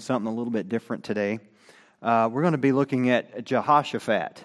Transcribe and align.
something 0.00 0.26
a 0.26 0.34
little 0.34 0.50
bit 0.50 0.68
different 0.68 1.04
today. 1.04 1.38
Uh, 2.02 2.28
we're 2.32 2.40
going 2.40 2.50
to 2.50 2.58
be 2.58 2.72
looking 2.72 3.10
at 3.10 3.44
Jehoshaphat. 3.44 4.42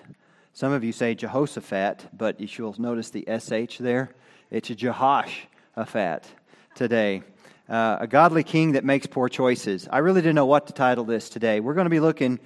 Some 0.53 0.71
of 0.71 0.83
you 0.83 0.91
say 0.91 1.15
Jehoshaphat, 1.15 2.07
but 2.15 2.39
you'll 2.39 2.75
notice 2.77 3.09
the 3.09 3.25
SH 3.27 3.79
there. 3.79 4.11
It's 4.51 4.67
Jehoshaphat 4.67 6.27
today. 6.75 7.23
Uh, 7.67 7.97
a 7.99 8.05
godly 8.05 8.43
king 8.43 8.73
that 8.73 8.85
makes 8.85 9.07
poor 9.07 9.27
choices. 9.27 9.87
I 9.91 9.97
really 9.99 10.21
didn't 10.21 10.35
know 10.35 10.45
what 10.45 10.67
to 10.67 10.73
title 10.73 11.03
this 11.03 11.29
today. 11.29 11.61
We're 11.61 11.73
going 11.73 11.87
to 11.87 11.89
be 11.89 11.99
looking, 11.99 12.39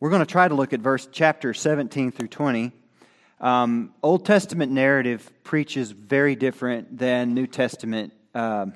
we're 0.00 0.08
going 0.10 0.20
to 0.20 0.26
try 0.26 0.48
to 0.48 0.54
look 0.54 0.72
at 0.72 0.80
verse 0.80 1.06
chapter 1.12 1.52
17 1.52 2.10
through 2.10 2.28
20. 2.28 2.72
Um, 3.38 3.92
Old 4.02 4.24
Testament 4.24 4.72
narrative 4.72 5.30
preaches 5.44 5.90
very 5.90 6.34
different 6.34 6.96
than 6.96 7.34
New 7.34 7.46
Testament 7.46 8.14
um, 8.34 8.72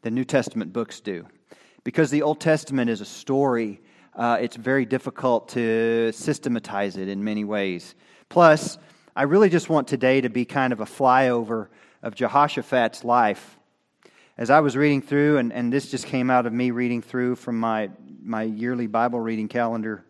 the 0.00 0.10
New 0.10 0.24
Testament 0.24 0.72
books 0.72 1.00
do. 1.00 1.26
Because 1.84 2.10
the 2.10 2.22
Old 2.22 2.40
Testament 2.40 2.88
is 2.88 3.02
a 3.02 3.04
story, 3.04 3.82
uh, 4.16 4.38
it's 4.40 4.56
very 4.56 4.86
difficult 4.86 5.50
to 5.50 6.12
systematize 6.12 6.96
it 6.96 7.08
in 7.08 7.22
many 7.22 7.44
ways. 7.44 7.94
Plus, 8.30 8.78
I 9.14 9.24
really 9.24 9.50
just 9.50 9.68
want 9.68 9.86
today 9.86 10.22
to 10.22 10.30
be 10.30 10.46
kind 10.46 10.72
of 10.72 10.80
a 10.80 10.86
flyover 10.86 11.68
of 12.02 12.14
Jehoshaphat's 12.14 13.04
life. 13.04 13.58
As 14.38 14.48
I 14.48 14.60
was 14.60 14.76
reading 14.76 15.02
through, 15.02 15.36
and, 15.36 15.52
and 15.52 15.70
this 15.70 15.90
just 15.90 16.06
came 16.06 16.30
out 16.30 16.46
of 16.46 16.54
me 16.54 16.70
reading 16.70 17.02
through 17.02 17.36
from 17.36 17.60
my, 17.60 17.90
my 18.22 18.44
yearly 18.44 18.86
Bible 18.86 19.20
reading 19.20 19.48
calendar, 19.48 20.04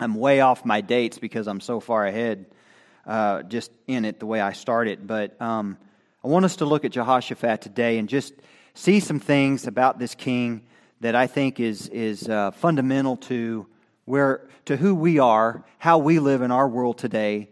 I'm 0.00 0.14
way 0.14 0.40
off 0.40 0.64
my 0.64 0.80
dates 0.80 1.18
because 1.18 1.46
I'm 1.46 1.60
so 1.60 1.78
far 1.78 2.06
ahead 2.06 2.46
uh, 3.06 3.42
just 3.42 3.70
in 3.86 4.06
it 4.06 4.18
the 4.18 4.26
way 4.26 4.40
I 4.40 4.52
started. 4.52 5.06
But 5.06 5.40
um, 5.42 5.76
I 6.24 6.28
want 6.28 6.46
us 6.46 6.56
to 6.56 6.64
look 6.64 6.86
at 6.86 6.92
Jehoshaphat 6.92 7.60
today 7.60 7.98
and 7.98 8.08
just 8.08 8.32
see 8.72 8.98
some 8.98 9.20
things 9.20 9.66
about 9.66 9.98
this 9.98 10.14
king 10.14 10.62
that 11.00 11.14
I 11.14 11.26
think 11.26 11.60
is, 11.60 11.88
is 11.88 12.28
uh, 12.28 12.50
fundamental 12.50 13.16
to, 13.16 13.66
where, 14.04 14.48
to 14.66 14.76
who 14.76 14.94
we 14.94 15.18
are, 15.18 15.64
how 15.78 15.98
we 15.98 16.18
live 16.18 16.42
in 16.42 16.50
our 16.50 16.68
world 16.68 16.98
today, 16.98 17.48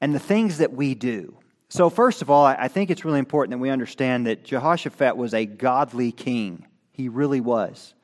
and 0.00 0.14
the 0.14 0.18
things 0.20 0.58
that 0.58 0.72
we 0.72 0.94
do. 0.94 1.36
So, 1.68 1.90
first 1.90 2.22
of 2.22 2.30
all, 2.30 2.44
I 2.44 2.68
think 2.68 2.90
it's 2.90 3.04
really 3.04 3.18
important 3.18 3.52
that 3.52 3.58
we 3.58 3.70
understand 3.70 4.26
that 4.26 4.44
Jehoshaphat 4.44 5.16
was 5.16 5.34
a 5.34 5.44
godly 5.44 6.12
king. 6.12 6.66
He 6.92 7.08
really 7.08 7.40
was. 7.40 7.94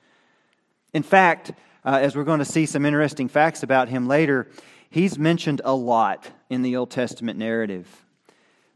In 0.92 1.04
fact, 1.04 1.52
uh, 1.84 1.98
as 2.02 2.16
we're 2.16 2.24
going 2.24 2.40
to 2.40 2.44
see 2.44 2.66
some 2.66 2.84
interesting 2.84 3.28
facts 3.28 3.62
about 3.62 3.88
him 3.88 4.08
later, 4.08 4.48
he's 4.90 5.18
mentioned 5.18 5.60
a 5.64 5.74
lot 5.74 6.28
in 6.48 6.62
the 6.62 6.76
Old 6.76 6.90
Testament 6.90 7.38
narrative. 7.38 8.04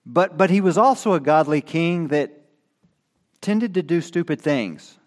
But, 0.07 0.37
but 0.37 0.51
he 0.51 0.61
was 0.61 0.79
also 0.79 1.15
a 1.15 1.21
godly 1.21 1.61
king 1.61 2.09
that 2.09 2.43
tended 3.41 3.75
to 3.75 3.83
do 3.83 4.01
stupid 4.01 4.41
things. 4.41 4.99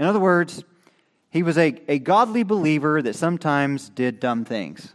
In 0.00 0.06
other 0.06 0.18
words, 0.18 0.64
he 1.28 1.42
was 1.42 1.58
a, 1.58 1.78
a 1.86 1.98
godly 1.98 2.42
believer 2.42 3.02
that 3.02 3.14
sometimes 3.16 3.90
did 3.90 4.18
dumb 4.18 4.46
things. 4.46 4.94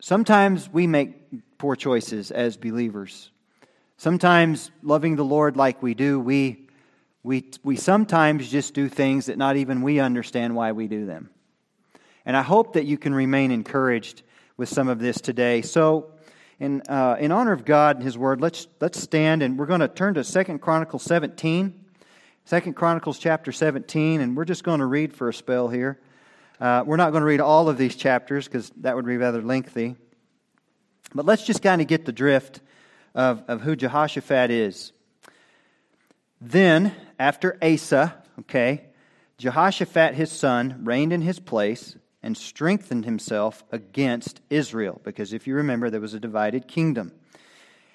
Sometimes 0.00 0.72
we 0.72 0.86
make 0.86 1.58
poor 1.58 1.76
choices 1.76 2.30
as 2.30 2.56
believers. 2.56 3.30
Sometimes, 3.98 4.70
loving 4.82 5.16
the 5.16 5.26
Lord 5.26 5.58
like 5.58 5.82
we 5.82 5.92
do, 5.92 6.18
we, 6.18 6.68
we, 7.22 7.50
we 7.62 7.76
sometimes 7.76 8.50
just 8.50 8.72
do 8.72 8.88
things 8.88 9.26
that 9.26 9.36
not 9.36 9.56
even 9.56 9.82
we 9.82 10.00
understand 10.00 10.56
why 10.56 10.72
we 10.72 10.88
do 10.88 11.04
them. 11.04 11.28
And 12.24 12.34
I 12.34 12.42
hope 12.42 12.72
that 12.72 12.86
you 12.86 12.96
can 12.96 13.14
remain 13.14 13.50
encouraged 13.50 14.22
with 14.56 14.70
some 14.70 14.88
of 14.88 15.00
this 15.00 15.20
today. 15.20 15.60
So, 15.60 16.12
in, 16.58 16.80
uh, 16.88 17.18
in 17.20 17.30
honor 17.30 17.52
of 17.52 17.66
God 17.66 17.96
and 17.96 18.04
His 18.04 18.16
Word, 18.16 18.40
let's, 18.40 18.68
let's 18.80 18.98
stand 18.98 19.42
and 19.42 19.58
we're 19.58 19.66
going 19.66 19.80
to 19.80 19.88
turn 19.88 20.14
to 20.14 20.24
Second 20.24 20.62
Chronicles 20.62 21.02
17. 21.02 21.84
Second 22.48 22.76
Chronicles 22.76 23.18
chapter 23.18 23.52
17, 23.52 24.22
and 24.22 24.34
we're 24.34 24.46
just 24.46 24.64
going 24.64 24.80
to 24.80 24.86
read 24.86 25.12
for 25.12 25.28
a 25.28 25.34
spell 25.34 25.68
here. 25.68 25.98
Uh, 26.58 26.82
we're 26.86 26.96
not 26.96 27.10
going 27.10 27.20
to 27.20 27.26
read 27.26 27.42
all 27.42 27.68
of 27.68 27.76
these 27.76 27.94
chapters 27.94 28.46
because 28.46 28.72
that 28.78 28.96
would 28.96 29.04
be 29.04 29.18
rather 29.18 29.42
lengthy. 29.42 29.96
But 31.14 31.26
let's 31.26 31.44
just 31.44 31.60
kind 31.60 31.82
of 31.82 31.88
get 31.88 32.06
the 32.06 32.12
drift 32.12 32.62
of, 33.14 33.44
of 33.48 33.60
who 33.60 33.76
Jehoshaphat 33.76 34.50
is. 34.50 34.92
Then, 36.40 36.94
after 37.18 37.58
Asa, 37.62 38.14
okay, 38.40 38.86
Jehoshaphat 39.36 40.14
his 40.14 40.32
son 40.32 40.80
reigned 40.84 41.12
in 41.12 41.20
his 41.20 41.40
place 41.40 41.98
and 42.22 42.34
strengthened 42.34 43.04
himself 43.04 43.62
against 43.70 44.40
Israel, 44.48 45.02
because 45.04 45.34
if 45.34 45.46
you 45.46 45.54
remember, 45.54 45.90
there 45.90 46.00
was 46.00 46.14
a 46.14 46.18
divided 46.18 46.66
kingdom. 46.66 47.12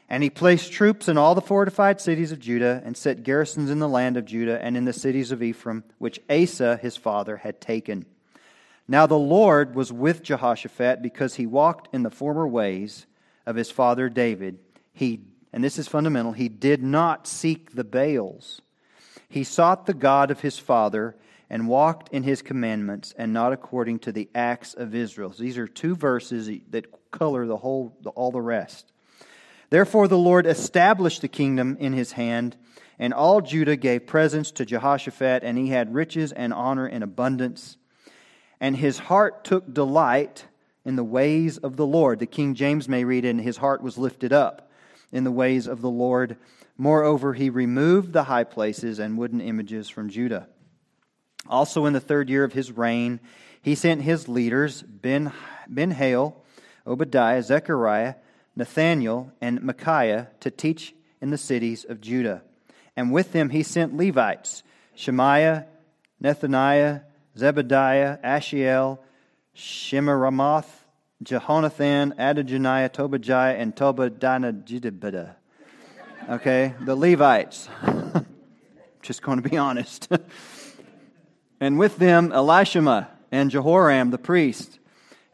And 0.10 0.22
he 0.22 0.30
placed 0.30 0.72
troops 0.72 1.08
in 1.08 1.18
all 1.18 1.34
the 1.34 1.42
fortified 1.42 2.00
cities 2.00 2.32
of 2.32 2.40
Judah 2.40 2.82
and 2.86 2.96
set 2.96 3.24
garrisons 3.24 3.70
in 3.70 3.80
the 3.80 3.88
land 3.88 4.18
of 4.18 4.26
Judah 4.26 4.64
and 4.64 4.78
in 4.78 4.86
the 4.86 4.94
cities 4.94 5.32
of 5.32 5.42
Ephraim, 5.42 5.84
which 5.98 6.20
Asa 6.30 6.78
his 6.78 6.98
father 6.98 7.38
had 7.38 7.60
taken. 7.60 8.06
Now 8.88 9.08
the 9.08 9.18
Lord 9.18 9.76
was 9.76 9.92
with 9.92 10.24
Jehoshaphat 10.24 11.02
because 11.02 11.36
he 11.36 11.46
walked 11.46 11.94
in 11.94 12.04
the 12.04 12.10
former 12.10 12.48
ways 12.48 13.06
of 13.46 13.56
his 13.56 13.72
father 13.72 14.10
David. 14.10 14.60
He, 14.94 15.22
and 15.52 15.64
this 15.64 15.80
is 15.80 15.88
fundamental, 15.88 16.34
he 16.34 16.50
did 16.50 16.84
not 16.84 17.26
seek 17.26 17.74
the 17.74 17.84
Baals. 17.84 18.62
He 19.30 19.44
sought 19.44 19.86
the 19.86 19.94
God 19.94 20.30
of 20.30 20.42
his 20.42 20.60
father 20.60 21.16
and 21.50 21.68
walked 21.68 22.10
in 22.14 22.24
his 22.24 22.42
commandments 22.42 23.14
and 23.18 23.34
not 23.34 23.54
according 23.54 24.00
to 24.00 24.12
the 24.12 24.30
acts 24.36 24.74
of 24.74 24.94
Israel. 24.94 25.34
So 25.34 25.44
these 25.44 25.58
are 25.58 25.68
two 25.68 25.96
verses 25.96 26.50
that 26.70 26.88
color 27.12 27.48
the 27.48 27.58
whole 27.58 27.98
all 28.16 28.32
the 28.32 28.42
rest. 28.42 28.93
Therefore 29.74 30.08
the 30.08 30.20
Lord 30.20 30.46
established 30.46 31.22
the 31.22 31.28
kingdom 31.28 31.78
in 31.80 31.94
his 31.94 32.12
hand, 32.12 32.56
and 33.00 33.12
all 33.12 33.42
Judah 33.42 33.76
gave 33.76 34.06
presents 34.06 34.52
to 34.52 34.68
Jehoshaphat, 34.68 35.44
and 35.44 35.58
he 35.58 35.70
had 35.70 35.96
riches 35.96 36.32
and 36.32 36.54
honor 36.54 36.88
in 36.88 37.02
abundance. 37.02 37.78
And 38.60 38.78
his 38.78 39.00
heart 39.00 39.44
took 39.44 39.74
delight 39.74 40.46
in 40.86 40.96
the 40.96 41.04
ways 41.04 41.58
of 41.58 41.76
the 41.76 41.88
Lord. 41.88 42.20
The 42.20 42.28
King 42.28 42.54
James 42.54 42.88
may 42.88 43.04
read, 43.04 43.26
and 43.26 43.42
his 43.42 43.58
heart 43.58 43.82
was 43.82 43.98
lifted 43.98 44.32
up 44.32 44.70
in 45.12 45.24
the 45.24 45.32
ways 45.32 45.66
of 45.66 45.82
the 45.82 45.90
Lord. 45.90 46.38
Moreover, 46.78 47.34
he 47.34 47.50
removed 47.50 48.14
the 48.14 48.26
high 48.26 48.44
places 48.44 49.00
and 49.00 49.18
wooden 49.18 49.42
images 49.42 49.90
from 49.90 50.08
Judah. 50.08 50.50
Also, 51.50 51.88
in 51.88 51.94
the 51.94 52.00
third 52.00 52.30
year 52.30 52.44
of 52.44 52.54
his 52.54 52.72
reign, 52.72 53.20
he 53.60 53.74
sent 53.74 54.04
his 54.04 54.30
leaders, 54.30 54.84
Ben, 54.84 55.34
ben 55.68 55.90
Hail, 55.90 56.44
Obadiah, 56.86 57.42
Zechariah, 57.42 58.14
Nathaniel, 58.56 59.32
and 59.42 59.62
Micaiah, 59.62 60.30
to 60.40 60.52
teach 60.52 60.94
in 61.22 61.32
the 61.32 61.38
cities 61.38 61.86
of 61.88 62.02
Judah. 62.02 62.44
And 62.96 63.12
with 63.12 63.32
them 63.32 63.50
he 63.50 63.64
sent 63.64 63.96
Levites, 63.96 64.64
Shemaiah, 64.96 65.66
Nethaniah, 66.22 67.04
Zebadiah, 67.38 68.22
Ashiel, 68.24 69.00
Shemiramoth, 69.56 70.68
Jehonathan, 71.24 72.14
Adonijah, 72.18 72.90
Tobijah, 72.94 73.56
and 73.58 73.76
Tobadinah. 73.76 75.36
Okay, 76.30 76.74
the 76.82 76.96
Levites. 76.96 77.70
Just 79.02 79.22
going 79.22 79.42
to 79.42 79.50
be 79.50 79.58
honest. 79.58 80.08
and 81.60 81.78
with 81.78 81.98
them 81.98 82.30
Elishama 82.30 83.08
and 83.32 83.52
Jehoram 83.52 84.12
the 84.12 84.18
priest. 84.18 84.80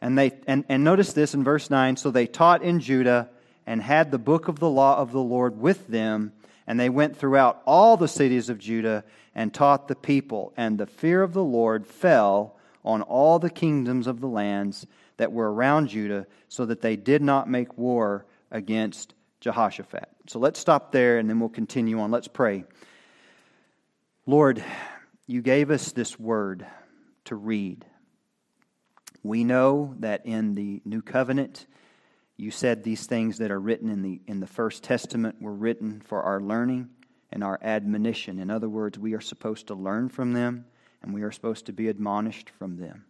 And, 0.00 0.16
they, 0.16 0.32
and, 0.46 0.64
and 0.68 0.82
notice 0.82 1.12
this 1.12 1.34
in 1.34 1.44
verse 1.44 1.70
9 1.70 1.96
so 1.96 2.10
they 2.10 2.26
taught 2.26 2.62
in 2.62 2.80
Judah 2.80 3.28
and 3.66 3.82
had 3.82 4.10
the 4.10 4.18
book 4.18 4.48
of 4.48 4.58
the 4.58 4.70
law 4.70 4.96
of 4.96 5.12
the 5.12 5.20
Lord 5.20 5.60
with 5.60 5.86
them, 5.86 6.32
and 6.66 6.80
they 6.80 6.88
went 6.88 7.16
throughout 7.16 7.62
all 7.66 7.96
the 7.96 8.08
cities 8.08 8.48
of 8.48 8.58
Judah 8.58 9.04
and 9.34 9.52
taught 9.52 9.88
the 9.88 9.94
people. 9.94 10.52
And 10.56 10.78
the 10.78 10.86
fear 10.86 11.22
of 11.22 11.32
the 11.32 11.44
Lord 11.44 11.86
fell 11.86 12.56
on 12.84 13.02
all 13.02 13.38
the 13.38 13.50
kingdoms 13.50 14.06
of 14.06 14.20
the 14.20 14.26
lands 14.26 14.86
that 15.18 15.32
were 15.32 15.52
around 15.52 15.88
Judah, 15.88 16.26
so 16.48 16.64
that 16.66 16.80
they 16.80 16.96
did 16.96 17.20
not 17.20 17.48
make 17.48 17.76
war 17.76 18.24
against 18.50 19.14
Jehoshaphat. 19.40 20.08
So 20.26 20.38
let's 20.38 20.58
stop 20.58 20.92
there 20.92 21.18
and 21.18 21.28
then 21.28 21.40
we'll 21.40 21.50
continue 21.50 22.00
on. 22.00 22.10
Let's 22.10 22.28
pray. 22.28 22.64
Lord, 24.26 24.64
you 25.26 25.42
gave 25.42 25.70
us 25.70 25.92
this 25.92 26.18
word 26.18 26.66
to 27.26 27.36
read. 27.36 27.84
We 29.22 29.44
know 29.44 29.94
that 29.98 30.24
in 30.24 30.54
the 30.54 30.80
New 30.84 31.02
Covenant, 31.02 31.66
you 32.36 32.50
said 32.50 32.82
these 32.82 33.06
things 33.06 33.38
that 33.38 33.50
are 33.50 33.60
written 33.60 33.90
in 33.90 34.02
the, 34.02 34.20
in 34.26 34.40
the 34.40 34.46
First 34.46 34.82
Testament 34.82 35.42
were 35.42 35.52
written 35.52 36.00
for 36.00 36.22
our 36.22 36.40
learning 36.40 36.88
and 37.30 37.44
our 37.44 37.58
admonition. 37.62 38.38
In 38.38 38.50
other 38.50 38.68
words, 38.68 38.98
we 38.98 39.14
are 39.14 39.20
supposed 39.20 39.66
to 39.66 39.74
learn 39.74 40.08
from 40.08 40.32
them 40.32 40.64
and 41.02 41.12
we 41.12 41.22
are 41.22 41.32
supposed 41.32 41.66
to 41.66 41.72
be 41.72 41.88
admonished 41.88 42.50
from 42.58 42.76
them. 42.76 43.04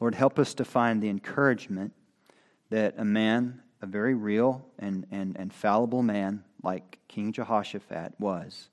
Lord, 0.00 0.14
help 0.14 0.38
us 0.38 0.54
to 0.54 0.64
find 0.64 1.02
the 1.02 1.08
encouragement 1.08 1.92
that 2.70 2.94
a 2.98 3.04
man, 3.04 3.62
a 3.82 3.86
very 3.86 4.14
real 4.14 4.66
and, 4.78 5.06
and, 5.10 5.36
and 5.38 5.52
fallible 5.52 6.02
man 6.02 6.42
like 6.62 6.98
King 7.06 7.32
Jehoshaphat 7.32 8.14
was, 8.18 8.70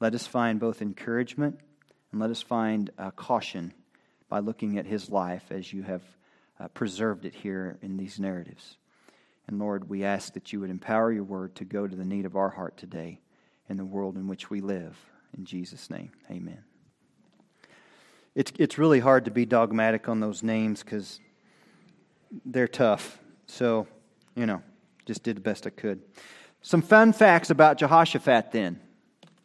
let 0.00 0.14
us 0.14 0.26
find 0.26 0.60
both 0.60 0.82
encouragement 0.82 1.58
and 2.12 2.20
let 2.20 2.30
us 2.30 2.42
find 2.42 2.90
uh, 2.98 3.10
caution 3.10 3.72
by 4.28 4.40
looking 4.40 4.78
at 4.78 4.86
his 4.86 5.10
life 5.10 5.44
as 5.50 5.72
you 5.72 5.82
have 5.82 6.02
uh, 6.58 6.68
preserved 6.68 7.24
it 7.24 7.34
here 7.34 7.78
in 7.82 7.96
these 7.96 8.18
narratives. 8.18 8.76
And 9.46 9.58
Lord, 9.58 9.88
we 9.88 10.04
ask 10.04 10.32
that 10.34 10.52
you 10.52 10.60
would 10.60 10.70
empower 10.70 11.12
your 11.12 11.24
word 11.24 11.54
to 11.56 11.64
go 11.64 11.86
to 11.86 11.94
the 11.94 12.04
need 12.04 12.26
of 12.26 12.34
our 12.34 12.50
heart 12.50 12.76
today 12.76 13.20
in 13.68 13.76
the 13.76 13.84
world 13.84 14.16
in 14.16 14.26
which 14.26 14.50
we 14.50 14.60
live. 14.60 14.96
In 15.36 15.44
Jesus' 15.44 15.90
name, 15.90 16.10
amen. 16.30 16.62
it's, 18.34 18.52
it's 18.58 18.78
really 18.78 19.00
hard 19.00 19.24
to 19.24 19.30
be 19.30 19.46
dogmatic 19.46 20.08
on 20.08 20.20
those 20.20 20.42
names 20.42 20.82
because 20.82 21.20
they're 22.44 22.68
tough. 22.68 23.18
So, 23.46 23.86
you 24.34 24.46
know, 24.46 24.62
just 25.06 25.22
did 25.22 25.36
the 25.36 25.40
best 25.40 25.66
I 25.66 25.70
could. 25.70 26.02
Some 26.62 26.82
fun 26.82 27.12
facts 27.12 27.50
about 27.50 27.78
Jehoshaphat 27.78 28.52
then. 28.52 28.80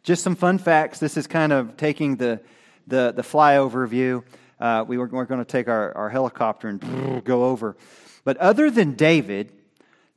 Just 0.02 0.24
some 0.24 0.34
fun 0.34 0.58
facts. 0.58 0.98
This 0.98 1.16
is 1.16 1.26
kind 1.26 1.52
of 1.52 1.76
taking 1.76 2.16
the, 2.16 2.40
the, 2.86 3.12
the 3.14 3.22
flyover 3.22 3.86
view. 3.88 4.24
Uh, 4.62 4.84
we 4.86 4.96
were, 4.96 5.08
we're 5.08 5.24
going 5.24 5.40
to 5.40 5.44
take 5.44 5.66
our, 5.66 5.92
our 5.96 6.08
helicopter 6.08 6.68
and 6.68 7.24
go 7.24 7.46
over. 7.46 7.76
But 8.22 8.36
other 8.36 8.70
than 8.70 8.92
David, 8.92 9.52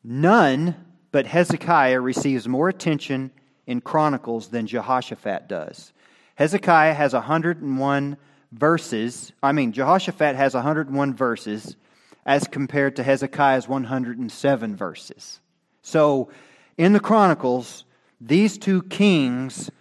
none 0.03 0.75
but 1.11 1.25
Hezekiah 1.25 1.99
receives 1.99 2.47
more 2.47 2.69
attention 2.69 3.31
in 3.65 3.81
Chronicles 3.81 4.49
than 4.49 4.67
Jehoshaphat 4.67 5.47
does. 5.47 5.93
Hezekiah 6.35 6.93
has 6.93 7.13
101 7.13 8.17
verses. 8.51 9.31
I 9.41 9.51
mean, 9.51 9.71
Jehoshaphat 9.71 10.35
has 10.35 10.53
101 10.53 11.15
verses 11.15 11.75
as 12.23 12.47
compared 12.47 12.97
to 12.97 13.03
Hezekiah's 13.03 13.67
107 13.67 14.75
verses. 14.75 15.39
So, 15.81 16.29
in 16.77 16.93
the 16.93 16.99
Chronicles, 16.99 17.85
these 18.21 18.59
two 18.59 18.83
kings 18.83 19.71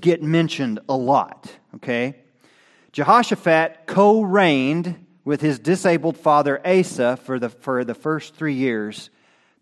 get 0.00 0.22
mentioned 0.22 0.80
a 0.86 0.96
lot, 0.96 1.50
okay? 1.76 2.23
Jehoshaphat 2.94 3.88
co 3.88 4.22
reigned 4.22 5.04
with 5.24 5.40
his 5.40 5.58
disabled 5.58 6.16
father 6.16 6.64
Asa 6.64 7.16
for 7.16 7.40
the, 7.40 7.48
for 7.48 7.84
the 7.84 7.92
first 7.92 8.36
three 8.36 8.54
years 8.54 9.10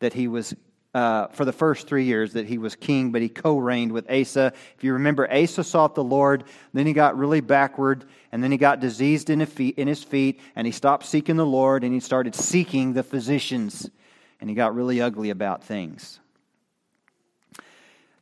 that 0.00 0.12
he 0.12 0.28
was 0.28 0.54
uh, 0.92 1.28
for 1.28 1.46
the 1.46 1.52
first 1.54 1.88
three 1.88 2.04
years 2.04 2.34
that 2.34 2.46
he 2.46 2.58
was 2.58 2.76
king, 2.76 3.10
but 3.10 3.22
he 3.22 3.30
co 3.30 3.56
reigned 3.56 3.90
with 3.90 4.10
Asa. 4.10 4.52
If 4.76 4.84
you 4.84 4.92
remember, 4.92 5.32
Asa 5.32 5.64
sought 5.64 5.94
the 5.94 6.04
Lord, 6.04 6.44
then 6.74 6.86
he 6.86 6.92
got 6.92 7.16
really 7.16 7.40
backward, 7.40 8.04
and 8.32 8.44
then 8.44 8.52
he 8.52 8.58
got 8.58 8.80
diseased 8.80 9.30
in 9.30 9.40
his, 9.40 9.48
feet, 9.48 9.78
in 9.78 9.88
his 9.88 10.04
feet, 10.04 10.38
and 10.54 10.66
he 10.66 10.70
stopped 10.70 11.06
seeking 11.06 11.36
the 11.36 11.46
Lord, 11.46 11.84
and 11.84 11.94
he 11.94 12.00
started 12.00 12.34
seeking 12.34 12.92
the 12.92 13.02
physicians, 13.02 13.88
and 14.42 14.50
he 14.50 14.54
got 14.54 14.74
really 14.74 15.00
ugly 15.00 15.30
about 15.30 15.64
things. 15.64 16.20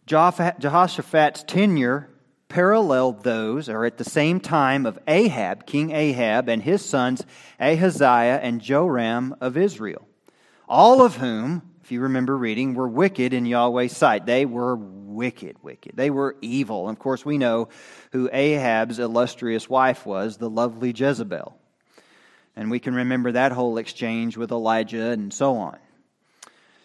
Jehoshaphat's 0.06 1.42
tenure 1.42 2.08
paralleled 2.50 3.24
those, 3.24 3.70
or 3.70 3.86
at 3.86 3.96
the 3.96 4.04
same 4.04 4.40
time, 4.40 4.84
of 4.84 4.98
Ahab, 5.08 5.64
King 5.64 5.92
Ahab, 5.92 6.50
and 6.50 6.62
his 6.62 6.84
sons 6.84 7.24
Ahaziah 7.58 8.40
and 8.42 8.60
Joram 8.60 9.34
of 9.40 9.56
Israel, 9.56 10.06
all 10.68 11.02
of 11.02 11.16
whom 11.16 11.62
if 11.90 11.94
you 11.94 12.02
remember 12.02 12.38
reading, 12.38 12.74
were 12.74 12.86
wicked 12.86 13.32
in 13.32 13.44
Yahweh's 13.44 13.96
sight. 13.96 14.24
They 14.24 14.46
were 14.46 14.76
wicked, 14.76 15.56
wicked. 15.60 15.96
They 15.96 16.08
were 16.08 16.36
evil. 16.40 16.88
And 16.88 16.96
of 16.96 17.02
course, 17.02 17.24
we 17.24 17.36
know 17.36 17.68
who 18.12 18.30
Ahab's 18.32 19.00
illustrious 19.00 19.68
wife 19.68 20.06
was, 20.06 20.36
the 20.36 20.48
lovely 20.48 20.92
Jezebel. 20.92 21.58
And 22.54 22.70
we 22.70 22.78
can 22.78 22.94
remember 22.94 23.32
that 23.32 23.50
whole 23.50 23.76
exchange 23.76 24.36
with 24.36 24.52
Elijah 24.52 25.10
and 25.10 25.34
so 25.34 25.56
on. 25.56 25.78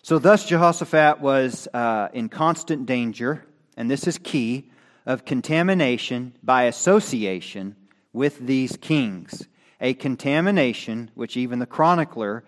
So, 0.02 0.18
thus, 0.18 0.48
Jehoshaphat 0.48 1.22
was 1.22 1.68
uh, 1.72 2.08
in 2.12 2.28
constant 2.28 2.88
danger, 2.88 3.46
and 3.78 3.92
this 3.92 4.08
is 4.08 4.18
key, 4.18 4.72
of 5.06 5.26
contamination 5.26 6.34
by 6.42 6.64
association 6.64 7.76
with 8.14 8.40
these 8.40 8.78
kings. 8.78 9.48
A 9.82 9.94
contamination 9.94 11.12
which 11.16 11.38
even 11.38 11.60
the 11.60 11.66
chronicler 11.66 12.44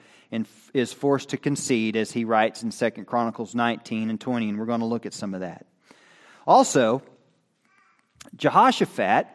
is 0.74 0.94
forced 0.94 1.30
to 1.30 1.38
concede, 1.38 1.96
as 1.96 2.12
he 2.12 2.26
writes 2.26 2.64
in 2.64 2.72
2 2.72 2.90
Chronicles 3.06 3.56
19 3.56 4.10
and 4.10 4.20
20, 4.20 4.50
and 4.50 4.60
we're 4.60 4.66
going 4.66 4.80
to 4.80 4.86
look 4.86 5.06
at 5.06 5.14
some 5.14 5.34
of 5.34 5.42
that. 5.42 5.66
Also, 6.46 7.02
Jehoshaphat, 8.36 9.28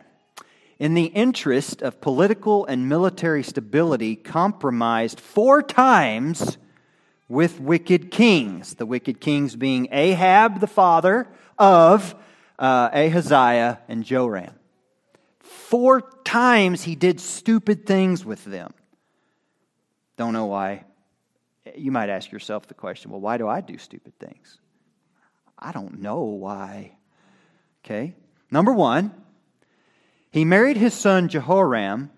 in 0.78 0.94
the 0.94 1.04
interest 1.04 1.82
of 1.82 2.00
political 2.00 2.66
and 2.66 2.88
military 2.88 3.42
stability, 3.42 4.16
compromised 4.16 5.20
four 5.20 5.62
times 5.62 6.58
with 7.28 7.60
wicked 7.60 8.10
kings. 8.10 8.74
The 8.74 8.86
wicked 8.86 9.20
kings 9.20 9.56
being 9.56 9.88
Ahab, 9.92 10.60
the 10.60 10.66
father 10.66 11.28
of 11.58 12.14
uh, 12.62 12.90
Ahaziah 12.94 13.80
and 13.88 14.04
Joram. 14.04 14.54
Four 15.40 16.00
times 16.24 16.84
he 16.84 16.94
did 16.94 17.20
stupid 17.20 17.84
things 17.84 18.24
with 18.24 18.44
them. 18.44 18.72
Don't 20.16 20.32
know 20.32 20.46
why. 20.46 20.84
You 21.74 21.90
might 21.90 22.08
ask 22.08 22.30
yourself 22.30 22.68
the 22.68 22.74
question 22.74 23.10
well, 23.10 23.20
why 23.20 23.36
do 23.36 23.48
I 23.48 23.60
do 23.60 23.76
stupid 23.78 24.16
things? 24.18 24.58
I 25.58 25.72
don't 25.72 26.00
know 26.00 26.22
why. 26.22 26.96
Okay. 27.84 28.14
Number 28.50 28.72
one, 28.72 29.12
he 30.30 30.44
married 30.44 30.76
his 30.76 30.94
son 30.94 31.28
Jehoram 31.28 32.10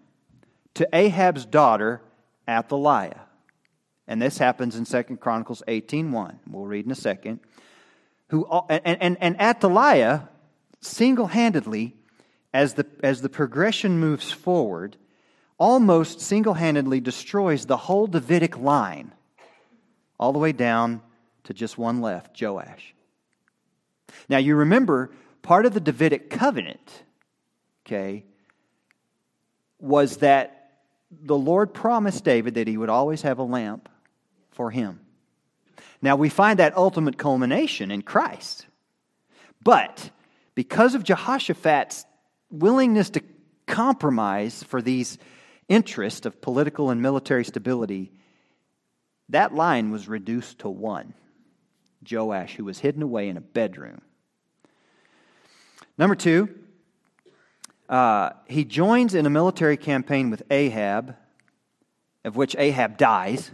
to 0.75 0.87
Ahab's 0.93 1.47
daughter 1.47 2.03
Athaliah. 2.47 3.23
And 4.07 4.21
this 4.21 4.37
happens 4.37 4.77
in 4.77 4.85
2 4.85 5.17
Chronicles 5.17 5.63
18.1. 5.67 6.37
We'll 6.47 6.67
read 6.67 6.85
in 6.85 6.93
a 6.93 6.97
second. 6.97 7.41
Who, 8.29 8.47
and, 8.69 8.99
and, 9.01 9.17
and 9.21 9.41
Athaliah, 9.41 10.29
single-handedly, 10.87 11.95
as 12.53 12.75
the, 12.75 12.87
as 13.03 13.21
the 13.21 13.29
progression 13.29 13.99
moves 13.99 14.31
forward, 14.31 14.97
almost 15.59 16.21
single 16.21 16.55
handedly 16.55 17.01
destroys 17.01 17.67
the 17.67 17.77
whole 17.77 18.07
Davidic 18.07 18.59
line, 18.59 19.13
all 20.19 20.33
the 20.33 20.39
way 20.39 20.53
down 20.53 21.01
to 21.45 21.55
just 21.55 21.79
one 21.79 22.01
left 22.01 22.41
Joash. 22.41 22.95
Now, 24.29 24.39
you 24.39 24.57
remember 24.57 25.11
part 25.43 25.67
of 25.67 25.75
the 25.75 25.81
Davidic 25.81 26.31
covenant, 26.31 27.03
okay, 27.87 28.25
was 29.79 30.19
that 30.19 30.73
the 31.11 31.37
Lord 31.37 31.75
promised 31.75 32.25
David 32.25 32.55
that 32.55 32.67
he 32.67 32.77
would 32.77 32.89
always 32.89 33.23
have 33.23 33.39
a 33.39 33.43
lamp 33.43 33.89
for 34.51 34.71
him. 34.71 35.01
Now, 36.01 36.17
we 36.17 36.29
find 36.29 36.59
that 36.59 36.77
ultimate 36.77 37.19
culmination 37.19 37.91
in 37.91 38.03
Christ. 38.03 38.67
But 39.63 40.11
because 40.55 40.95
of 40.95 41.05
Jehoshaphat's 41.05 42.05
willingness 42.51 43.11
to 43.11 43.23
compromise 43.67 44.63
for 44.63 44.81
these 44.81 45.19
interests 45.69 46.27
of 46.27 46.41
political 46.41 46.91
and 46.91 47.01
military 47.03 47.45
stability, 47.45 48.13
that 49.31 49.55
line 49.55 49.91
was 49.91 50.09
reduced 50.09 50.61
to 50.61 50.69
one 50.69 51.15
Joash, 52.09 52.55
who 52.57 52.65
was 52.65 52.79
hidden 52.79 53.03
away 53.03 53.29
in 53.29 53.37
a 53.37 53.41
bedroom. 53.41 54.01
Number 55.97 56.15
two, 56.15 56.49
uh, 57.89 58.31
he 58.47 58.65
joins 58.65 59.15
in 59.15 59.27
a 59.27 59.31
military 59.31 59.77
campaign 59.77 60.31
with 60.31 60.43
Ahab, 60.51 61.17
of 62.25 62.37
which 62.37 62.57
Ahab 62.59 62.97
dies 62.97 63.51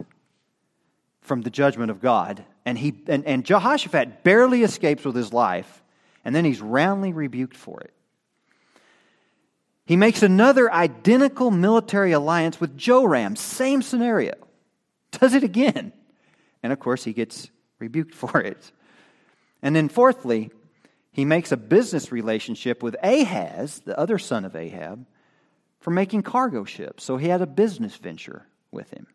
from 1.21 1.41
the 1.41 1.49
judgment 1.49 1.91
of 1.91 2.01
God. 2.01 2.43
And, 2.65 2.77
he, 2.77 2.93
and, 3.07 3.25
and 3.25 3.45
Jehoshaphat 3.45 4.23
barely 4.23 4.63
escapes 4.63 5.05
with 5.05 5.15
his 5.15 5.33
life, 5.33 5.80
and 6.23 6.35
then 6.35 6.45
he's 6.45 6.61
roundly 6.61 7.13
rebuked 7.13 7.57
for 7.57 7.81
it. 7.81 7.93
He 9.85 9.95
makes 9.95 10.23
another 10.23 10.71
identical 10.71 11.51
military 11.51 12.11
alliance 12.11 12.61
with 12.61 12.77
Joram, 12.77 13.35
same 13.35 13.81
scenario. 13.81 14.35
Does 15.11 15.33
it 15.33 15.43
again. 15.43 15.91
And 16.63 16.71
of 16.71 16.79
course, 16.79 17.03
he 17.03 17.13
gets 17.13 17.49
rebuked 17.79 18.13
for 18.13 18.39
it. 18.39 18.71
And 19.61 19.75
then, 19.75 19.89
fourthly, 19.89 20.51
he 21.11 21.25
makes 21.25 21.51
a 21.51 21.57
business 21.57 22.11
relationship 22.11 22.81
with 22.81 22.95
Ahaz, 23.03 23.79
the 23.79 23.97
other 23.99 24.17
son 24.17 24.45
of 24.45 24.55
Ahab, 24.55 25.05
for 25.79 25.91
making 25.91 26.23
cargo 26.23 26.63
ships. 26.63 27.03
So 27.03 27.17
he 27.17 27.27
had 27.27 27.41
a 27.41 27.47
business 27.47 27.95
venture 27.97 28.47
with 28.71 28.91
him. 28.91 29.07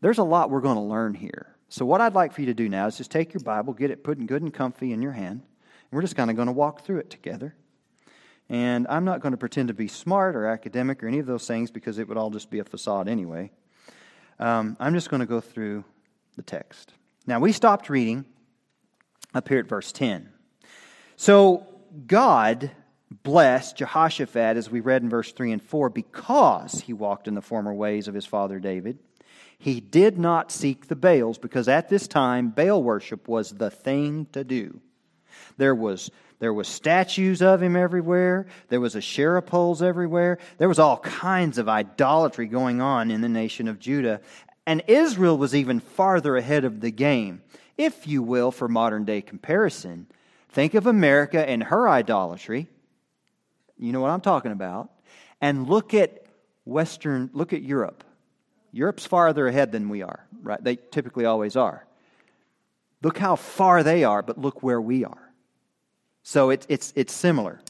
There's 0.00 0.18
a 0.18 0.24
lot 0.24 0.50
we're 0.50 0.62
going 0.62 0.76
to 0.76 0.82
learn 0.82 1.14
here. 1.14 1.54
So, 1.68 1.86
what 1.86 2.00
I'd 2.00 2.14
like 2.14 2.32
for 2.32 2.40
you 2.40 2.48
to 2.48 2.54
do 2.54 2.68
now 2.68 2.86
is 2.86 2.96
just 2.96 3.12
take 3.12 3.32
your 3.32 3.42
Bible, 3.42 3.72
get 3.72 3.92
it 3.92 4.02
put 4.02 4.18
in 4.18 4.26
good 4.26 4.42
and 4.42 4.52
comfy 4.52 4.92
in 4.92 5.02
your 5.02 5.12
hand, 5.12 5.42
and 5.42 5.49
we're 5.90 6.02
just 6.02 6.16
kind 6.16 6.30
of 6.30 6.36
going 6.36 6.46
to 6.46 6.52
walk 6.52 6.84
through 6.84 6.98
it 6.98 7.10
together. 7.10 7.54
And 8.48 8.86
I'm 8.88 9.04
not 9.04 9.20
going 9.20 9.32
to 9.32 9.38
pretend 9.38 9.68
to 9.68 9.74
be 9.74 9.88
smart 9.88 10.34
or 10.34 10.46
academic 10.46 11.02
or 11.02 11.06
any 11.06 11.20
of 11.20 11.26
those 11.26 11.46
things 11.46 11.70
because 11.70 11.98
it 11.98 12.08
would 12.08 12.16
all 12.16 12.30
just 12.30 12.50
be 12.50 12.58
a 12.58 12.64
facade 12.64 13.08
anyway. 13.08 13.50
Um, 14.38 14.76
I'm 14.80 14.94
just 14.94 15.10
going 15.10 15.20
to 15.20 15.26
go 15.26 15.40
through 15.40 15.84
the 16.36 16.42
text. 16.42 16.92
Now, 17.26 17.38
we 17.38 17.52
stopped 17.52 17.88
reading 17.88 18.24
up 19.34 19.48
here 19.48 19.58
at 19.58 19.68
verse 19.68 19.92
10. 19.92 20.28
So, 21.16 21.66
God 22.06 22.70
blessed 23.22 23.76
Jehoshaphat, 23.76 24.56
as 24.56 24.70
we 24.70 24.80
read 24.80 25.02
in 25.02 25.10
verse 25.10 25.32
3 25.32 25.52
and 25.52 25.62
4, 25.62 25.90
because 25.90 26.80
he 26.80 26.92
walked 26.92 27.28
in 27.28 27.34
the 27.34 27.42
former 27.42 27.74
ways 27.74 28.08
of 28.08 28.14
his 28.14 28.26
father 28.26 28.58
David. 28.58 28.98
He 29.58 29.80
did 29.80 30.18
not 30.18 30.50
seek 30.50 30.86
the 30.86 30.96
Baals 30.96 31.36
because 31.36 31.68
at 31.68 31.88
this 31.90 32.08
time 32.08 32.48
Baal 32.48 32.82
worship 32.82 33.28
was 33.28 33.50
the 33.50 33.70
thing 33.70 34.26
to 34.32 34.42
do. 34.42 34.80
There 35.56 35.74
was 35.74 36.10
there 36.40 36.54
was 36.54 36.68
statues 36.68 37.42
of 37.42 37.62
him 37.62 37.76
everywhere. 37.76 38.46
There 38.68 38.80
was 38.80 38.96
Asherah 38.96 39.42
poles 39.42 39.82
everywhere. 39.82 40.38
There 40.56 40.68
was 40.68 40.78
all 40.78 40.96
kinds 40.98 41.58
of 41.58 41.68
idolatry 41.68 42.46
going 42.46 42.80
on 42.80 43.10
in 43.10 43.20
the 43.20 43.28
nation 43.28 43.68
of 43.68 43.78
Judah. 43.78 44.22
And 44.66 44.82
Israel 44.88 45.36
was 45.36 45.54
even 45.54 45.80
farther 45.80 46.38
ahead 46.38 46.64
of 46.64 46.80
the 46.80 46.90
game, 46.90 47.42
if 47.76 48.06
you 48.06 48.22
will, 48.22 48.50
for 48.52 48.68
modern 48.68 49.04
day 49.04 49.20
comparison. 49.20 50.06
Think 50.48 50.72
of 50.74 50.86
America 50.86 51.46
and 51.46 51.62
her 51.62 51.86
idolatry. 51.88 52.68
You 53.78 53.92
know 53.92 54.00
what 54.00 54.10
I'm 54.10 54.22
talking 54.22 54.52
about. 54.52 54.90
and 55.42 55.68
look 55.68 55.94
at 55.94 56.24
Western, 56.64 57.30
look 57.32 57.52
at 57.52 57.62
Europe. 57.62 58.04
Europe's 58.72 59.06
farther 59.06 59.48
ahead 59.48 59.72
than 59.72 59.88
we 59.88 60.02
are, 60.02 60.26
right? 60.42 60.62
They 60.62 60.76
typically 60.76 61.24
always 61.24 61.56
are. 61.56 61.86
Look 63.02 63.18
how 63.18 63.36
far 63.36 63.82
they 63.82 64.04
are, 64.04 64.22
but 64.22 64.38
look 64.38 64.62
where 64.62 64.80
we 64.80 65.04
are. 65.04 65.29
So 66.22 66.50
it's, 66.50 66.66
it's, 66.68 66.92
it's 66.96 67.12
similar. 67.12 67.60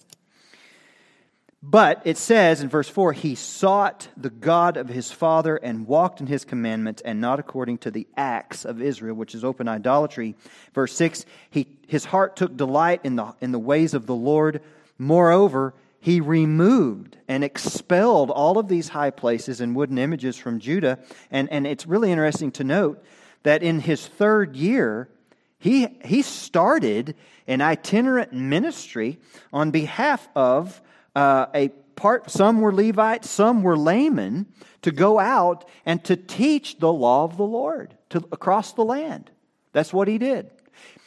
But 1.63 2.01
it 2.05 2.17
says 2.17 2.63
in 2.63 2.71
verse 2.71 2.89
4 2.89 3.13
he 3.13 3.35
sought 3.35 4.09
the 4.17 4.31
God 4.31 4.79
of 4.79 4.89
his 4.89 5.13
father 5.13 5.57
and 5.57 5.87
walked 5.87 6.21
in 6.21 6.27
his 6.27 6.45
commandments 6.45 7.03
and 7.03 7.21
not 7.21 7.39
according 7.39 7.79
to 7.79 7.91
the 7.91 8.07
acts 8.17 8.65
of 8.65 8.81
Israel, 8.81 9.15
which 9.15 9.35
is 9.35 9.45
open 9.45 9.69
idolatry. 9.69 10.37
Verse 10.73 10.95
6 10.95 11.27
he, 11.51 11.67
his 11.87 12.07
heart 12.07 12.37
took 12.37 12.57
delight 12.57 13.01
in 13.05 13.17
the, 13.17 13.35
in 13.43 13.53
the 13.53 13.59
ways 13.59 13.93
of 13.93 14.07
the 14.07 14.15
Lord. 14.15 14.63
Moreover, 14.97 15.75
he 16.01 16.23
removed 16.23 17.19
and 17.29 17.45
expelled 17.45 18.31
all 18.31 18.59
of 18.59 18.69
these 18.69 18.89
high 18.89 19.11
places 19.11 19.61
and 19.61 19.77
wooden 19.77 19.99
images 19.99 20.39
from 20.39 20.61
Judah. 20.61 20.99
And, 21.31 21.51
and 21.51 21.67
it's 21.67 21.87
really 21.87 22.11
interesting 22.11 22.53
to 22.53 22.65
note 22.65 23.05
that 23.43 23.63
in 23.63 23.81
his 23.81 24.07
third 24.07 24.57
year, 24.57 25.11
he, 25.61 25.87
he 26.03 26.23
started 26.23 27.15
an 27.47 27.61
itinerant 27.61 28.33
ministry 28.33 29.19
on 29.53 29.71
behalf 29.71 30.27
of 30.35 30.81
uh, 31.15 31.47
a 31.55 31.69
part, 31.97 32.31
some 32.31 32.63
were 32.63 32.73
Levites, 32.73 33.29
some 33.29 33.63
were 33.63 33.77
laymen, 33.77 34.47
to 34.81 34.91
go 34.91 35.19
out 35.19 35.69
and 35.85 36.03
to 36.05 36.17
teach 36.17 36.79
the 36.79 36.91
law 36.91 37.25
of 37.25 37.37
the 37.37 37.45
Lord 37.45 37.95
to, 38.09 38.27
across 38.33 38.73
the 38.73 38.85
land. 38.85 39.31
That's 39.73 39.93
what 39.93 40.09
he 40.09 40.17
did. 40.17 40.51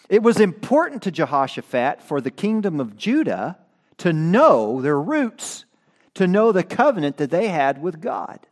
It 0.08 0.22
was 0.22 0.40
important 0.40 1.02
to 1.04 1.12
Jehoshaphat 1.12 2.04
for 2.04 2.22
the 2.22 2.30
kingdom 2.30 2.80
of 2.80 2.96
Judah 2.96 3.58
to 3.98 4.14
know 4.14 4.82
their 4.82 5.00
roots, 5.02 5.66
to 6.14 6.28
know 6.28 6.52
the 6.52 6.64
covenant 6.64 7.18
that 7.18 7.32
they 7.32 7.48
had 7.48 7.82
with 7.82 8.00
God. 8.00 8.46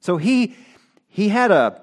So 0.00 0.18
he, 0.18 0.54
he 1.08 1.30
had 1.30 1.50
a, 1.50 1.80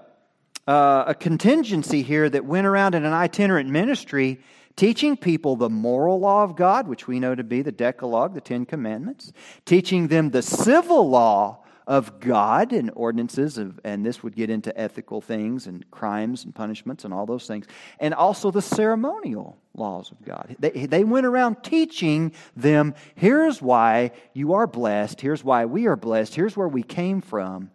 uh, 0.67 1.05
a 1.07 1.15
contingency 1.15 2.01
here 2.01 2.29
that 2.29 2.45
went 2.45 2.67
around 2.67 2.95
in 2.95 3.05
an 3.05 3.13
itinerant 3.13 3.69
ministry 3.69 4.39
teaching 4.75 5.17
people 5.17 5.55
the 5.55 5.69
moral 5.69 6.19
law 6.19 6.43
of 6.43 6.55
God, 6.55 6.88
which 6.88 7.07
we 7.07 7.19
know 7.19 7.36
to 7.36 7.43
be 7.43 7.62
the 7.62 7.71
Decalogue, 7.71 8.33
the 8.33 8.41
Ten 8.41 8.65
Commandments, 8.65 9.33
teaching 9.65 10.07
them 10.07 10.29
the 10.29 10.41
civil 10.41 11.09
law 11.09 11.63
of 11.88 12.19
God 12.19 12.74
and 12.74 12.91
ordinances, 12.95 13.57
of, 13.57 13.79
and 13.86 14.05
this 14.05 14.21
would 14.21 14.36
get 14.36 14.50
into 14.50 14.77
ethical 14.77 15.21
things 15.21 15.67
and 15.67 15.89
crimes 15.89 16.43
and 16.43 16.53
punishments 16.53 17.05
and 17.05 17.13
all 17.13 17.25
those 17.25 17.47
things, 17.47 17.65
and 18.00 18.13
also 18.13 18.51
the 18.51 18.62
ceremonial 18.62 19.57
laws 19.74 20.12
of 20.12 20.21
God. 20.24 20.57
They, 20.59 20.86
they 20.86 21.05
went 21.05 21.25
around 21.25 21.63
teaching 21.63 22.33
them 22.57 22.93
here's 23.15 23.62
why 23.62 24.12
you 24.33 24.53
are 24.53 24.67
blessed, 24.67 25.21
here's 25.21 25.45
why 25.45 25.65
we 25.65 25.88
are 25.88 25.95
blessed, 25.95 26.36
here's 26.36 26.57
where 26.57 26.67
we 26.67 26.83
came 26.83 27.21
from, 27.21 27.71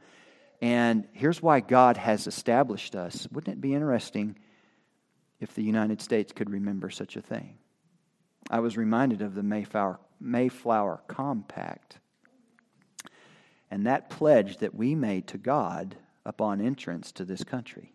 and 0.62 1.06
here's 1.12 1.42
why 1.42 1.60
God 1.60 1.98
has 1.98 2.26
established 2.26 2.94
us. 2.94 3.28
Wouldn't 3.30 3.58
it 3.58 3.60
be 3.60 3.74
interesting 3.74 4.36
if 5.40 5.54
the 5.54 5.62
United 5.62 6.00
States 6.00 6.32
could 6.32 6.48
remember 6.48 6.88
such 6.88 7.16
a 7.16 7.20
thing. 7.20 7.58
I 8.48 8.60
was 8.60 8.78
reminded 8.78 9.20
of 9.20 9.34
the 9.34 9.42
Mayflower, 9.42 9.98
Mayflower 10.20 11.02
Compact 11.08 11.98
and 13.72 13.86
that 13.86 14.10
pledge 14.10 14.58
that 14.58 14.74
we 14.74 14.94
made 14.94 15.26
to 15.28 15.38
God 15.38 15.96
upon 16.26 16.60
entrance 16.60 17.10
to 17.12 17.24
this 17.24 17.42
country, 17.42 17.94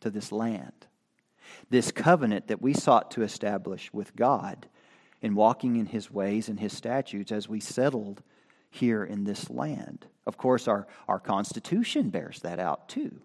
to 0.00 0.10
this 0.10 0.32
land. 0.32 0.88
This 1.70 1.92
covenant 1.92 2.48
that 2.48 2.60
we 2.60 2.74
sought 2.74 3.12
to 3.12 3.22
establish 3.22 3.92
with 3.92 4.16
God 4.16 4.66
in 5.20 5.36
walking 5.36 5.76
in 5.76 5.86
His 5.86 6.10
ways 6.10 6.48
and 6.48 6.58
His 6.58 6.76
statutes 6.76 7.30
as 7.30 7.48
we 7.48 7.60
settled 7.60 8.20
here 8.72 9.04
in 9.04 9.24
this 9.24 9.48
land. 9.50 10.06
Of 10.26 10.36
course, 10.36 10.66
our, 10.66 10.88
our 11.06 11.20
Constitution 11.20 12.10
bears 12.10 12.40
that 12.40 12.58
out 12.58 12.88
too. 12.88 13.20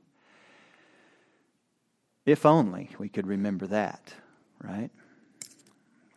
If 2.26 2.46
only 2.46 2.90
we 3.00 3.08
could 3.08 3.26
remember 3.26 3.66
that, 3.68 4.14
right? 4.62 4.90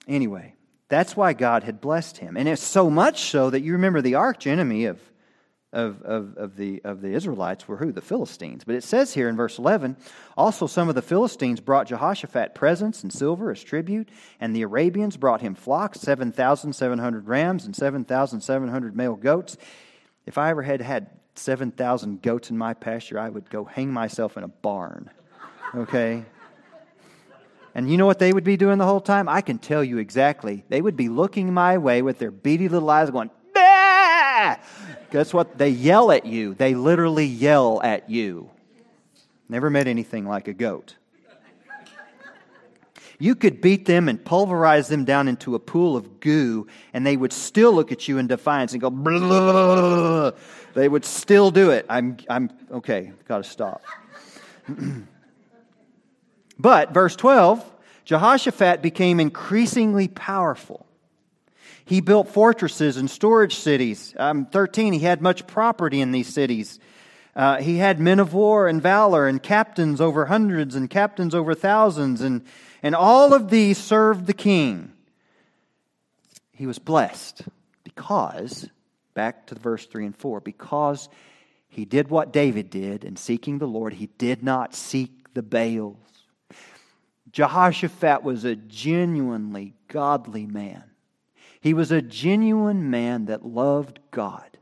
Anyway, 0.09 0.55
that's 0.89 1.17
why 1.17 1.33
God 1.33 1.63
had 1.63 1.81
blessed 1.81 2.19
him. 2.19 2.37
And 2.37 2.49
it's 2.49 2.61
so 2.63 2.91
much 2.91 3.31
so 3.31 3.49
that 3.51 3.61
you 3.61 3.73
remember 3.73 4.03
the 4.03 4.17
arch 4.17 4.49
enemy 4.49 4.87
of, 4.87 5.01
of, 5.73 6.03
of, 6.03 6.37
of, 6.37 6.57
the, 6.57 6.81
of 6.85 7.01
the 7.01 7.15
Israelites 7.15 7.69
were 7.69 7.77
who? 7.77 7.93
The 7.93 8.01
Philistines. 8.01 8.65
But 8.65 8.75
it 8.75 8.85
says 8.85 9.15
here 9.15 9.29
in 9.29 9.37
verse 9.37 9.59
11 9.59 9.97
also 10.37 10.67
some 10.67 10.89
of 10.89 10.95
the 10.95 11.03
Philistines 11.03 11.61
brought 11.61 11.87
Jehoshaphat 11.87 12.55
presents 12.55 13.03
and 13.03 13.13
silver 13.13 13.51
as 13.51 13.63
tribute, 13.63 14.09
and 14.41 14.55
the 14.55 14.63
Arabians 14.63 15.17
brought 15.17 15.41
him 15.41 15.55
flocks, 15.55 16.01
7,700 16.01 17.29
rams, 17.29 17.65
and 17.65 17.77
7,700 17.77 18.97
male 18.97 19.17
goats. 19.17 19.57
If 20.27 20.39
I 20.39 20.51
ever 20.51 20.63
had 20.63 20.81
had 20.81 21.11
7,000 21.35 22.23
goats 22.23 22.51
in 22.51 22.59
my 22.59 22.75
pasture, 22.75 23.19
I 23.19 23.29
would 23.29 23.49
go 23.51 23.65
hang 23.65 23.93
myself 23.93 24.37
in 24.37 24.43
a 24.43 24.49
barn 24.49 25.11
okay? 25.75 26.25
And 27.75 27.91
you 27.91 27.97
know 27.97 28.07
what 28.07 28.19
they 28.19 28.33
would 28.33 28.45
be 28.45 28.57
doing 28.57 28.79
the 28.79 28.87
whole 28.87 29.01
time? 29.01 29.29
I 29.29 29.41
can 29.41 29.59
tell 29.59 29.85
you 29.85 29.99
exactly. 29.99 30.65
They 30.69 30.83
would 30.83 30.97
be 30.97 31.09
looking 31.09 31.55
my 31.55 31.79
way 31.79 32.03
with 32.03 32.19
their 32.19 32.31
beady 32.31 32.69
little 32.69 32.91
eyes 32.91 33.11
going, 33.11 33.31
Guess 35.11 35.35
what? 35.35 35.59
They 35.59 35.71
yell 35.71 36.13
at 36.13 36.27
you. 36.27 36.55
They 36.55 36.75
literally 36.75 37.27
yell 37.27 37.81
at 37.83 38.09
you. 38.09 38.51
Never 39.49 39.71
met 39.71 39.87
anything 39.87 40.27
like 40.27 40.49
a 40.49 40.53
goat. 40.53 40.97
You 43.19 43.35
could 43.35 43.61
beat 43.61 43.85
them 43.85 44.09
and 44.09 44.25
pulverize 44.25 44.89
them 44.89 45.05
down 45.05 45.29
into 45.29 45.55
a 45.55 45.59
pool 45.59 45.95
of 45.95 46.21
goo, 46.21 46.67
and 46.95 47.07
they 47.07 47.17
would 47.17 47.35
still 47.35 47.73
look 47.73 47.93
at 47.93 48.09
you 48.09 48.17
in 48.17 48.27
defiance 48.27 48.73
and 48.73 48.81
go, 48.81 48.89
blah. 48.89 50.31
They 50.73 50.89
would 50.89 51.05
still 51.05 51.51
do 51.51 51.71
it. 51.71 51.85
I'm, 51.89 52.17
I'm, 52.31 52.51
okay, 52.71 53.13
gotta 53.27 53.45
stop. 53.45 53.83
But, 56.61 56.93
verse 56.93 57.17
12, 57.17 57.65
Jehoshaphat 58.05 58.83
became 58.83 59.19
increasingly 59.19 60.09
powerful. 60.09 60.87
He 61.91 62.01
built 62.01 62.29
fortresses 62.29 62.97
and 62.99 63.11
storage 63.11 63.57
cities. 63.57 64.15
Um, 64.17 64.47
13, 64.47 64.93
he 64.93 65.01
had 65.01 65.21
much 65.21 65.49
property 65.49 66.01
in 66.01 66.13
these 66.13 66.33
cities. 66.33 66.79
Uh, 67.35 67.57
he 67.57 67.79
had 67.79 67.99
men 67.99 68.21
of 68.21 68.33
war 68.33 68.69
and 68.69 68.81
valor 68.81 69.27
and 69.27 69.43
captains 69.43 70.01
over 70.01 70.27
hundreds 70.27 70.77
and 70.77 70.89
captains 70.89 71.35
over 71.35 71.53
thousands, 71.53 72.21
and, 72.21 72.45
and 72.81 72.95
all 72.95 73.35
of 73.35 73.51
these 73.51 73.77
served 73.77 74.29
the 74.29 74.33
king. 74.33 74.93
He 76.53 76.65
was 76.65 76.79
blessed 76.79 77.43
because, 77.83 78.69
back 79.15 79.49
to 79.49 79.57
verse 79.57 79.85
3 79.85 80.07
and 80.07 80.17
4, 80.17 80.39
because 80.43 81.09
he 81.69 81.85
did 81.85 82.09
what 82.09 82.33
David 82.33 82.71
did 82.71 83.03
in 83.03 83.17
seeking 83.17 83.59
the 83.59 83.67
Lord, 83.67 83.95
he 83.95 84.07
did 84.17 84.45
not 84.45 84.77
seek 84.77 85.35
the 85.35 85.43
Baals. 85.43 85.97
Jehoshaphat 87.33 88.23
was 88.23 88.45
a 88.45 88.55
genuinely 88.55 89.75
godly 89.89 90.47
man. 90.47 90.85
He 91.61 91.75
was 91.75 91.93
a 91.93 92.03
genuine 92.03 92.91
man 92.91 93.27
that 93.27 93.45
loved 93.45 94.01
God. 94.11 94.59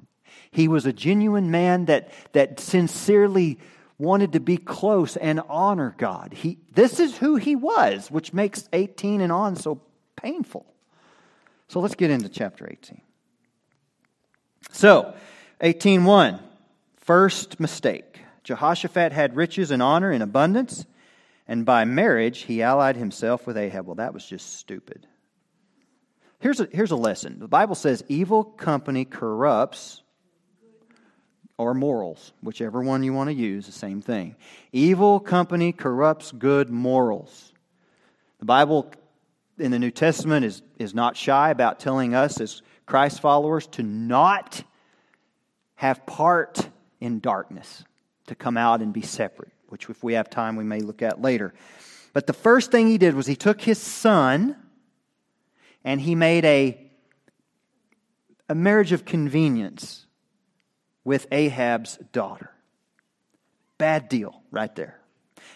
He 0.50 0.68
was 0.68 0.86
a 0.86 0.92
genuine 0.92 1.50
man 1.50 1.84
that, 1.86 2.10
that 2.32 2.58
sincerely 2.58 3.58
wanted 3.98 4.32
to 4.32 4.40
be 4.40 4.56
close 4.56 5.16
and 5.16 5.40
honor 5.48 5.94
God. 5.98 6.32
He, 6.32 6.58
this 6.72 7.00
is 7.00 7.16
who 7.18 7.36
he 7.36 7.56
was, 7.56 8.10
which 8.10 8.32
makes 8.32 8.68
18 8.72 9.20
and 9.20 9.32
on 9.32 9.56
so 9.56 9.80
painful. 10.16 10.66
So 11.68 11.80
let's 11.80 11.94
get 11.94 12.10
into 12.10 12.28
chapter 12.28 12.68
18. 12.70 13.00
So, 14.70 15.14
18.1, 15.60 16.40
first 16.96 17.60
mistake. 17.60 18.20
Jehoshaphat 18.44 19.12
had 19.12 19.36
riches 19.36 19.70
and 19.70 19.82
honor 19.82 20.10
in 20.10 20.22
abundance 20.22 20.86
and 21.48 21.64
by 21.64 21.84
marriage 21.86 22.40
he 22.40 22.62
allied 22.62 22.96
himself 22.96 23.46
with 23.46 23.56
Ahab. 23.56 23.86
Well, 23.86 23.94
that 23.96 24.12
was 24.12 24.24
just 24.24 24.58
stupid. 24.58 25.06
Here's 26.40 26.60
a, 26.60 26.68
here's 26.72 26.90
a 26.90 26.96
lesson 26.96 27.38
the 27.38 27.48
Bible 27.48 27.74
says 27.74 28.04
evil 28.08 28.44
company 28.44 29.04
corrupts 29.04 30.02
or 31.56 31.74
morals, 31.74 32.32
whichever 32.40 32.80
one 32.80 33.02
you 33.02 33.12
want 33.12 33.28
to 33.28 33.34
use, 33.34 33.66
the 33.66 33.72
same 33.72 34.00
thing. 34.00 34.36
Evil 34.72 35.18
company 35.18 35.72
corrupts 35.72 36.30
good 36.30 36.70
morals. 36.70 37.52
The 38.38 38.44
Bible 38.44 38.92
in 39.58 39.72
the 39.72 39.78
New 39.80 39.90
Testament 39.90 40.44
is, 40.44 40.62
is 40.78 40.94
not 40.94 41.16
shy 41.16 41.50
about 41.50 41.80
telling 41.80 42.14
us 42.14 42.40
as 42.40 42.62
Christ 42.86 43.20
followers 43.20 43.66
to 43.68 43.82
not 43.82 44.62
have 45.74 46.06
part 46.06 46.68
in 47.00 47.18
darkness, 47.18 47.84
to 48.28 48.36
come 48.36 48.56
out 48.56 48.80
and 48.80 48.92
be 48.92 49.02
separate 49.02 49.52
which, 49.68 49.88
if 49.88 50.02
we 50.02 50.14
have 50.14 50.30
time, 50.30 50.56
we 50.56 50.64
may 50.64 50.80
look 50.80 51.02
at 51.02 51.20
later. 51.20 51.54
But 52.12 52.26
the 52.26 52.32
first 52.32 52.70
thing 52.70 52.88
he 52.88 52.98
did 52.98 53.14
was 53.14 53.26
he 53.26 53.36
took 53.36 53.60
his 53.60 53.78
son 53.78 54.56
and 55.84 56.00
he 56.00 56.14
made 56.14 56.44
a, 56.44 56.90
a 58.48 58.54
marriage 58.54 58.92
of 58.92 59.04
convenience 59.04 60.06
with 61.04 61.26
Ahab's 61.32 61.96
daughter. 62.12 62.50
Bad 63.78 64.08
deal 64.08 64.42
right 64.50 64.74
there. 64.74 64.98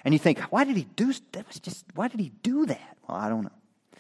And 0.05 0.15
you 0.15 0.19
think, 0.19 0.41
why 0.51 0.65
did 0.65 0.77
he 0.77 0.85
do 0.85 1.13
that? 1.33 1.47
Was 1.47 1.61
just 1.61 1.85
why 1.95 2.09
did 2.09 2.21
he 2.21 2.31
do 2.43 2.67
that? 2.67 2.97
Well, 3.07 3.19
I 3.19 3.29
don't 3.29 3.43
know. 3.43 3.99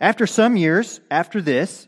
After 0.00 0.26
some 0.26 0.56
years 0.56 1.00
after 1.10 1.40
this, 1.40 1.86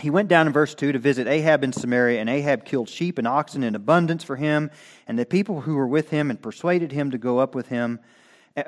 he 0.00 0.10
went 0.10 0.28
down 0.28 0.46
in 0.46 0.52
verse 0.52 0.74
2 0.74 0.92
to 0.92 0.98
visit 0.98 1.26
Ahab 1.26 1.62
in 1.62 1.72
Samaria, 1.72 2.20
and 2.20 2.30
Ahab 2.30 2.64
killed 2.64 2.88
sheep 2.88 3.18
and 3.18 3.28
oxen 3.28 3.62
in 3.62 3.74
abundance 3.74 4.24
for 4.24 4.36
him 4.36 4.70
and 5.06 5.18
the 5.18 5.26
people 5.26 5.60
who 5.60 5.74
were 5.74 5.86
with 5.86 6.10
him, 6.10 6.30
and 6.30 6.40
persuaded 6.40 6.92
him 6.92 7.10
to 7.10 7.18
go 7.18 7.38
up 7.38 7.54
with 7.54 7.68
him, 7.68 8.00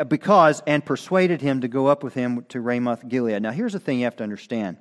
because, 0.08 0.62
and 0.66 0.84
persuaded 0.84 1.40
him 1.40 1.60
to 1.62 1.68
go 1.68 1.86
up 1.86 2.02
with 2.02 2.14
him 2.14 2.44
to 2.50 2.60
Ramoth 2.60 3.08
Gilead. 3.08 3.42
Now, 3.42 3.50
here's 3.50 3.72
the 3.72 3.80
thing 3.80 3.98
you 3.98 4.04
have 4.04 4.16
to 4.16 4.22
understand. 4.22 4.76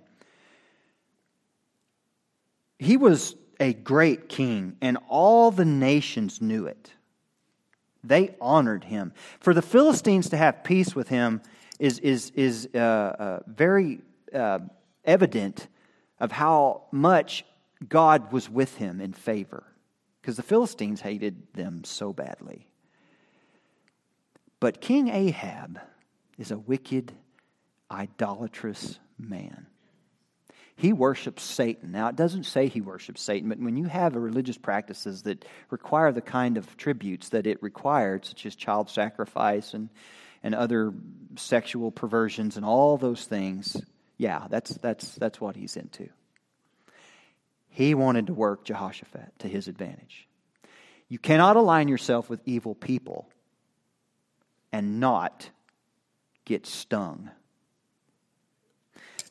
He 2.77 2.97
was 2.97 3.35
a 3.59 3.73
great 3.73 4.29
king, 4.29 4.77
and 4.81 4.97
all 5.07 5.51
the 5.51 5.65
nations 5.65 6.41
knew 6.41 6.65
it. 6.65 6.91
They 8.03 8.35
honored 8.41 8.83
him. 8.83 9.13
For 9.39 9.53
the 9.53 9.61
Philistines 9.61 10.29
to 10.29 10.37
have 10.37 10.63
peace 10.63 10.95
with 10.95 11.07
him 11.07 11.41
is, 11.79 11.99
is, 11.99 12.31
is 12.35 12.69
uh, 12.73 12.77
uh, 12.77 13.39
very 13.45 14.01
uh, 14.33 14.59
evident 15.05 15.67
of 16.19 16.31
how 16.31 16.83
much 16.91 17.45
God 17.87 18.31
was 18.31 18.49
with 18.49 18.77
him 18.77 19.01
in 19.01 19.13
favor, 19.13 19.63
because 20.21 20.37
the 20.37 20.43
Philistines 20.43 21.01
hated 21.01 21.53
them 21.53 21.83
so 21.83 22.13
badly. 22.13 22.67
But 24.61 24.79
King 24.79 25.09
Ahab 25.09 25.81
is 26.37 26.51
a 26.51 26.57
wicked, 26.57 27.11
idolatrous 27.91 28.99
man. 29.17 29.65
He 30.75 30.93
worships 30.93 31.43
Satan. 31.43 31.91
Now, 31.91 32.07
it 32.07 32.15
doesn't 32.15 32.45
say 32.45 32.67
he 32.67 32.79
worships 32.79 33.23
Satan, 33.23 33.49
but 33.49 33.59
when 33.59 33.75
you 33.75 33.85
have 33.85 34.15
religious 34.15 34.57
practices 34.57 35.23
that 35.23 35.45
require 35.71 36.11
the 36.11 36.21
kind 36.21 36.57
of 36.57 36.77
tributes 36.77 37.29
that 37.29 37.47
it 37.47 37.61
required, 37.61 38.23
such 38.23 38.45
as 38.45 38.55
child 38.55 38.89
sacrifice 38.89 39.73
and, 39.73 39.89
and 40.43 40.53
other 40.53 40.93
sexual 41.37 41.91
perversions 41.91 42.55
and 42.55 42.63
all 42.65 42.97
those 42.97 43.25
things, 43.25 43.81
yeah, 44.17 44.45
that's, 44.47 44.75
that's, 44.75 45.15
that's 45.15 45.41
what 45.41 45.55
he's 45.55 45.75
into. 45.75 46.07
He 47.69 47.95
wanted 47.95 48.27
to 48.27 48.33
work 48.35 48.63
Jehoshaphat 48.63 49.39
to 49.39 49.47
his 49.47 49.67
advantage. 49.67 50.27
You 51.09 51.17
cannot 51.17 51.55
align 51.55 51.87
yourself 51.87 52.29
with 52.29 52.41
evil 52.45 52.75
people 52.75 53.27
and 54.71 54.99
not 54.99 55.49
get 56.45 56.65
stung. 56.65 57.29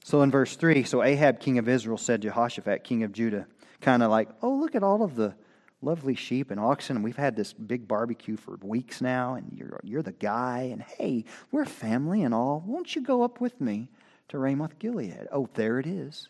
So 0.05 0.23
in 0.23 0.31
verse 0.31 0.57
3, 0.57 0.83
so 0.85 1.03
Ahab, 1.03 1.41
king 1.41 1.59
of 1.59 1.69
Israel, 1.69 1.99
said 1.99 2.23
to 2.23 2.29
Jehoshaphat, 2.29 2.85
king 2.85 3.03
of 3.03 3.13
Judah, 3.13 3.47
kind 3.81 4.03
of 4.03 4.11
like, 4.11 4.29
oh, 4.43 4.55
look 4.55 4.75
at 4.75 4.83
all 4.83 5.03
of 5.03 5.15
the 5.15 5.35
lovely 5.83 6.15
sheep 6.15 6.51
and 6.51 6.59
oxen. 6.59 7.03
We've 7.03 7.17
had 7.17 7.37
this 7.37 7.53
big 7.53 7.87
barbecue 7.87 8.37
for 8.37 8.59
weeks 8.63 9.01
now, 9.01 9.35
and 9.35 9.53
you're, 9.53 9.81
you're 9.83 10.03
the 10.03 10.13
guy. 10.13 10.69
And 10.73 10.83
hey, 10.83 11.25
we're 11.53 11.65
family 11.65 12.23
and 12.23 12.35
all. 12.35 12.63
Won't 12.67 12.97
you 12.97 13.03
go 13.03 13.23
up 13.23 13.41
with 13.41 13.61
me 13.61 13.89
to 14.31 14.39
Ramoth 14.39 14.79
Gilead. 14.79 15.29
Oh, 15.31 15.49
there 15.55 15.79
it 15.79 15.87
is. 15.87 16.29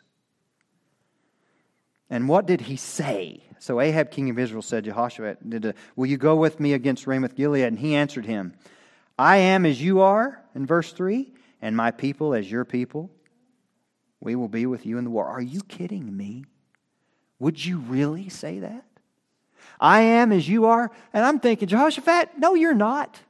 And 2.08 2.28
what 2.28 2.46
did 2.46 2.62
he 2.62 2.76
say? 2.76 3.44
So 3.58 3.80
Ahab, 3.80 4.10
king 4.10 4.30
of 4.30 4.38
Israel, 4.38 4.62
said 4.62 4.84
to 4.84 4.90
Jehoshaphat, 4.90 5.64
uh, 5.64 5.72
Will 5.94 6.06
you 6.06 6.16
go 6.16 6.34
with 6.34 6.58
me 6.58 6.72
against 6.72 7.06
Ramoth 7.06 7.36
Gilead? 7.36 7.64
And 7.64 7.78
he 7.78 7.94
answered 7.94 8.26
him, 8.26 8.54
I 9.20 9.36
am 9.36 9.66
as 9.66 9.82
you 9.82 10.00
are, 10.00 10.42
in 10.54 10.64
verse 10.64 10.94
3, 10.94 11.30
and 11.60 11.76
my 11.76 11.90
people 11.90 12.32
as 12.32 12.50
your 12.50 12.64
people. 12.64 13.10
We 14.18 14.34
will 14.34 14.48
be 14.48 14.64
with 14.64 14.86
you 14.86 14.96
in 14.96 15.04
the 15.04 15.10
war. 15.10 15.26
Are 15.26 15.42
you 15.42 15.60
kidding 15.60 16.16
me? 16.16 16.46
Would 17.38 17.62
you 17.62 17.80
really 17.80 18.30
say 18.30 18.60
that? 18.60 18.86
I 19.78 20.00
am 20.00 20.32
as 20.32 20.48
you 20.48 20.64
are. 20.64 20.90
And 21.12 21.22
I'm 21.22 21.38
thinking, 21.38 21.68
Jehoshaphat, 21.68 22.38
no, 22.38 22.54
you're 22.54 22.72
not. 22.72 23.20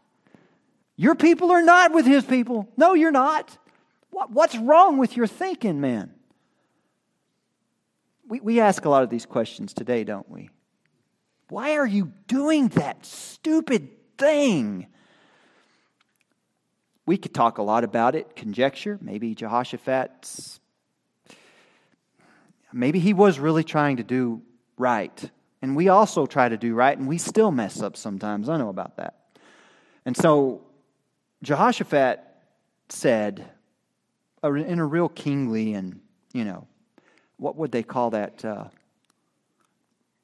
Your 0.94 1.16
people 1.16 1.50
are 1.50 1.62
not 1.62 1.92
with 1.92 2.06
his 2.06 2.24
people. 2.24 2.68
No, 2.76 2.94
you're 2.94 3.10
not. 3.10 3.58
What, 4.10 4.30
what's 4.30 4.56
wrong 4.56 4.96
with 4.96 5.16
your 5.16 5.26
thinking, 5.26 5.80
man? 5.80 6.14
We, 8.28 8.38
we 8.38 8.60
ask 8.60 8.84
a 8.84 8.88
lot 8.88 9.02
of 9.02 9.10
these 9.10 9.26
questions 9.26 9.74
today, 9.74 10.04
don't 10.04 10.30
we? 10.30 10.50
Why 11.48 11.78
are 11.78 11.86
you 11.86 12.12
doing 12.28 12.68
that 12.68 13.04
stupid 13.04 13.88
thing? 14.16 14.86
We 17.10 17.18
could 17.18 17.34
talk 17.34 17.58
a 17.58 17.62
lot 17.62 17.82
about 17.82 18.14
it, 18.14 18.36
conjecture. 18.36 18.96
Maybe 19.02 19.34
Jehoshaphat's, 19.34 20.60
maybe 22.72 23.00
he 23.00 23.14
was 23.14 23.40
really 23.40 23.64
trying 23.64 23.96
to 23.96 24.04
do 24.04 24.42
right. 24.78 25.30
And 25.60 25.74
we 25.74 25.88
also 25.88 26.26
try 26.26 26.48
to 26.48 26.56
do 26.56 26.72
right, 26.72 26.96
and 26.96 27.08
we 27.08 27.18
still 27.18 27.50
mess 27.50 27.82
up 27.82 27.96
sometimes. 27.96 28.48
I 28.48 28.58
know 28.58 28.68
about 28.68 28.98
that. 28.98 29.16
And 30.04 30.16
so 30.16 30.62
Jehoshaphat 31.42 32.20
said, 32.90 33.44
in 34.44 34.78
a 34.78 34.86
real 34.86 35.08
kingly 35.08 35.74
and, 35.74 35.98
you 36.32 36.44
know, 36.44 36.68
what 37.38 37.56
would 37.56 37.72
they 37.72 37.82
call 37.82 38.10
that 38.10 38.44
uh, 38.44 38.66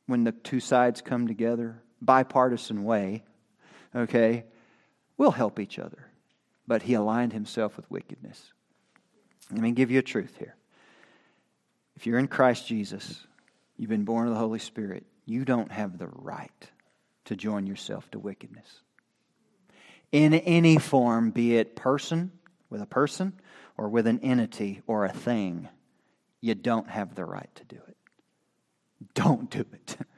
when 0.07 0.23
the 0.23 0.31
two 0.31 0.61
sides 0.61 1.01
come 1.01 1.27
together? 1.27 1.83
Bipartisan 2.01 2.85
way, 2.85 3.25
okay? 3.93 4.45
We'll 5.19 5.33
help 5.33 5.59
each 5.59 5.81
other. 5.81 6.06
But 6.67 6.83
he 6.83 6.95
aligned 6.95 7.33
himself 7.33 7.77
with 7.77 7.91
wickedness. 7.91 8.53
Let 9.51 9.61
me 9.61 9.73
give 9.73 9.91
you 9.91 10.01
a 10.01 10.03
truth 10.03 10.37
here. 10.39 10.57
If 11.95 12.07
you're 12.07 12.19
in 12.19 12.29
Christ 12.29 12.67
Jesus, 12.67 13.27
you've 13.77 13.91
been 13.91 14.05
born 14.05 14.27
of 14.27 14.35
the 14.35 14.41
Holy 14.41 14.59
Spirit, 14.59 15.07
you 15.25 15.45
don't 15.45 15.73
have 15.73 15.99
the 15.99 16.09
right 16.09 16.71
to 17.27 17.37
join 17.37 17.67
yourself 17.67 18.11
to 18.11 18.19
wickedness. 18.19 18.81
In 20.13 20.35
any 20.35 20.79
form, 20.79 21.31
be 21.31 21.57
it 21.57 21.77
person 21.77 22.33
with 22.71 22.81
a 22.81 22.87
person 22.87 23.33
or 23.77 23.89
with 23.89 24.07
an 24.07 24.21
entity 24.21 24.83
or 24.87 25.05
a 25.05 25.13
thing, 25.13 25.69
you 26.41 26.55
don't 26.55 26.89
have 26.89 27.15
the 27.15 27.25
right 27.25 27.51
to 27.57 27.65
do 27.65 27.81
it. 27.89 27.97
Don't 29.15 29.51
do 29.51 29.65
it. 29.73 29.97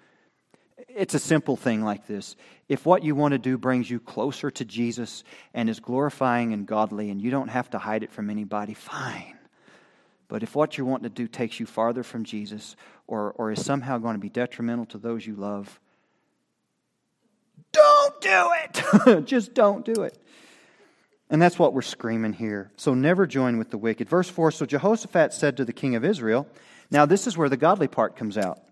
It's 0.99 1.15
a 1.15 1.21
simple 1.21 1.57
thing 1.57 1.85
like 1.85 2.09
this. 2.09 2.35
If 2.69 2.85
what 2.85 3.05
you 3.05 3.15
want 3.15 3.31
to 3.31 3.39
do 3.39 3.57
brings 3.57 3.89
you 3.89 4.01
closer 4.01 4.51
to 4.51 4.65
Jesus 4.65 5.23
and 5.55 5.71
is 5.71 5.79
glorifying 5.79 6.53
and 6.53 6.67
godly, 6.67 7.11
and 7.11 7.23
you 7.23 7.31
don't 7.31 7.49
have 7.49 7.71
to 7.71 7.79
hide 7.79 8.03
it 8.03 8.11
from 8.11 8.31
anybody, 8.31 8.75
fine. 8.75 9.39
But 10.27 10.43
if 10.43 10.57
what 10.57 10.77
you 10.77 10.85
want 10.85 11.05
to 11.05 11.09
do 11.09 11.29
takes 11.29 11.61
you 11.61 11.67
farther 11.67 12.03
from 12.03 12.25
Jesus 12.25 12.75
or, 13.07 13.31
or 13.37 13.53
is 13.53 13.65
somehow 13.65 13.99
going 13.99 14.17
to 14.17 14.21
be 14.21 14.29
detrimental 14.29 14.87
to 14.87 14.99
those 14.99 15.25
you 15.25 15.37
love, 15.37 15.79
don't 17.71 18.21
do 18.21 18.51
it. 18.65 19.25
Just 19.25 19.55
don't 19.55 19.85
do 19.85 20.03
it. 20.03 20.19
And 21.31 21.41
that's 21.41 21.61
what 21.61 21.75
we're 21.75 21.83
screaming 21.83 22.33
here. 22.33 22.73
So 22.77 22.95
never 22.95 23.25
join 23.25 23.57
with 23.57 23.71
the 23.71 23.79
wicked. 23.79 24.09
Verse 24.09 24.29
4 24.29 24.51
So 24.51 24.67
Jehoshaphat 24.67 25.33
said 25.33 25.59
to 25.59 25.65
the 25.65 25.73
king 25.73 25.95
of 25.95 26.05
Israel, 26.05 26.49
Now 26.91 27.07
this 27.07 27.29
is 27.29 27.37
where 27.37 27.49
the 27.49 27.57
godly 27.57 27.87
part 27.87 28.17
comes 28.17 28.37
out. 28.37 28.63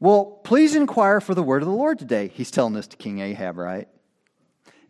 Well, 0.00 0.40
please 0.44 0.74
inquire 0.74 1.20
for 1.20 1.34
the 1.34 1.42
word 1.42 1.62
of 1.62 1.68
the 1.68 1.74
Lord 1.74 1.98
today. 1.98 2.28
He's 2.28 2.50
telling 2.50 2.74
this 2.74 2.86
to 2.88 2.96
King 2.96 3.20
Ahab, 3.20 3.56
right? 3.56 3.88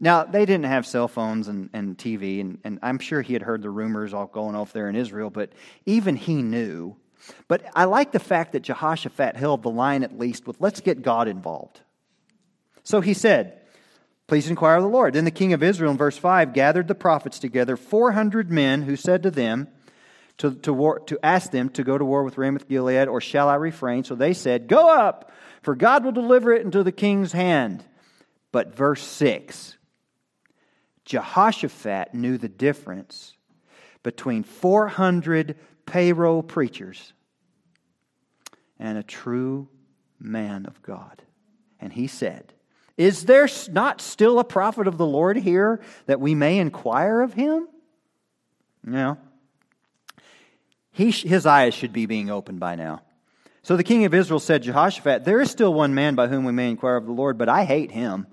Now, 0.00 0.24
they 0.24 0.44
didn't 0.44 0.66
have 0.66 0.86
cell 0.86 1.08
phones 1.08 1.48
and, 1.48 1.70
and 1.72 1.96
TV, 1.96 2.40
and, 2.40 2.58
and 2.64 2.78
I'm 2.82 2.98
sure 2.98 3.22
he 3.22 3.32
had 3.32 3.42
heard 3.42 3.62
the 3.62 3.70
rumors 3.70 4.12
all 4.12 4.26
going 4.26 4.56
off 4.56 4.72
there 4.72 4.88
in 4.88 4.96
Israel, 4.96 5.30
but 5.30 5.52
even 5.86 6.16
he 6.16 6.42
knew. 6.42 6.96
But 7.48 7.64
I 7.74 7.84
like 7.84 8.12
the 8.12 8.18
fact 8.18 8.52
that 8.52 8.60
Jehoshaphat 8.60 9.36
held 9.36 9.62
the 9.62 9.70
line 9.70 10.02
at 10.02 10.18
least 10.18 10.46
with, 10.46 10.60
let's 10.60 10.80
get 10.80 11.02
God 11.02 11.28
involved. 11.28 11.80
So 12.82 13.00
he 13.00 13.14
said, 13.14 13.60
Please 14.26 14.48
inquire 14.48 14.76
of 14.76 14.82
the 14.82 14.88
Lord. 14.88 15.12
Then 15.14 15.26
the 15.26 15.30
king 15.30 15.52
of 15.52 15.62
Israel, 15.62 15.90
in 15.90 15.98
verse 15.98 16.16
5, 16.16 16.54
gathered 16.54 16.88
the 16.88 16.94
prophets 16.94 17.38
together, 17.38 17.76
400 17.76 18.50
men, 18.50 18.82
who 18.82 18.96
said 18.96 19.22
to 19.22 19.30
them, 19.30 19.68
to, 20.38 20.54
to, 20.56 20.72
war, 20.72 21.00
to 21.00 21.18
ask 21.22 21.50
them 21.50 21.68
to 21.70 21.84
go 21.84 21.96
to 21.96 22.04
war 22.04 22.24
with 22.24 22.38
Ramoth 22.38 22.68
Gilead, 22.68 23.08
or 23.08 23.20
shall 23.20 23.48
I 23.48 23.54
refrain? 23.54 24.04
So 24.04 24.14
they 24.14 24.34
said, 24.34 24.66
Go 24.66 24.92
up, 24.92 25.30
for 25.62 25.74
God 25.74 26.04
will 26.04 26.12
deliver 26.12 26.52
it 26.52 26.62
into 26.62 26.82
the 26.82 26.92
king's 26.92 27.32
hand. 27.32 27.84
But 28.52 28.74
verse 28.74 29.02
6 29.02 29.76
Jehoshaphat 31.04 32.14
knew 32.14 32.38
the 32.38 32.48
difference 32.48 33.34
between 34.02 34.42
400 34.42 35.56
payroll 35.86 36.42
preachers 36.42 37.12
and 38.78 38.98
a 38.98 39.02
true 39.02 39.68
man 40.18 40.66
of 40.66 40.82
God. 40.82 41.22
And 41.80 41.92
he 41.92 42.06
said, 42.06 42.54
is 42.96 43.24
there 43.24 43.48
not 43.70 44.00
still 44.00 44.38
a 44.38 44.44
prophet 44.44 44.86
of 44.86 44.98
the 44.98 45.06
Lord 45.06 45.36
here 45.36 45.80
that 46.06 46.20
we 46.20 46.34
may 46.34 46.58
inquire 46.58 47.22
of 47.22 47.34
him? 47.34 47.68
No. 48.84 49.18
He, 50.94 51.10
his 51.10 51.44
eyes 51.44 51.74
should 51.74 51.92
be 51.92 52.06
being 52.06 52.30
opened 52.30 52.60
by 52.60 52.76
now. 52.76 53.02
So 53.64 53.76
the 53.76 53.82
king 53.82 54.04
of 54.04 54.14
Israel 54.14 54.38
said, 54.38 54.62
Jehoshaphat, 54.62 55.24
there 55.24 55.40
is 55.40 55.50
still 55.50 55.74
one 55.74 55.92
man 55.92 56.14
by 56.14 56.28
whom 56.28 56.44
we 56.44 56.52
may 56.52 56.70
inquire 56.70 56.94
of 56.94 57.04
the 57.04 57.12
Lord, 57.12 57.36
but 57.36 57.48
I 57.48 57.64
hate 57.64 57.90
him. 57.90 58.28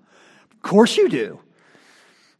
Of 0.52 0.62
course 0.62 0.95
you 0.95 1.10
do. 1.10 1.39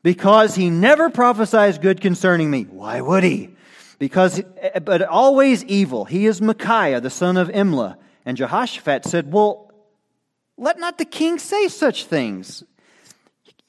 Because 0.04 0.54
he 0.54 0.70
never 0.70 1.10
prophesies 1.10 1.80
good 1.80 2.02
concerning 2.02 2.52
me. 2.52 2.64
Why 2.64 3.02
would 3.02 3.24
he? 3.24 3.50
Because, 3.98 4.44
eh, 4.58 4.78
but 4.78 5.02
always 5.02 5.64
evil. 5.66 6.06
He 6.06 6.28
is 6.28 6.40
Micaiah, 6.40 7.02
the 7.02 7.10
son 7.10 7.36
of 7.36 7.48
Imlah. 7.48 7.98
And 8.24 8.38
Jehoshaphat 8.38 9.06
said, 9.06 9.34
Well, 9.34 9.72
let 10.56 10.78
not 10.78 11.00
the 11.00 11.06
king 11.06 11.40
say 11.40 11.68
such 11.68 12.06
things. 12.06 12.64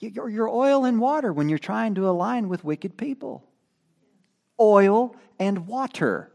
You're 0.01 0.51
oil 0.51 0.85
and 0.85 1.01
water 1.01 1.33
when 1.33 1.49
you're 1.49 1.59
trying 1.59 1.95
to 1.95 2.09
align 2.09 2.51
with 2.51 2.63
wicked 2.63 2.99
people. 2.99 3.43
Oil 4.61 5.17
and 5.39 5.67
water. 5.67 6.32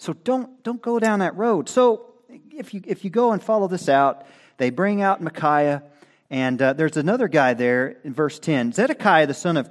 So 0.00 0.14
don't, 0.14 0.62
don't 0.64 0.80
go 0.80 0.98
down 0.98 1.18
that 1.18 1.36
road. 1.36 1.68
So 1.68 2.06
if 2.50 2.72
you, 2.72 2.80
if 2.86 3.04
you 3.04 3.10
go 3.10 3.32
and 3.32 3.42
follow 3.42 3.68
this 3.68 3.86
out, 3.86 4.26
they 4.56 4.70
bring 4.70 5.02
out 5.02 5.20
Micaiah, 5.20 5.82
and 6.30 6.60
uh, 6.60 6.72
there's 6.72 6.96
another 6.96 7.28
guy 7.28 7.52
there 7.52 7.98
in 8.02 8.14
verse 8.14 8.38
10. 8.38 8.72
Zedekiah, 8.72 9.26
the 9.26 9.34
son 9.34 9.58
of 9.58 9.68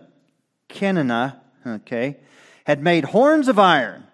Kenana, 0.69 1.39
okay, 1.65 2.17
had 2.63 2.83
made 2.83 3.05
horns 3.05 3.47
of 3.47 3.57
iron 3.57 4.05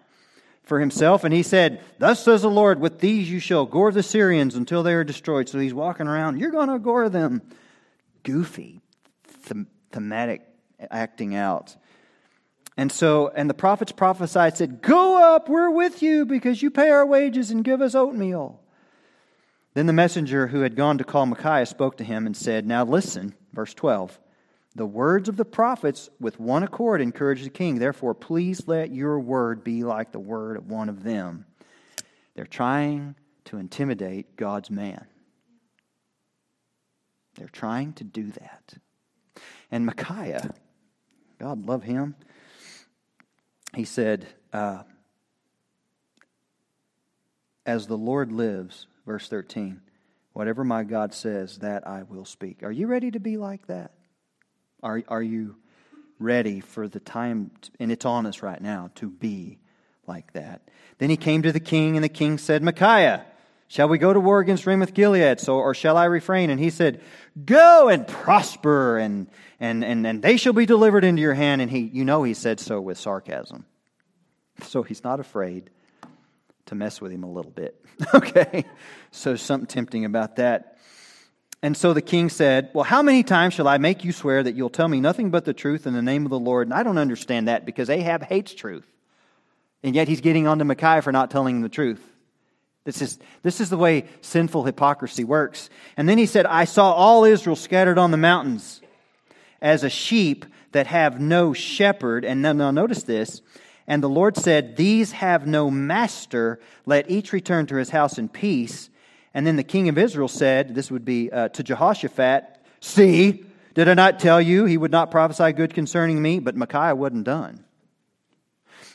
for 0.62 0.80
himself, 0.80 1.22
and 1.22 1.34
he 1.34 1.42
said, 1.42 1.82
Thus 1.98 2.24
says 2.24 2.40
the 2.40 2.48
Lord, 2.48 2.80
with 2.80 3.00
these 3.00 3.30
you 3.30 3.38
shall 3.38 3.66
gore 3.66 3.92
the 3.92 4.02
Syrians 4.02 4.54
until 4.54 4.82
they 4.82 4.94
are 4.94 5.04
destroyed. 5.04 5.50
So 5.50 5.58
he's 5.58 5.74
walking 5.74 6.08
around, 6.08 6.40
you're 6.40 6.50
going 6.50 6.70
to 6.70 6.78
gore 6.78 7.10
them. 7.10 7.42
Goofy, 8.22 8.80
thematic 9.92 10.40
acting 10.90 11.34
out. 11.34 11.76
And 12.76 12.92
so, 12.92 13.28
and 13.34 13.48
the 13.48 13.54
prophets 13.54 13.92
prophesied, 13.92 14.56
said, 14.56 14.82
Go 14.82 15.34
up, 15.34 15.48
we're 15.48 15.70
with 15.70 16.02
you, 16.02 16.26
because 16.26 16.62
you 16.62 16.70
pay 16.70 16.90
our 16.90 17.06
wages 17.06 17.50
and 17.50 17.64
give 17.64 17.80
us 17.80 17.94
oatmeal. 17.94 18.60
Then 19.74 19.86
the 19.86 19.92
messenger 19.92 20.46
who 20.46 20.60
had 20.60 20.76
gone 20.76 20.98
to 20.98 21.04
call 21.04 21.26
Micaiah 21.26 21.66
spoke 21.66 21.96
to 21.98 22.04
him 22.04 22.26
and 22.26 22.36
said, 22.36 22.66
Now 22.66 22.84
listen, 22.84 23.34
verse 23.52 23.74
12. 23.74 24.18
The 24.74 24.86
words 24.86 25.30
of 25.30 25.38
the 25.38 25.44
prophets 25.46 26.10
with 26.20 26.38
one 26.38 26.62
accord 26.62 27.00
encourage 27.00 27.42
the 27.42 27.50
king. 27.50 27.78
Therefore, 27.78 28.14
please 28.14 28.68
let 28.68 28.90
your 28.90 29.18
word 29.18 29.64
be 29.64 29.84
like 29.84 30.12
the 30.12 30.18
word 30.18 30.58
of 30.58 30.70
one 30.70 30.90
of 30.90 31.02
them. 31.02 31.46
They're 32.34 32.44
trying 32.44 33.16
to 33.46 33.56
intimidate 33.56 34.36
God's 34.36 34.70
man. 34.70 35.06
They're 37.36 37.48
trying 37.48 37.94
to 37.94 38.04
do 38.04 38.30
that. 38.32 38.74
And 39.70 39.86
Micaiah, 39.86 40.54
God 41.38 41.66
love 41.66 41.82
him, 41.82 42.14
he 43.76 43.84
said, 43.84 44.26
uh, 44.54 44.82
As 47.66 47.86
the 47.86 47.98
Lord 47.98 48.32
lives, 48.32 48.86
verse 49.04 49.28
13, 49.28 49.82
whatever 50.32 50.64
my 50.64 50.82
God 50.82 51.12
says, 51.12 51.58
that 51.58 51.86
I 51.86 52.02
will 52.02 52.24
speak. 52.24 52.62
Are 52.62 52.72
you 52.72 52.86
ready 52.86 53.10
to 53.10 53.20
be 53.20 53.36
like 53.36 53.66
that? 53.66 53.92
Are, 54.82 55.02
are 55.08 55.22
you 55.22 55.56
ready 56.18 56.60
for 56.60 56.88
the 56.88 57.00
time, 57.00 57.50
to, 57.60 57.70
and 57.78 57.92
it's 57.92 58.06
on 58.06 58.24
us 58.24 58.42
right 58.42 58.60
now, 58.60 58.90
to 58.94 59.10
be 59.10 59.58
like 60.06 60.32
that? 60.32 60.62
Then 60.96 61.10
he 61.10 61.18
came 61.18 61.42
to 61.42 61.52
the 61.52 61.60
king, 61.60 61.96
and 61.96 62.04
the 62.04 62.08
king 62.08 62.38
said, 62.38 62.62
Micaiah, 62.62 63.26
Shall 63.68 63.88
we 63.88 63.98
go 63.98 64.12
to 64.12 64.20
war 64.20 64.40
against 64.40 64.66
Ramoth 64.66 64.94
Gilead? 64.94 65.40
So, 65.40 65.56
or 65.56 65.74
shall 65.74 65.96
I 65.96 66.04
refrain? 66.04 66.50
And 66.50 66.60
he 66.60 66.70
said, 66.70 67.00
Go 67.44 67.88
and 67.88 68.06
prosper, 68.06 68.98
and, 68.98 69.28
and, 69.58 69.84
and, 69.84 70.06
and 70.06 70.22
they 70.22 70.36
shall 70.36 70.52
be 70.52 70.66
delivered 70.66 71.04
into 71.04 71.20
your 71.20 71.34
hand. 71.34 71.60
And 71.60 71.70
he, 71.70 71.80
you 71.80 72.04
know, 72.04 72.22
he 72.22 72.34
said 72.34 72.60
so 72.60 72.80
with 72.80 72.98
sarcasm. 72.98 73.66
So 74.62 74.82
he's 74.82 75.02
not 75.02 75.20
afraid 75.20 75.70
to 76.66 76.74
mess 76.74 77.00
with 77.00 77.12
him 77.12 77.24
a 77.24 77.30
little 77.30 77.50
bit. 77.50 77.84
okay? 78.14 78.64
So, 79.10 79.34
something 79.34 79.66
tempting 79.66 80.04
about 80.04 80.36
that. 80.36 80.76
And 81.62 81.76
so 81.76 81.92
the 81.94 82.02
king 82.02 82.28
said, 82.28 82.70
Well, 82.74 82.84
how 82.84 83.02
many 83.02 83.24
times 83.24 83.54
shall 83.54 83.66
I 83.66 83.78
make 83.78 84.04
you 84.04 84.12
swear 84.12 84.42
that 84.42 84.54
you'll 84.54 84.70
tell 84.70 84.86
me 84.86 85.00
nothing 85.00 85.30
but 85.30 85.44
the 85.44 85.54
truth 85.54 85.86
in 85.86 85.94
the 85.94 86.02
name 86.02 86.24
of 86.24 86.30
the 86.30 86.38
Lord? 86.38 86.68
And 86.68 86.74
I 86.74 86.84
don't 86.84 86.98
understand 86.98 87.48
that 87.48 87.66
because 87.66 87.90
Ahab 87.90 88.22
hates 88.22 88.54
truth. 88.54 88.86
And 89.82 89.94
yet 89.94 90.06
he's 90.06 90.20
getting 90.20 90.46
on 90.46 90.58
to 90.58 90.64
Micaiah 90.64 91.02
for 91.02 91.12
not 91.12 91.30
telling 91.30 91.56
him 91.56 91.62
the 91.62 91.68
truth. 91.68 92.00
This 92.86 93.02
is, 93.02 93.18
this 93.42 93.60
is 93.60 93.68
the 93.68 93.76
way 93.76 94.06
sinful 94.20 94.64
hypocrisy 94.64 95.24
works. 95.24 95.68
And 95.96 96.08
then 96.08 96.16
he 96.16 96.24
said, 96.24 96.46
I 96.46 96.64
saw 96.64 96.92
all 96.92 97.24
Israel 97.24 97.56
scattered 97.56 97.98
on 97.98 98.12
the 98.12 98.16
mountains 98.16 98.80
as 99.60 99.82
a 99.82 99.90
sheep 99.90 100.46
that 100.70 100.86
have 100.86 101.20
no 101.20 101.52
shepherd. 101.52 102.24
And 102.24 102.40
now, 102.40 102.52
now 102.52 102.70
notice 102.70 103.02
this. 103.02 103.42
And 103.88 104.02
the 104.02 104.08
Lord 104.08 104.36
said, 104.36 104.76
These 104.76 105.12
have 105.12 105.46
no 105.46 105.70
master. 105.70 106.60
Let 106.86 107.10
each 107.10 107.32
return 107.32 107.66
to 107.66 107.76
his 107.76 107.90
house 107.90 108.18
in 108.18 108.28
peace. 108.28 108.88
And 109.34 109.46
then 109.46 109.56
the 109.56 109.64
king 109.64 109.88
of 109.88 109.98
Israel 109.98 110.28
said, 110.28 110.74
This 110.74 110.90
would 110.90 111.04
be 111.04 111.30
uh, 111.30 111.48
to 111.48 111.62
Jehoshaphat, 111.62 112.56
See, 112.80 113.44
did 113.74 113.88
I 113.88 113.94
not 113.94 114.20
tell 114.20 114.40
you 114.40 114.64
he 114.64 114.76
would 114.76 114.92
not 114.92 115.10
prophesy 115.10 115.52
good 115.52 115.74
concerning 115.74 116.22
me? 116.22 116.38
But 116.38 116.56
Micaiah 116.56 116.94
wasn't 116.94 117.24
done. 117.24 117.64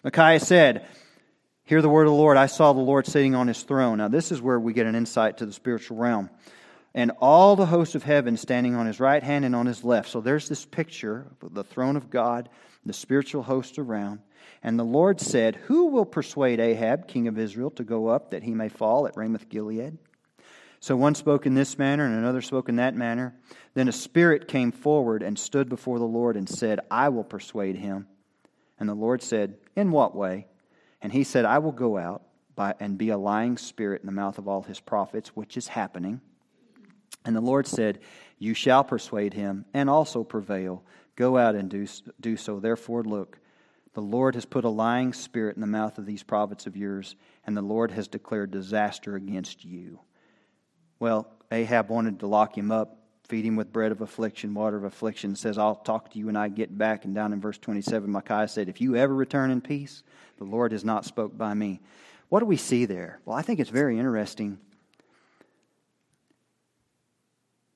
Micaiah 0.03 0.39
said, 0.39 0.85
Hear 1.71 1.81
the 1.81 1.87
word 1.87 2.05
of 2.05 2.11
the 2.11 2.17
Lord. 2.17 2.35
I 2.35 2.47
saw 2.47 2.73
the 2.73 2.81
Lord 2.81 3.07
sitting 3.07 3.33
on 3.33 3.47
his 3.47 3.63
throne. 3.63 3.99
Now, 3.99 4.09
this 4.09 4.33
is 4.33 4.41
where 4.41 4.59
we 4.59 4.73
get 4.73 4.87
an 4.87 4.93
insight 4.93 5.37
to 5.37 5.45
the 5.45 5.53
spiritual 5.53 5.95
realm. 5.95 6.29
And 6.93 7.13
all 7.21 7.55
the 7.55 7.65
hosts 7.65 7.95
of 7.95 8.03
heaven 8.03 8.35
standing 8.35 8.75
on 8.75 8.87
his 8.87 8.99
right 8.99 9.23
hand 9.23 9.45
and 9.45 9.55
on 9.55 9.67
his 9.67 9.81
left. 9.81 10.09
So 10.09 10.19
there's 10.19 10.49
this 10.49 10.65
picture 10.65 11.27
of 11.41 11.53
the 11.53 11.63
throne 11.63 11.95
of 11.95 12.09
God, 12.09 12.49
the 12.85 12.91
spiritual 12.91 13.43
host 13.43 13.79
around. 13.79 14.19
And 14.61 14.77
the 14.77 14.83
Lord 14.83 15.21
said, 15.21 15.55
Who 15.55 15.85
will 15.85 16.03
persuade 16.03 16.59
Ahab, 16.59 17.07
king 17.07 17.29
of 17.29 17.39
Israel, 17.39 17.71
to 17.71 17.85
go 17.85 18.09
up 18.09 18.31
that 18.31 18.43
he 18.43 18.53
may 18.53 18.67
fall 18.67 19.07
at 19.07 19.15
Ramoth 19.15 19.47
Gilead? 19.47 19.97
So 20.81 20.97
one 20.97 21.15
spoke 21.15 21.45
in 21.45 21.53
this 21.53 21.77
manner, 21.77 22.05
and 22.05 22.15
another 22.15 22.41
spoke 22.41 22.67
in 22.67 22.75
that 22.75 22.97
manner. 22.97 23.33
Then 23.75 23.87
a 23.87 23.93
spirit 23.93 24.49
came 24.49 24.73
forward 24.73 25.23
and 25.23 25.39
stood 25.39 25.69
before 25.69 25.99
the 25.99 26.03
Lord 26.03 26.35
and 26.35 26.49
said, 26.49 26.81
I 26.91 27.07
will 27.07 27.23
persuade 27.23 27.77
him. 27.77 28.07
And 28.77 28.89
the 28.89 28.93
Lord 28.93 29.21
said, 29.23 29.55
In 29.77 29.91
what 29.91 30.13
way? 30.13 30.47
And 31.01 31.11
he 31.11 31.23
said, 31.23 31.45
I 31.45 31.59
will 31.59 31.71
go 31.71 31.97
out 31.97 32.23
by, 32.55 32.75
and 32.79 32.97
be 32.97 33.09
a 33.09 33.17
lying 33.17 33.57
spirit 33.57 34.01
in 34.01 34.05
the 34.05 34.11
mouth 34.11 34.37
of 34.37 34.47
all 34.47 34.63
his 34.63 34.79
prophets, 34.79 35.29
which 35.29 35.57
is 35.57 35.69
happening. 35.69 36.21
And 37.25 37.35
the 37.35 37.41
Lord 37.41 37.67
said, 37.67 37.99
You 38.39 38.53
shall 38.53 38.83
persuade 38.83 39.33
him 39.33 39.65
and 39.73 39.89
also 39.89 40.23
prevail. 40.23 40.83
Go 41.15 41.37
out 41.37 41.55
and 41.55 41.69
do, 41.69 41.87
do 42.19 42.37
so. 42.37 42.59
Therefore, 42.59 43.03
look, 43.03 43.39
the 43.93 44.01
Lord 44.01 44.35
has 44.35 44.45
put 44.45 44.63
a 44.63 44.69
lying 44.69 45.13
spirit 45.13 45.55
in 45.55 45.61
the 45.61 45.67
mouth 45.67 45.97
of 45.97 46.05
these 46.05 46.23
prophets 46.23 46.65
of 46.65 46.77
yours, 46.77 47.15
and 47.45 47.55
the 47.57 47.61
Lord 47.61 47.91
has 47.91 48.07
declared 48.07 48.51
disaster 48.51 49.15
against 49.15 49.65
you. 49.65 49.99
Well, 50.99 51.27
Ahab 51.51 51.89
wanted 51.89 52.19
to 52.19 52.27
lock 52.27 52.57
him 52.57 52.71
up, 52.71 53.00
feed 53.31 53.45
him 53.45 53.55
with 53.55 53.71
bread 53.71 53.93
of 53.93 54.01
affliction, 54.01 54.53
water 54.53 54.75
of 54.75 54.83
affliction. 54.83 55.37
says, 55.37 55.57
I'll 55.57 55.77
talk 55.77 56.11
to 56.11 56.19
you 56.19 56.25
when 56.25 56.35
I 56.35 56.49
get 56.49 56.77
back. 56.77 57.05
And 57.05 57.15
down 57.15 57.31
in 57.31 57.39
verse 57.39 57.57
27, 57.57 58.11
Micaiah 58.11 58.49
said, 58.49 58.67
If 58.67 58.81
you 58.81 58.97
ever 58.97 59.15
return 59.15 59.51
in 59.51 59.61
peace, 59.61 60.03
the 60.37 60.43
Lord 60.43 60.73
has 60.73 60.83
not 60.83 61.05
spoke 61.05 61.37
by 61.37 61.53
me. 61.53 61.79
What 62.27 62.41
do 62.41 62.45
we 62.45 62.57
see 62.57 62.83
there? 62.83 63.21
Well, 63.23 63.37
I 63.37 63.41
think 63.41 63.61
it's 63.61 63.69
very 63.69 63.97
interesting. 63.97 64.59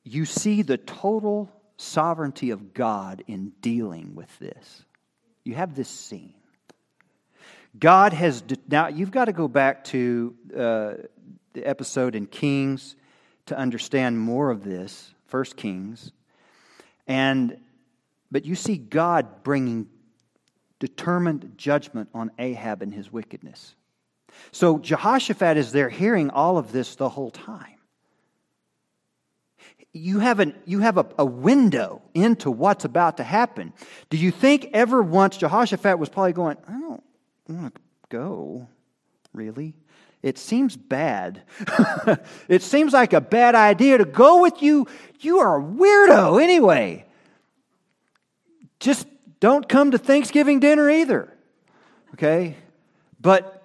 You 0.04 0.26
see 0.26 0.62
the 0.62 0.78
total 0.78 1.50
sovereignty 1.78 2.50
of 2.50 2.74
God 2.74 3.24
in 3.26 3.54
dealing 3.62 4.14
with 4.14 4.38
this. 4.40 4.84
You 5.46 5.56
have 5.56 5.74
this 5.74 5.88
scene. 5.90 6.34
God 7.80 8.12
has, 8.12 8.44
now 8.68 8.90
you've 8.90 9.12
got 9.12 9.26
to 9.26 9.34
go 9.34 9.48
back 9.48 9.86
to 9.86 10.36
uh, 10.54 10.94
the 11.54 11.64
episode 11.64 12.14
in 12.14 12.26
Kings 12.26 12.98
to 13.46 13.58
understand 13.58 14.20
more 14.20 14.52
of 14.52 14.66
this, 14.66 15.15
First 15.28 15.58
Kings. 15.58 16.12
And, 17.08 17.58
but 18.32 18.46
you 18.46 18.56
see 18.56 18.78
God 18.78 19.44
bringing 19.44 19.88
determined 20.80 21.54
judgment 21.58 22.10
on 22.14 22.32
Ahab 22.38 22.82
and 22.82 22.94
his 22.94 23.12
wickedness. 23.12 23.76
So 24.52 24.78
Jehoshaphat 24.78 25.58
is 25.58 25.72
there 25.72 25.90
hearing 25.90 26.30
all 26.30 26.58
of 26.58 26.72
this 26.72 26.96
the 26.96 27.10
whole 27.10 27.32
time. 27.32 27.72
You 29.94 30.20
have, 30.20 30.42
an, 30.42 30.54
you 30.66 30.80
have 30.80 30.98
a, 30.98 31.06
a 31.18 31.26
window 31.26 32.02
into 32.14 32.52
what's 32.52 32.84
about 32.84 33.18
to 33.18 33.24
happen. 33.24 33.72
Do 34.10 34.18
you 34.18 34.30
think 34.30 34.70
ever 34.74 35.02
once 35.02 35.38
Jehoshaphat 35.38 35.98
was 35.98 36.10
probably 36.10 36.34
going, 36.34 36.58
I 36.68 36.74
don't 36.74 37.04
want 37.48 37.76
to 37.76 37.82
go, 38.10 38.68
really? 39.32 39.74
It 40.26 40.40
seems 40.40 40.76
bad. 40.76 41.44
it 42.50 42.64
seems 42.64 42.94
like 42.94 43.14
a 43.14 43.22
bad 43.22 43.54
idea 43.54 44.00
to 44.00 44.06
go 44.06 44.42
with 44.42 44.60
you. 44.60 44.88
You 45.20 45.38
are 45.38 45.60
a 45.60 45.64
weirdo 45.64 46.42
anyway. 46.42 47.06
Just 48.80 49.06
don't 49.40 49.70
come 49.70 49.92
to 49.92 50.00
Thanksgiving 50.00 50.60
dinner 50.60 50.90
either. 50.90 51.32
Okay? 52.16 52.56
But 53.22 53.64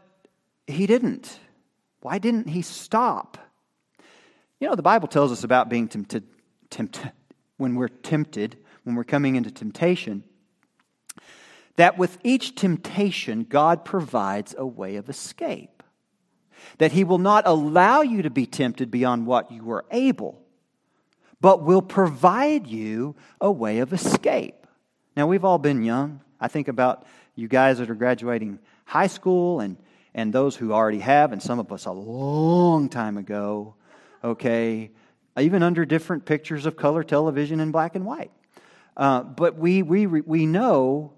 he 0.67 0.87
didn't. 0.87 1.39
Why 2.03 2.19
didn't 2.19 2.49
he 2.49 2.61
stop? 2.61 3.39
You 4.61 4.69
know, 4.69 4.75
the 4.75 4.83
Bible 4.83 5.09
tells 5.09 5.33
us 5.33 5.45
about 5.45 5.71
being 5.71 5.89
tempted, 5.89 6.25
when 7.57 7.75
we're 7.75 7.89
tempted, 7.89 8.59
when 8.85 8.97
we're 8.97 9.05
coming 9.05 9.37
into 9.37 9.51
temptation, 9.51 10.25
that 11.77 11.97
with 11.97 12.19
each 12.23 12.55
temptation, 12.55 13.45
God 13.45 13.83
provides 13.83 14.55
a 14.59 14.67
way 14.67 14.97
of 14.97 15.09
escape. 15.09 15.80
That 16.79 16.93
He 16.93 17.05
will 17.05 17.19
not 17.19 17.47
allow 17.47 18.03
you 18.03 18.23
to 18.23 18.31
be 18.31 18.47
tempted 18.47 18.91
beyond 18.91 19.27
what 19.27 19.51
you 19.51 19.71
are 19.71 19.85
able, 19.91 20.41
but 21.41 21.63
will 21.63 21.83
provide 21.83 22.67
you 22.67 23.17
a 23.41 23.51
way 23.51 23.79
of 23.79 23.93
escape. 23.93 24.67
Now, 25.17 25.27
we've 25.27 25.45
all 25.45 25.59
been 25.59 25.83
young. 25.83 26.21
I 26.41 26.49
think 26.49 26.69
about 26.69 27.07
you 27.35 27.49
guys 27.49 27.79
that 27.79 27.91
are 27.91 27.95
graduating 27.95 28.59
high 28.85 29.07
school 29.07 29.61
and, 29.61 29.77
and 30.15 30.33
those 30.33 30.57
who 30.57 30.73
already 30.73 31.01
have, 31.01 31.33
and 31.33 31.43
some 31.43 31.59
of 31.59 31.73
us 31.73 31.87
a 31.87 31.93
long 31.93 32.89
time 32.89 33.17
ago, 33.17 33.75
okay, 34.23 34.91
even 35.39 35.63
under 35.63 35.85
different 35.85 36.25
pictures 36.25 36.67
of 36.67 36.77
color 36.77 37.03
television 37.05 37.61
in 37.61 37.71
black 37.71 37.95
and 37.95 38.05
white. 38.05 38.31
Uh, 38.97 39.23
but 39.23 39.57
we, 39.57 39.83
we, 39.83 40.07
we 40.07 40.47
know 40.47 41.13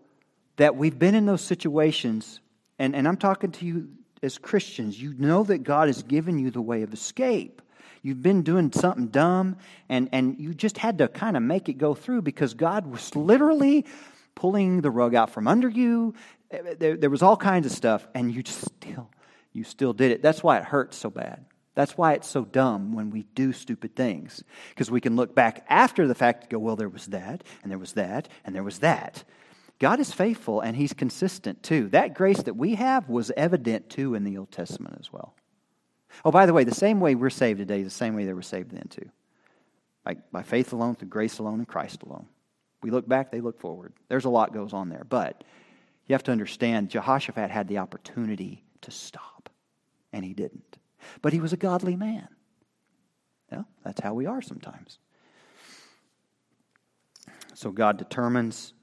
that 0.56 0.76
we've 0.76 0.98
been 0.98 1.14
in 1.14 1.26
those 1.26 1.42
situations, 1.42 2.40
and, 2.78 2.94
and 2.94 3.08
I'm 3.08 3.16
talking 3.16 3.50
to 3.52 3.64
you 3.64 3.88
as 4.22 4.38
Christians, 4.38 5.00
you 5.00 5.14
know 5.18 5.42
that 5.44 5.58
God 5.58 5.88
has 5.88 6.02
given 6.02 6.38
you 6.38 6.50
the 6.50 6.62
way 6.62 6.82
of 6.82 6.92
escape. 6.92 7.60
You've 8.02 8.22
been 8.22 8.42
doing 8.42 8.72
something 8.72 9.08
dumb, 9.08 9.56
and, 9.88 10.08
and 10.12 10.38
you 10.38 10.54
just 10.54 10.78
had 10.78 10.98
to 10.98 11.08
kind 11.08 11.36
of 11.36 11.42
make 11.42 11.68
it 11.68 11.74
go 11.74 11.94
through 11.94 12.22
because 12.22 12.54
God 12.54 12.86
was 12.86 13.14
literally 13.14 13.86
pulling 14.34 14.80
the 14.80 14.90
rug 14.90 15.14
out 15.14 15.30
from 15.30 15.46
under 15.46 15.68
you. 15.68 16.14
Eh, 16.50 16.58
eh, 16.64 16.74
there, 16.78 16.96
there 16.96 17.10
was 17.10 17.22
all 17.22 17.36
kinds 17.36 17.66
of 17.66 17.72
stuff, 17.72 18.06
and 18.14 18.32
you 18.34 18.42
just 18.42 18.60
still 18.60 19.08
you 19.52 19.64
still 19.64 19.92
did 19.92 20.10
it. 20.12 20.22
That's 20.22 20.42
why 20.42 20.58
it 20.58 20.64
hurts 20.64 20.96
so 20.96 21.10
bad. 21.10 21.44
That's 21.74 21.96
why 21.96 22.14
it's 22.14 22.28
so 22.28 22.44
dumb 22.44 22.94
when 22.94 23.10
we 23.10 23.22
do 23.34 23.52
stupid 23.52 23.94
things. 23.94 24.42
Because 24.70 24.90
we 24.90 25.00
can 25.00 25.16
look 25.16 25.34
back 25.34 25.64
after 25.68 26.06
the 26.06 26.14
fact 26.14 26.44
and 26.44 26.50
go, 26.50 26.58
well, 26.58 26.76
there 26.76 26.88
was 26.88 27.06
that, 27.06 27.44
and 27.62 27.70
there 27.70 27.78
was 27.78 27.92
that, 27.92 28.28
and 28.44 28.54
there 28.54 28.62
was 28.62 28.78
that. 28.80 29.24
God 29.82 29.98
is 29.98 30.12
faithful 30.12 30.60
and 30.60 30.76
He's 30.76 30.92
consistent 30.92 31.64
too. 31.64 31.88
That 31.88 32.14
grace 32.14 32.40
that 32.44 32.54
we 32.54 32.76
have 32.76 33.08
was 33.08 33.32
evident 33.36 33.90
too 33.90 34.14
in 34.14 34.22
the 34.22 34.38
Old 34.38 34.52
Testament 34.52 34.96
as 35.00 35.12
well. 35.12 35.34
Oh, 36.24 36.30
by 36.30 36.46
the 36.46 36.52
way, 36.52 36.62
the 36.62 36.72
same 36.72 37.00
way 37.00 37.16
we're 37.16 37.30
saved 37.30 37.58
today 37.58 37.80
is 37.80 37.86
the 37.86 37.90
same 37.90 38.14
way 38.14 38.24
they 38.24 38.32
were 38.32 38.42
saved 38.42 38.70
then 38.70 38.86
too. 38.88 39.10
By, 40.04 40.18
by 40.30 40.44
faith 40.44 40.72
alone, 40.72 40.94
through 40.94 41.08
grace 41.08 41.40
alone, 41.40 41.58
and 41.58 41.66
Christ 41.66 42.04
alone. 42.04 42.26
We 42.80 42.92
look 42.92 43.08
back, 43.08 43.32
they 43.32 43.40
look 43.40 43.58
forward. 43.58 43.92
There's 44.06 44.24
a 44.24 44.30
lot 44.30 44.54
goes 44.54 44.72
on 44.72 44.88
there. 44.88 45.04
But 45.08 45.42
you 46.06 46.12
have 46.14 46.22
to 46.24 46.32
understand, 46.32 46.88
Jehoshaphat 46.88 47.50
had 47.50 47.66
the 47.66 47.78
opportunity 47.78 48.62
to 48.82 48.92
stop, 48.92 49.50
and 50.12 50.24
he 50.24 50.32
didn't. 50.32 50.78
But 51.22 51.32
he 51.32 51.40
was 51.40 51.52
a 51.52 51.56
godly 51.56 51.96
man. 51.96 52.28
Well, 53.50 53.66
that's 53.84 54.00
how 54.00 54.14
we 54.14 54.26
are 54.26 54.42
sometimes. 54.42 55.00
So 57.54 57.72
God 57.72 57.98
determines 57.98 58.74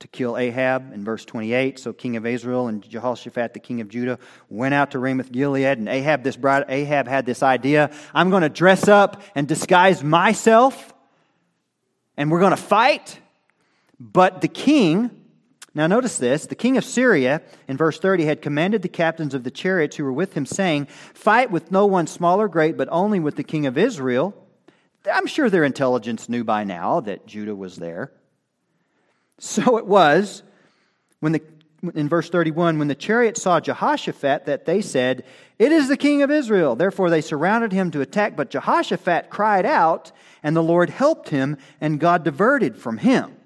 to 0.00 0.08
kill 0.08 0.36
Ahab 0.36 0.92
in 0.92 1.04
verse 1.04 1.24
28. 1.24 1.78
So 1.78 1.92
king 1.92 2.16
of 2.16 2.26
Israel 2.26 2.68
and 2.68 2.82
Jehoshaphat, 2.82 3.54
the 3.54 3.60
king 3.60 3.80
of 3.80 3.88
Judah, 3.88 4.18
went 4.48 4.74
out 4.74 4.90
to 4.90 4.98
Ramoth 4.98 5.32
Gilead, 5.32 5.78
and 5.78 5.88
Ahab, 5.88 6.22
this 6.22 6.36
bride, 6.36 6.64
Ahab 6.68 7.08
had 7.08 7.24
this 7.26 7.42
idea: 7.42 7.90
I'm 8.14 8.30
going 8.30 8.42
to 8.42 8.48
dress 8.48 8.88
up 8.88 9.22
and 9.34 9.48
disguise 9.48 10.04
myself, 10.04 10.94
and 12.16 12.30
we're 12.30 12.40
going 12.40 12.50
to 12.50 12.56
fight. 12.56 13.18
But 13.98 14.42
the 14.42 14.48
king, 14.48 15.10
now 15.74 15.86
notice 15.86 16.18
this, 16.18 16.46
the 16.46 16.54
king 16.54 16.76
of 16.76 16.84
Syria 16.84 17.40
in 17.66 17.78
verse 17.78 17.98
30 17.98 18.26
had 18.26 18.42
commanded 18.42 18.82
the 18.82 18.88
captains 18.88 19.32
of 19.32 19.42
the 19.42 19.50
chariots 19.50 19.96
who 19.96 20.04
were 20.04 20.12
with 20.12 20.34
him, 20.34 20.44
saying, 20.44 20.86
"Fight 21.14 21.50
with 21.50 21.70
no 21.70 21.86
one 21.86 22.06
small 22.06 22.40
or 22.40 22.48
great, 22.48 22.76
but 22.76 22.88
only 22.90 23.18
with 23.18 23.36
the 23.36 23.44
king 23.44 23.64
of 23.64 23.78
Israel." 23.78 24.34
I'm 25.10 25.26
sure 25.26 25.48
their 25.48 25.64
intelligence 25.64 26.28
knew 26.28 26.44
by 26.44 26.64
now 26.64 27.00
that 27.00 27.26
Judah 27.26 27.54
was 27.54 27.76
there. 27.76 28.12
So 29.38 29.76
it 29.76 29.86
was 29.86 30.42
when 31.20 31.32
the 31.32 31.42
in 31.94 32.08
verse 32.08 32.30
31 32.30 32.78
when 32.78 32.88
the 32.88 32.94
chariot 32.94 33.36
saw 33.36 33.60
Jehoshaphat 33.60 34.46
that 34.46 34.64
they 34.64 34.80
said, 34.80 35.24
"It 35.58 35.72
is 35.72 35.88
the 35.88 35.96
king 35.96 36.22
of 36.22 36.30
Israel." 36.30 36.74
Therefore 36.74 37.10
they 37.10 37.20
surrounded 37.20 37.72
him 37.72 37.90
to 37.92 38.00
attack, 38.00 38.34
but 38.34 38.50
Jehoshaphat 38.50 39.30
cried 39.30 39.66
out, 39.66 40.10
and 40.42 40.56
the 40.56 40.62
Lord 40.62 40.90
helped 40.90 41.28
him, 41.28 41.58
and 41.80 42.00
God 42.00 42.24
diverted 42.24 42.76
from 42.76 42.98
him. 42.98 43.36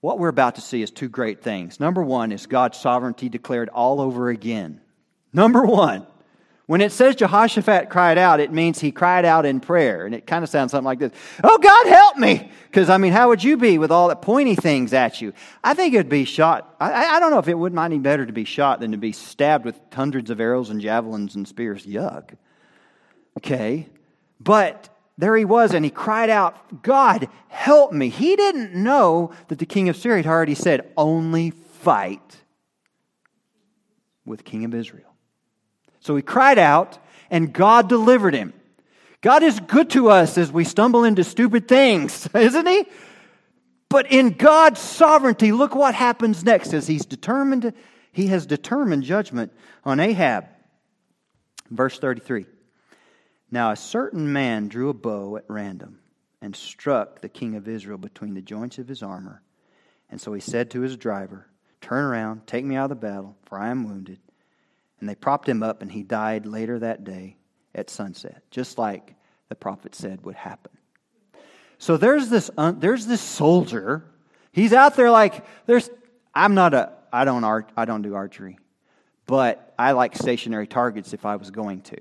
What 0.00 0.18
we're 0.18 0.28
about 0.28 0.56
to 0.56 0.60
see 0.60 0.82
is 0.82 0.90
two 0.90 1.08
great 1.08 1.42
things. 1.42 1.78
Number 1.78 2.02
1 2.02 2.32
is 2.32 2.46
God's 2.46 2.78
sovereignty 2.78 3.28
declared 3.28 3.68
all 3.68 4.00
over 4.00 4.30
again. 4.30 4.80
Number 5.32 5.64
1, 5.64 6.06
when 6.66 6.80
it 6.80 6.92
says 6.92 7.16
Jehoshaphat 7.16 7.90
cried 7.90 8.18
out, 8.18 8.38
it 8.38 8.52
means 8.52 8.78
he 8.78 8.92
cried 8.92 9.24
out 9.24 9.44
in 9.44 9.60
prayer. 9.60 10.06
And 10.06 10.14
it 10.14 10.26
kind 10.26 10.44
of 10.44 10.50
sounds 10.50 10.70
something 10.70 10.84
like 10.84 11.00
this 11.00 11.12
Oh, 11.42 11.58
God, 11.58 11.86
help 11.86 12.16
me! 12.16 12.50
Because, 12.66 12.88
I 12.88 12.98
mean, 12.98 13.12
how 13.12 13.28
would 13.28 13.42
you 13.42 13.56
be 13.56 13.78
with 13.78 13.90
all 13.90 14.08
the 14.08 14.16
pointy 14.16 14.54
things 14.54 14.92
at 14.92 15.20
you? 15.20 15.32
I 15.64 15.74
think 15.74 15.94
it'd 15.94 16.08
be 16.08 16.24
shot. 16.24 16.74
I, 16.80 17.16
I 17.16 17.20
don't 17.20 17.30
know 17.30 17.38
if 17.38 17.48
it 17.48 17.58
would 17.58 17.72
might 17.72 17.88
be 17.88 17.98
better 17.98 18.24
to 18.24 18.32
be 18.32 18.44
shot 18.44 18.80
than 18.80 18.92
to 18.92 18.96
be 18.96 19.12
stabbed 19.12 19.64
with 19.64 19.78
hundreds 19.92 20.30
of 20.30 20.40
arrows 20.40 20.70
and 20.70 20.80
javelins 20.80 21.34
and 21.34 21.46
spears. 21.46 21.84
Yuck. 21.84 22.36
Okay. 23.38 23.88
But 24.40 24.88
there 25.18 25.36
he 25.36 25.44
was, 25.44 25.74
and 25.74 25.84
he 25.84 25.90
cried 25.90 26.30
out, 26.30 26.82
God, 26.82 27.28
help 27.48 27.92
me. 27.92 28.08
He 28.08 28.36
didn't 28.36 28.74
know 28.74 29.32
that 29.48 29.58
the 29.58 29.66
king 29.66 29.88
of 29.88 29.96
Syria 29.96 30.22
had 30.22 30.26
already 30.26 30.54
said, 30.54 30.90
Only 30.96 31.50
fight 31.50 32.38
with 34.24 34.44
king 34.44 34.64
of 34.64 34.74
Israel. 34.74 35.11
So 36.02 36.16
he 36.16 36.22
cried 36.22 36.58
out, 36.58 36.98
and 37.30 37.52
God 37.52 37.88
delivered 37.88 38.34
him. 38.34 38.52
God 39.20 39.44
is 39.44 39.58
good 39.60 39.88
to 39.90 40.10
us 40.10 40.36
as 40.36 40.50
we 40.50 40.64
stumble 40.64 41.04
into 41.04 41.22
stupid 41.22 41.68
things, 41.68 42.28
isn't 42.34 42.66
he? 42.66 42.84
But 43.88 44.10
in 44.10 44.30
God's 44.30 44.80
sovereignty, 44.80 45.52
look 45.52 45.74
what 45.74 45.94
happens 45.94 46.44
next 46.44 46.72
as 46.72 46.86
he's 46.86 47.06
determined 47.06 47.72
he 48.12 48.26
has 48.26 48.44
determined 48.44 49.04
judgment 49.04 49.52
on 49.84 49.98
Ahab. 49.98 50.44
Verse 51.70 51.98
33. 51.98 52.46
Now 53.50 53.70
a 53.70 53.76
certain 53.76 54.32
man 54.32 54.68
drew 54.68 54.90
a 54.90 54.94
bow 54.94 55.36
at 55.36 55.44
random 55.48 56.00
and 56.42 56.54
struck 56.54 57.20
the 57.20 57.28
king 57.28 57.54
of 57.54 57.68
Israel 57.68 57.96
between 57.96 58.34
the 58.34 58.42
joints 58.42 58.78
of 58.78 58.88
his 58.88 59.02
armor. 59.02 59.42
And 60.10 60.20
so 60.20 60.32
he 60.34 60.40
said 60.40 60.70
to 60.72 60.80
his 60.80 60.96
driver, 60.96 61.46
Turn 61.80 62.04
around, 62.04 62.46
take 62.46 62.64
me 62.64 62.76
out 62.76 62.90
of 62.90 63.00
the 63.00 63.06
battle, 63.06 63.36
for 63.46 63.58
I 63.58 63.70
am 63.70 63.84
wounded. 63.84 64.18
And 65.02 65.08
they 65.08 65.16
propped 65.16 65.48
him 65.48 65.64
up, 65.64 65.82
and 65.82 65.90
he 65.90 66.04
died 66.04 66.46
later 66.46 66.78
that 66.78 67.02
day 67.02 67.36
at 67.74 67.90
sunset, 67.90 68.44
just 68.52 68.78
like 68.78 69.16
the 69.48 69.56
prophet 69.56 69.96
said 69.96 70.24
would 70.24 70.36
happen. 70.36 70.70
So 71.78 71.96
there's 71.96 72.28
this, 72.28 72.52
uh, 72.56 72.70
there's 72.70 73.04
this 73.06 73.20
soldier. 73.20 74.04
He's 74.52 74.72
out 74.72 74.94
there 74.94 75.10
like, 75.10 75.44
there's, 75.66 75.90
I'm 76.32 76.54
not 76.54 76.72
a, 76.72 76.92
I 77.12 77.24
don't, 77.24 77.42
art, 77.42 77.72
I 77.76 77.84
don't 77.84 78.02
do 78.02 78.14
archery, 78.14 78.60
but 79.26 79.74
I 79.76 79.90
like 79.90 80.14
stationary 80.14 80.68
targets 80.68 81.12
if 81.12 81.26
I 81.26 81.34
was 81.34 81.50
going 81.50 81.80
to. 81.80 81.96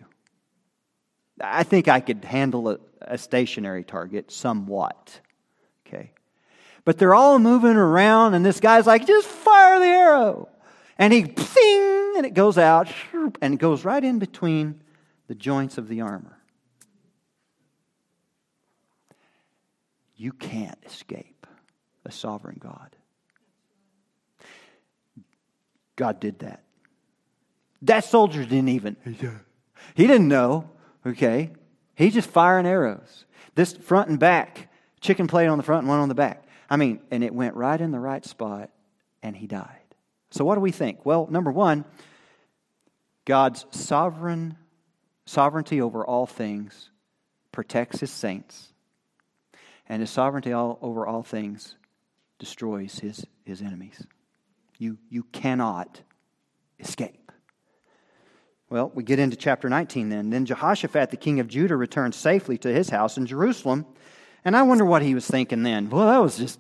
I 1.42 1.64
think 1.64 1.88
I 1.88 2.02
could 2.02 2.24
handle 2.24 2.70
a, 2.70 2.78
a 3.02 3.18
stationary 3.18 3.84
target 3.84 4.30
somewhat. 4.30 5.20
Okay. 5.88 6.12
But 6.86 7.00
they're 7.00 7.16
all 7.16 7.40
moving 7.40 7.78
around, 7.78 8.36
and 8.36 8.46
this 8.46 8.60
guy's 8.60 8.86
like, 8.86 9.08
just 9.08 9.28
fire 9.28 9.80
the 9.80 9.88
arrow. 9.88 10.50
And 11.02 11.12
he, 11.12 11.24
ping, 11.24 12.14
and 12.18 12.28
it 12.28 12.36
goes 12.36 12.60
out, 12.60 12.88
and 13.42 13.56
it 13.56 13.60
goes 13.60 13.84
right 13.84 14.04
in 14.04 14.20
between 14.20 14.84
the 15.28 15.34
joints 15.34 15.80
of 15.80 15.88
the 15.88 16.02
armor. 16.02 16.38
You 20.16 20.32
can't 20.32 20.78
escape 20.86 21.48
a 22.06 22.12
sovereign 22.12 22.60
God. 22.60 22.96
God 25.96 26.20
did 26.20 26.38
that. 26.40 26.62
That 27.82 28.04
soldier 28.04 28.46
didn't 28.46 28.70
even, 28.70 28.96
he 29.96 30.06
didn't 30.06 30.28
know, 30.28 30.70
okay? 31.04 31.50
He's 31.96 32.14
just 32.14 32.30
firing 32.30 32.68
arrows. 32.68 33.26
This 33.56 33.74
front 33.74 34.10
and 34.10 34.20
back, 34.20 34.72
chicken 35.00 35.26
plate 35.26 35.48
on 35.48 35.58
the 35.58 35.64
front 35.64 35.82
and 35.82 35.90
one 35.90 36.00
on 36.00 36.10
the 36.10 36.16
back. 36.16 36.46
I 36.70 36.78
mean, 36.78 37.00
and 37.10 37.24
it 37.24 37.34
went 37.34 37.56
right 37.56 37.82
in 37.82 37.90
the 37.90 38.00
right 38.00 38.24
spot, 38.24 38.70
and 39.24 39.36
he 39.36 39.48
died. 39.48 39.80
So, 40.32 40.46
what 40.46 40.56
do 40.56 40.62
we 40.62 40.72
think? 40.72 41.06
Well, 41.06 41.28
number 41.30 41.52
one, 41.52 41.86
God's 43.26 43.66
sovereign 43.72 44.58
sovereignty 45.26 45.82
over 45.82 46.06
all 46.06 46.26
things 46.26 46.90
protects 47.52 48.00
his 48.00 48.12
saints, 48.12 48.74
and 49.88 50.02
his 50.02 50.10
sovereignty 50.10 50.54
all, 50.54 50.80
over 50.82 51.06
all 51.06 51.22
things 51.22 51.76
destroys 52.40 53.00
his, 53.00 53.26
his 53.46 53.62
enemies. 53.62 54.06
You, 54.80 54.98
you 55.10 55.24
cannot 55.32 56.02
escape. 56.80 57.32
Well, 58.70 58.90
we 58.96 59.04
get 59.04 59.20
into 59.20 59.36
chapter 59.36 59.68
19 59.68 60.08
then. 60.08 60.30
Then 60.30 60.46
Jehoshaphat, 60.46 61.12
the 61.12 61.18
king 61.18 61.42
of 61.42 61.48
Judah, 61.48 61.76
returned 61.76 62.16
safely 62.16 62.58
to 62.60 62.74
his 62.74 62.90
house 62.90 63.18
in 63.18 63.26
Jerusalem. 63.26 63.86
And 64.46 64.56
I 64.56 64.64
wonder 64.64 64.86
what 64.86 65.02
he 65.02 65.14
was 65.14 65.28
thinking 65.28 65.62
then. 65.64 65.90
Well, 65.90 66.08
that 66.08 66.22
was 66.22 66.38
just 66.38 66.58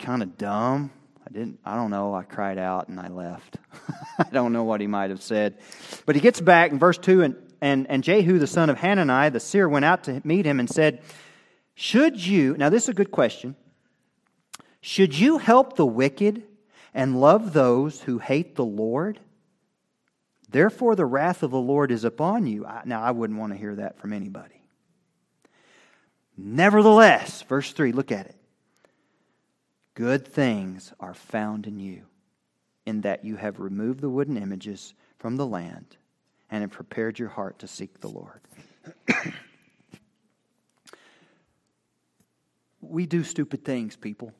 kind 0.00 0.22
of 0.22 0.36
dumb. 0.36 0.90
I 1.28 1.30
didn't, 1.30 1.60
I 1.62 1.76
don't 1.76 1.90
know. 1.90 2.14
I 2.14 2.22
cried 2.22 2.56
out 2.56 2.88
and 2.88 2.98
I 2.98 3.08
left. 3.08 3.58
I 4.18 4.26
don't 4.32 4.54
know 4.54 4.64
what 4.64 4.80
he 4.80 4.86
might 4.86 5.10
have 5.10 5.22
said. 5.22 5.58
But 6.06 6.14
he 6.14 6.22
gets 6.22 6.40
back 6.40 6.70
in 6.70 6.78
verse 6.78 6.96
2 6.96 7.22
and, 7.22 7.36
and, 7.60 7.86
and 7.90 8.02
Jehu, 8.02 8.38
the 8.38 8.46
son 8.46 8.70
of 8.70 8.78
Hanani, 8.78 9.28
the 9.28 9.40
seer, 9.40 9.68
went 9.68 9.84
out 9.84 10.04
to 10.04 10.22
meet 10.24 10.46
him 10.46 10.58
and 10.58 10.70
said, 10.70 11.02
Should 11.74 12.24
you, 12.24 12.56
now 12.56 12.70
this 12.70 12.84
is 12.84 12.88
a 12.88 12.94
good 12.94 13.10
question, 13.10 13.56
should 14.80 15.18
you 15.18 15.36
help 15.36 15.76
the 15.76 15.84
wicked 15.84 16.44
and 16.94 17.20
love 17.20 17.52
those 17.52 18.00
who 18.00 18.18
hate 18.18 18.54
the 18.54 18.64
Lord? 18.64 19.20
Therefore, 20.48 20.96
the 20.96 21.04
wrath 21.04 21.42
of 21.42 21.50
the 21.50 21.58
Lord 21.58 21.90
is 21.90 22.04
upon 22.04 22.46
you. 22.46 22.66
Now, 22.86 23.02
I 23.02 23.10
wouldn't 23.10 23.38
want 23.38 23.52
to 23.52 23.58
hear 23.58 23.74
that 23.74 23.98
from 23.98 24.14
anybody. 24.14 24.62
Nevertheless, 26.38 27.42
verse 27.42 27.70
3, 27.72 27.92
look 27.92 28.12
at 28.12 28.26
it. 28.26 28.37
Good 29.98 30.28
things 30.28 30.92
are 31.00 31.12
found 31.12 31.66
in 31.66 31.80
you, 31.80 32.04
in 32.86 33.00
that 33.00 33.24
you 33.24 33.34
have 33.34 33.58
removed 33.58 34.00
the 34.00 34.08
wooden 34.08 34.36
images 34.36 34.94
from 35.18 35.34
the 35.34 35.44
land 35.44 35.96
and 36.48 36.60
have 36.60 36.70
prepared 36.70 37.18
your 37.18 37.30
heart 37.30 37.58
to 37.58 37.66
seek 37.66 37.98
the 37.98 38.06
Lord. 38.06 38.40
we 42.80 43.06
do 43.06 43.24
stupid 43.24 43.64
things, 43.64 43.96
people. 43.96 44.32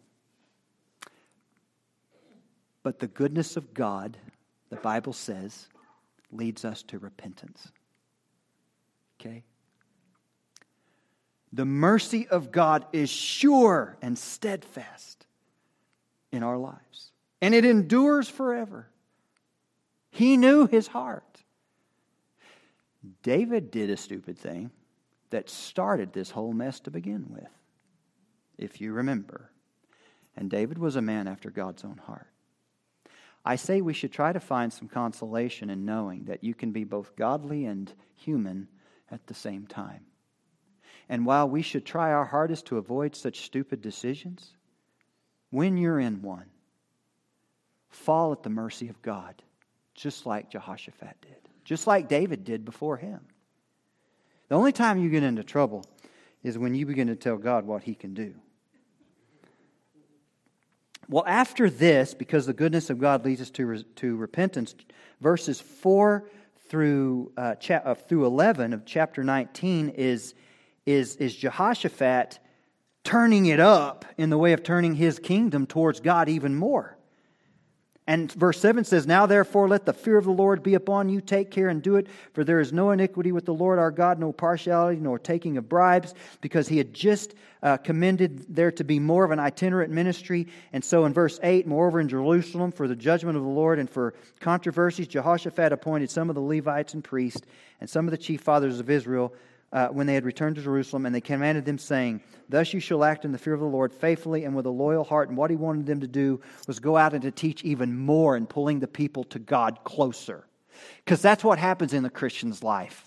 But 2.85 3.01
the 3.01 3.09
goodness 3.09 3.57
of 3.57 3.75
God, 3.75 4.17
the 4.71 4.77
Bible 4.77 5.13
says, 5.13 5.67
leads 6.31 6.65
us 6.65 6.85
to 6.85 7.01
repentance. 7.01 7.73
Okay? 9.21 9.43
The 11.53 11.65
mercy 11.65 12.29
of 12.29 12.53
God 12.53 12.87
is 12.93 13.11
sure 13.11 13.97
and 14.01 14.17
steadfast 14.17 15.18
in 16.33 16.43
our 16.43 16.59
lives, 16.59 17.13
and 17.41 17.55
it 17.55 17.65
endures 17.65 18.29
forever. 18.29 18.89
He 20.11 20.37
knew 20.37 20.67
his 20.67 20.87
heart. 20.87 21.43
David 23.23 23.71
did 23.71 23.91
a 23.91 23.97
stupid 23.97 24.39
thing 24.39 24.71
that 25.31 25.51
started 25.51 26.13
this 26.13 26.31
whole 26.31 26.53
mess 26.53 26.81
to 26.81 26.91
begin 26.91 27.27
with, 27.29 27.51
if 28.57 28.81
you 28.81 28.93
remember. 28.93 29.51
And 30.37 30.51
David 30.51 30.79
was 30.79 30.97
a 30.97 31.03
man 31.03 31.29
after 31.29 31.51
God's 31.51 31.85
own 31.85 31.99
heart. 31.99 32.29
I 33.45 33.57
say 33.57 33.81
we 33.81 33.95
should 33.95 34.13
try 34.13 34.33
to 34.33 34.41
find 34.41 34.73
some 34.73 34.89
consolation 34.89 35.71
in 35.71 35.85
knowing 35.85 36.25
that 36.25 36.45
you 36.45 36.55
can 36.55 36.73
be 36.73 36.85
both 36.85 37.17
godly 37.17 37.65
and 37.67 37.93
human 38.15 38.69
at 39.11 39.27
the 39.27 39.35
same 39.35 39.67
time. 39.67 40.05
And 41.09 41.25
while 41.25 41.49
we 41.49 41.63
should 41.63 41.87
try 41.87 42.13
our 42.13 42.27
hardest 42.27 42.67
to 42.67 42.77
avoid 42.77 43.17
such 43.17 43.47
stupid 43.47 43.81
decisions, 43.81 44.55
when 45.51 45.77
you're 45.77 46.01
in 46.01 46.23
one, 46.23 46.47
fall 47.89 48.33
at 48.33 48.43
the 48.43 48.51
mercy 48.51 48.89
of 48.89 49.01
God, 49.03 49.43
just 49.95 50.27
like 50.27 50.51
Jehoshaphat 50.51 51.17
did, 51.23 51.49
just 51.65 51.87
like 51.87 52.09
David 52.09 52.45
did 52.45 52.65
before 52.65 52.97
him. 52.97 53.21
The 54.49 54.55
only 54.55 54.73
time 54.73 54.99
you 54.99 55.11
get 55.11 55.23
into 55.23 55.45
trouble 55.45 55.85
is 56.43 56.57
when 56.57 56.75
you 56.75 56.87
begin 56.87 57.09
to 57.09 57.17
tell 57.17 57.37
God 57.37 57.67
what 57.67 57.83
he 57.83 57.95
can 57.95 58.15
do. 58.15 58.35
Well, 61.09 61.25
after 61.27 61.71
this, 61.71 62.13
because 62.13 62.45
the 62.45 62.53
goodness 62.53 62.91
of 62.91 62.99
God 62.99 63.25
leads 63.25 63.41
us 63.41 63.51
to, 63.53 63.83
to 63.83 64.17
repentance, 64.17 64.75
verses 65.21 65.59
4 65.59 66.29
through, 66.69 67.33
uh, 67.37 67.55
cha- 67.55 67.83
uh, 67.85 67.95
through 67.95 68.27
11 68.27 68.75
of 68.75 68.85
chapter 68.85 69.25
19 69.25 69.91
is, 69.91 70.35
is, 70.85 71.17
is 71.17 71.35
Jehoshaphat 71.35 72.39
turning 73.09 73.47
it 73.47 73.59
up 73.59 74.05
in 74.19 74.29
the 74.29 74.37
way 74.37 74.53
of 74.53 74.63
turning 74.63 74.95
his 74.95 75.19
kingdom 75.19 75.67
towards 75.67 75.99
God 75.99 76.29
even 76.29 76.55
more. 76.55 76.95
And 78.07 78.31
verse 78.33 78.61
7 78.61 78.85
says, 78.85 79.07
Now 79.07 79.25
therefore 79.25 79.67
let 79.67 79.87
the 79.87 79.95
fear 79.95 80.19
of 80.19 80.27
the 80.27 80.31
Lord 80.31 80.63
be 80.63 80.75
upon 80.75 81.09
you. 81.09 81.23
Take 81.23 81.51
care 81.51 81.71
and 81.71 81.83
do 81.83 81.97
it, 81.97 82.07
for 82.35 82.45
there 82.45 82.61
is 82.61 82.71
no 82.71 82.91
iniquity 82.91 83.33
with 83.33 83.47
the 83.47 83.55
Lord 83.55 83.79
our 83.79 83.91
God, 83.91 84.19
no 84.19 84.31
partiality, 84.31 85.01
nor 85.01 85.19
taking 85.19 85.57
of 85.57 85.71
bribes, 85.71 86.13
because 86.43 86.69
he 86.69 86.77
had 86.77 86.93
just 86.93 87.35
uh, 87.63 87.79
commended 87.79 88.45
there 88.55 88.73
to 88.73 88.85
be 88.85 88.99
more 88.99 89.25
of 89.25 89.31
an 89.31 89.39
itinerant 89.39 89.91
ministry. 89.91 90.47
And 90.75 90.85
so 90.85 91.07
in 91.07 91.15
verse 91.15 91.41
8, 91.43 91.67
moreover 91.67 92.01
in 92.01 92.11
Jerusalem, 92.11 92.73
for 92.73 92.89
the 92.89 92.97
judgment 92.97 93.39
of 93.39 93.43
the 93.43 93.49
Lord 93.49 93.79
and 93.79 93.89
for 93.89 94.13
controversies, 94.39 95.09
Jehoshaphat 95.09 95.73
appointed 95.73 96.11
some 96.11 96.29
of 96.29 96.35
the 96.35 96.43
Levites 96.43 96.93
and 96.93 97.03
priests 97.03 97.47
and 97.81 97.89
some 97.89 98.07
of 98.07 98.11
the 98.11 98.19
chief 98.19 98.43
fathers 98.43 98.81
of 98.81 98.91
Israel 98.91 99.33
uh, 99.73 99.89
when 99.89 100.07
they 100.07 100.15
had 100.15 100.25
returned 100.25 100.57
to 100.57 100.63
Jerusalem, 100.63 101.07
and 101.07 101.15
they 101.15 101.21
commanded 101.21 101.65
them, 101.65 101.79
saying, 101.79 102.23
Thus 102.49 102.73
you 102.73 102.81
shall 102.81 103.05
act 103.05 103.25
in 103.25 103.33
the 103.33 103.39
fear 103.39 103.55
of 103.55 103.61
the 103.61 103.67
Lord 103.67 103.93
faithfully 103.93 104.45
and 104.45 104.55
with 104.55 104.67
a 104.67 104.71
loyal 104.71 105.05
heart. 105.05 105.29
And 105.29 105.37
what 105.37 105.51
he 105.51 105.57
wanted 105.57 105.87
them 105.87 106.01
to 106.01 106.07
do 106.07 106.41
was 106.67 106.79
go 106.79 106.97
out 106.97 107.13
and 107.13 107.23
to 107.23 107.31
teach 107.31 107.65
even 107.65 107.97
more 107.99 108.37
and 108.37 108.49
pulling 108.49 108.81
the 108.81 108.89
people 108.89 109.25
to 109.25 109.39
God 109.39 109.81
closer. 109.85 110.47
Because 111.05 111.21
that's 111.21 111.45
what 111.45 111.59
happens 111.59 111.93
in 111.93 112.03
the 112.03 112.11
Christian's 112.11 112.63
life. 112.63 113.05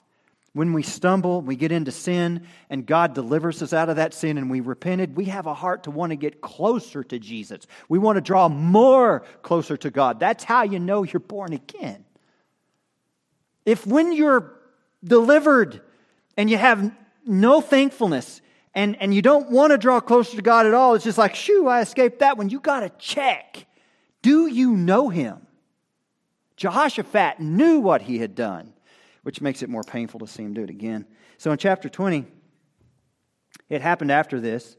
When 0.54 0.74
we 0.74 0.84
stumble, 0.84 1.42
we 1.42 1.56
get 1.56 1.72
into 1.72 1.94
sin, 1.94 2.46
and 2.70 2.86
God 2.86 3.14
delivers 3.14 3.62
us 3.62 3.72
out 3.72 3.88
of 3.88 3.96
that 3.96 4.14
sin, 4.14 4.38
and 4.38 4.52
we 4.52 4.60
repented, 4.60 5.16
we 5.16 5.26
have 5.26 5.46
a 5.46 5.54
heart 5.54 5.84
to 5.84 5.92
want 5.92 6.10
to 6.10 6.18
get 6.18 6.42
closer 6.42 7.06
to 7.06 7.20
Jesus. 7.20 7.66
We 7.88 8.00
want 8.00 8.18
to 8.18 8.22
draw 8.22 8.50
more 8.50 9.24
closer 9.44 9.78
to 9.78 9.90
God. 9.90 10.20
That's 10.20 10.44
how 10.44 10.64
you 10.64 10.80
know 10.80 11.04
you're 11.04 11.22
born 11.22 11.54
again. 11.54 12.04
If 13.66 13.88
when 13.88 14.12
you're 14.12 14.54
delivered, 15.04 15.82
and 16.38 16.50
you 16.50 16.58
have 16.58 16.92
no 17.26 17.62
thankfulness 17.62 18.42
and, 18.74 19.00
and 19.02 19.14
you 19.14 19.22
don't 19.22 19.50
want 19.52 19.72
to 19.72 19.78
draw 19.78 20.00
closer 20.00 20.36
to 20.36 20.42
God 20.42 20.66
at 20.66 20.74
all, 20.74 20.96
it's 20.96 21.04
just 21.04 21.18
like, 21.18 21.36
shoo, 21.36 21.68
I 21.68 21.82
escaped 21.82 22.20
that 22.20 22.38
one. 22.38 22.50
You 22.50 22.60
got 22.60 22.82
to 22.82 22.90
check. 22.98 23.66
Do 24.22 24.48
you 24.48 24.72
know 24.72 25.10
him? 25.10 25.46
Jehoshaphat 26.56 27.40
knew 27.40 27.80
what 27.80 28.04
he 28.04 28.20
had 28.20 28.36
done, 28.36 28.74
which 29.24 29.42
makes 29.42 29.62
it 29.62 29.70
more 29.70 29.84
painful 29.84 30.20
to 30.22 30.28
see 30.28 30.44
him 30.44 30.54
do 30.54 30.64
it 30.64 30.70
again. 30.70 31.06
So 31.38 31.52
in 31.52 31.58
chapter 31.58 31.90
20, 31.90 32.26
it 33.70 33.82
happened 33.82 34.12
after 34.12 34.40
this 34.40 34.78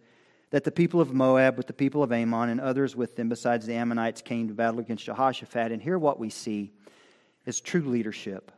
that 0.51 0.65
the 0.65 0.71
people 0.71 1.01
of 1.01 1.13
Moab 1.13 1.57
with 1.57 1.67
the 1.67 1.73
people 1.73 2.03
of 2.03 2.13
Ammon 2.13 2.51
and 2.51 2.61
others 2.61 2.95
with 2.95 3.17
them 3.17 3.29
besides 3.29 3.67
the 3.67 3.75
Ammonites 3.75 4.23
came 4.23 4.49
to 4.49 4.55
battle 4.55 4.81
against 4.81 5.05
Jehoshaphat. 5.05 5.73
And 5.73 5.83
here 5.83 5.99
what 5.99 6.19
we 6.19 6.31
see 6.31 6.73
is 7.47 7.61
true 7.61 7.81
leadership. 7.81 8.53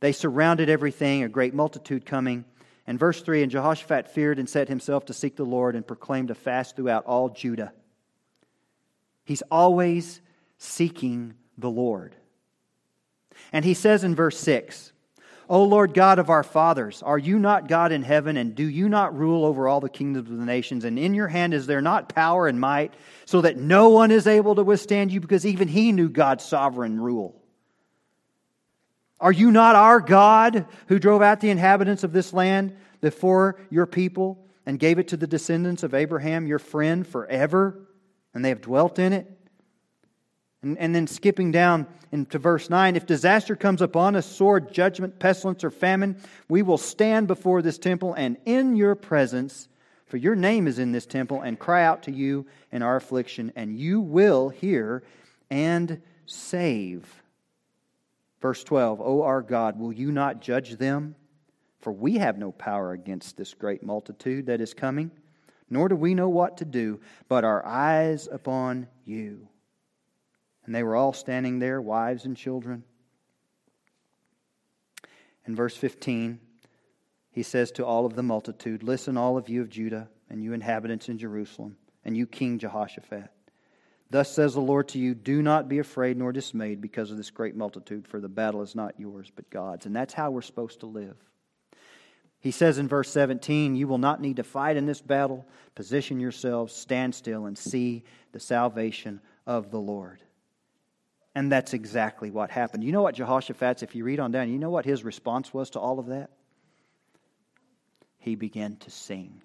They 0.00 0.12
surrounded 0.12 0.68
everything, 0.68 1.22
a 1.22 1.28
great 1.28 1.54
multitude 1.54 2.04
coming. 2.04 2.44
And 2.86 2.98
verse 2.98 3.22
3 3.22 3.42
And 3.42 3.50
Jehoshaphat 3.50 4.08
feared 4.08 4.38
and 4.38 4.48
set 4.48 4.68
himself 4.68 5.06
to 5.06 5.14
seek 5.14 5.36
the 5.36 5.44
Lord 5.44 5.76
and 5.76 5.86
proclaimed 5.86 6.30
a 6.30 6.34
fast 6.34 6.76
throughout 6.76 7.06
all 7.06 7.28
Judah. 7.30 7.72
He's 9.24 9.42
always 9.50 10.20
seeking 10.58 11.34
the 11.56 11.70
Lord. 11.70 12.14
And 13.52 13.64
he 13.64 13.74
says 13.74 14.04
in 14.04 14.14
verse 14.14 14.38
6 14.38 14.92
O 15.48 15.64
Lord 15.64 15.92
God 15.92 16.18
of 16.18 16.30
our 16.30 16.42
fathers, 16.42 17.02
are 17.02 17.18
you 17.18 17.38
not 17.38 17.68
God 17.68 17.92
in 17.92 18.02
heaven, 18.02 18.36
and 18.38 18.54
do 18.54 18.64
you 18.64 18.88
not 18.88 19.16
rule 19.16 19.44
over 19.44 19.68
all 19.68 19.80
the 19.80 19.90
kingdoms 19.90 20.30
of 20.30 20.38
the 20.38 20.44
nations? 20.44 20.84
And 20.84 20.98
in 20.98 21.12
your 21.12 21.28
hand 21.28 21.52
is 21.52 21.66
there 21.66 21.82
not 21.82 22.14
power 22.14 22.48
and 22.48 22.58
might, 22.58 22.94
so 23.26 23.42
that 23.42 23.58
no 23.58 23.90
one 23.90 24.10
is 24.10 24.26
able 24.26 24.54
to 24.54 24.64
withstand 24.64 25.12
you? 25.12 25.20
Because 25.20 25.44
even 25.44 25.68
he 25.68 25.92
knew 25.92 26.08
God's 26.08 26.44
sovereign 26.44 26.98
rule. 26.98 27.38
Are 29.24 29.32
you 29.32 29.50
not 29.50 29.74
our 29.74 30.00
God 30.00 30.66
who 30.88 30.98
drove 30.98 31.22
out 31.22 31.40
the 31.40 31.48
inhabitants 31.48 32.04
of 32.04 32.12
this 32.12 32.34
land 32.34 32.76
before 33.00 33.58
your 33.70 33.86
people 33.86 34.44
and 34.66 34.78
gave 34.78 34.98
it 34.98 35.08
to 35.08 35.16
the 35.16 35.26
descendants 35.26 35.82
of 35.82 35.94
Abraham, 35.94 36.46
your 36.46 36.58
friend, 36.58 37.06
forever? 37.06 37.88
And 38.34 38.44
they 38.44 38.50
have 38.50 38.60
dwelt 38.60 38.98
in 38.98 39.14
it? 39.14 39.26
And, 40.60 40.76
and 40.76 40.94
then 40.94 41.06
skipping 41.06 41.52
down 41.52 41.86
into 42.12 42.38
verse 42.38 42.68
9 42.68 42.96
if 42.96 43.06
disaster 43.06 43.56
comes 43.56 43.80
upon 43.80 44.14
us, 44.14 44.26
sword, 44.26 44.74
judgment, 44.74 45.18
pestilence, 45.18 45.64
or 45.64 45.70
famine, 45.70 46.20
we 46.50 46.60
will 46.60 46.76
stand 46.76 47.26
before 47.26 47.62
this 47.62 47.78
temple 47.78 48.12
and 48.12 48.36
in 48.44 48.76
your 48.76 48.94
presence, 48.94 49.68
for 50.04 50.18
your 50.18 50.36
name 50.36 50.68
is 50.68 50.78
in 50.78 50.92
this 50.92 51.06
temple, 51.06 51.40
and 51.40 51.58
cry 51.58 51.82
out 51.82 52.02
to 52.02 52.12
you 52.12 52.44
in 52.70 52.82
our 52.82 52.96
affliction, 52.96 53.54
and 53.56 53.78
you 53.78 54.02
will 54.02 54.50
hear 54.50 55.02
and 55.48 56.02
save. 56.26 57.23
Verse 58.44 58.62
12, 58.62 59.00
O 59.00 59.22
our 59.22 59.40
God, 59.40 59.78
will 59.78 59.90
you 59.90 60.12
not 60.12 60.42
judge 60.42 60.76
them? 60.76 61.14
For 61.80 61.90
we 61.90 62.18
have 62.18 62.36
no 62.36 62.52
power 62.52 62.92
against 62.92 63.38
this 63.38 63.54
great 63.54 63.82
multitude 63.82 64.44
that 64.48 64.60
is 64.60 64.74
coming, 64.74 65.10
nor 65.70 65.88
do 65.88 65.96
we 65.96 66.12
know 66.12 66.28
what 66.28 66.58
to 66.58 66.66
do, 66.66 67.00
but 67.26 67.42
our 67.42 67.64
eyes 67.64 68.28
upon 68.30 68.86
you. 69.06 69.48
And 70.66 70.74
they 70.74 70.82
were 70.82 70.94
all 70.94 71.14
standing 71.14 71.58
there, 71.58 71.80
wives 71.80 72.26
and 72.26 72.36
children. 72.36 72.84
In 75.46 75.56
verse 75.56 75.78
15, 75.78 76.38
he 77.30 77.42
says 77.42 77.72
to 77.72 77.86
all 77.86 78.04
of 78.04 78.14
the 78.14 78.22
multitude, 78.22 78.82
Listen, 78.82 79.16
all 79.16 79.38
of 79.38 79.48
you 79.48 79.62
of 79.62 79.70
Judah, 79.70 80.10
and 80.28 80.44
you 80.44 80.52
inhabitants 80.52 81.08
in 81.08 81.16
Jerusalem, 81.16 81.78
and 82.04 82.14
you, 82.14 82.26
King 82.26 82.58
Jehoshaphat. 82.58 83.30
Thus 84.10 84.30
says 84.30 84.54
the 84.54 84.60
Lord 84.60 84.88
to 84.88 84.98
you 84.98 85.14
Do 85.14 85.42
not 85.42 85.68
be 85.68 85.78
afraid 85.78 86.16
nor 86.16 86.32
dismayed 86.32 86.80
because 86.80 87.10
of 87.10 87.16
this 87.16 87.30
great 87.30 87.56
multitude, 87.56 88.06
for 88.06 88.20
the 88.20 88.28
battle 88.28 88.62
is 88.62 88.74
not 88.74 88.98
yours, 88.98 89.30
but 89.34 89.50
God's. 89.50 89.86
And 89.86 89.96
that's 89.96 90.14
how 90.14 90.30
we're 90.30 90.42
supposed 90.42 90.80
to 90.80 90.86
live. 90.86 91.16
He 92.40 92.50
says 92.50 92.76
in 92.76 92.88
verse 92.88 93.10
17, 93.10 93.74
You 93.74 93.88
will 93.88 93.98
not 93.98 94.20
need 94.20 94.36
to 94.36 94.44
fight 94.44 94.76
in 94.76 94.84
this 94.84 95.00
battle. 95.00 95.46
Position 95.74 96.20
yourselves, 96.20 96.74
stand 96.74 97.14
still, 97.14 97.46
and 97.46 97.56
see 97.56 98.04
the 98.32 98.40
salvation 98.40 99.20
of 99.46 99.70
the 99.70 99.80
Lord. 99.80 100.20
And 101.34 101.50
that's 101.50 101.72
exactly 101.72 102.30
what 102.30 102.50
happened. 102.50 102.84
You 102.84 102.92
know 102.92 103.02
what 103.02 103.14
Jehoshaphat's, 103.14 103.82
if 103.82 103.94
you 103.94 104.04
read 104.04 104.20
on 104.20 104.30
down, 104.30 104.50
you 104.50 104.58
know 104.58 104.70
what 104.70 104.84
his 104.84 105.02
response 105.02 105.52
was 105.52 105.70
to 105.70 105.80
all 105.80 105.98
of 105.98 106.06
that? 106.06 106.30
He 108.18 108.36
began 108.36 108.76
to 108.76 108.90
sing 108.90 109.42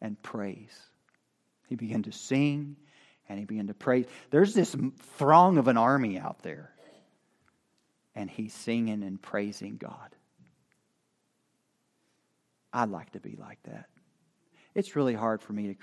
and 0.00 0.20
praise. 0.20 0.76
He 1.68 1.76
began 1.76 2.02
to 2.04 2.12
sing 2.12 2.76
and 3.30 3.38
he 3.38 3.44
began 3.44 3.68
to 3.68 3.74
pray. 3.74 4.06
There's 4.30 4.54
this 4.54 4.74
throng 5.16 5.56
of 5.56 5.68
an 5.68 5.76
army 5.76 6.18
out 6.18 6.42
there, 6.42 6.72
and 8.16 8.28
he's 8.28 8.52
singing 8.52 9.04
and 9.04 9.22
praising 9.22 9.76
God. 9.76 10.16
I'd 12.72 12.90
like 12.90 13.12
to 13.12 13.20
be 13.20 13.36
like 13.36 13.62
that. 13.62 13.86
It's 14.74 14.96
really 14.96 15.14
hard 15.14 15.42
for 15.42 15.52
me 15.52 15.72
to 15.72 15.74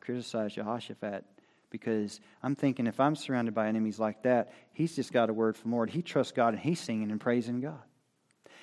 criticize 0.00 0.54
Jehoshaphat 0.54 1.24
because 1.70 2.20
I'm 2.42 2.56
thinking 2.56 2.88
if 2.88 2.98
I'm 2.98 3.14
surrounded 3.14 3.54
by 3.54 3.68
enemies 3.68 4.00
like 4.00 4.24
that, 4.24 4.52
he's 4.72 4.96
just 4.96 5.12
got 5.12 5.30
a 5.30 5.32
word 5.32 5.56
from 5.56 5.70
Lord. 5.70 5.90
He 5.90 6.02
trusts 6.02 6.32
God 6.32 6.54
and 6.54 6.62
he's 6.62 6.80
singing 6.80 7.12
and 7.12 7.20
praising 7.20 7.60
God. 7.60 7.82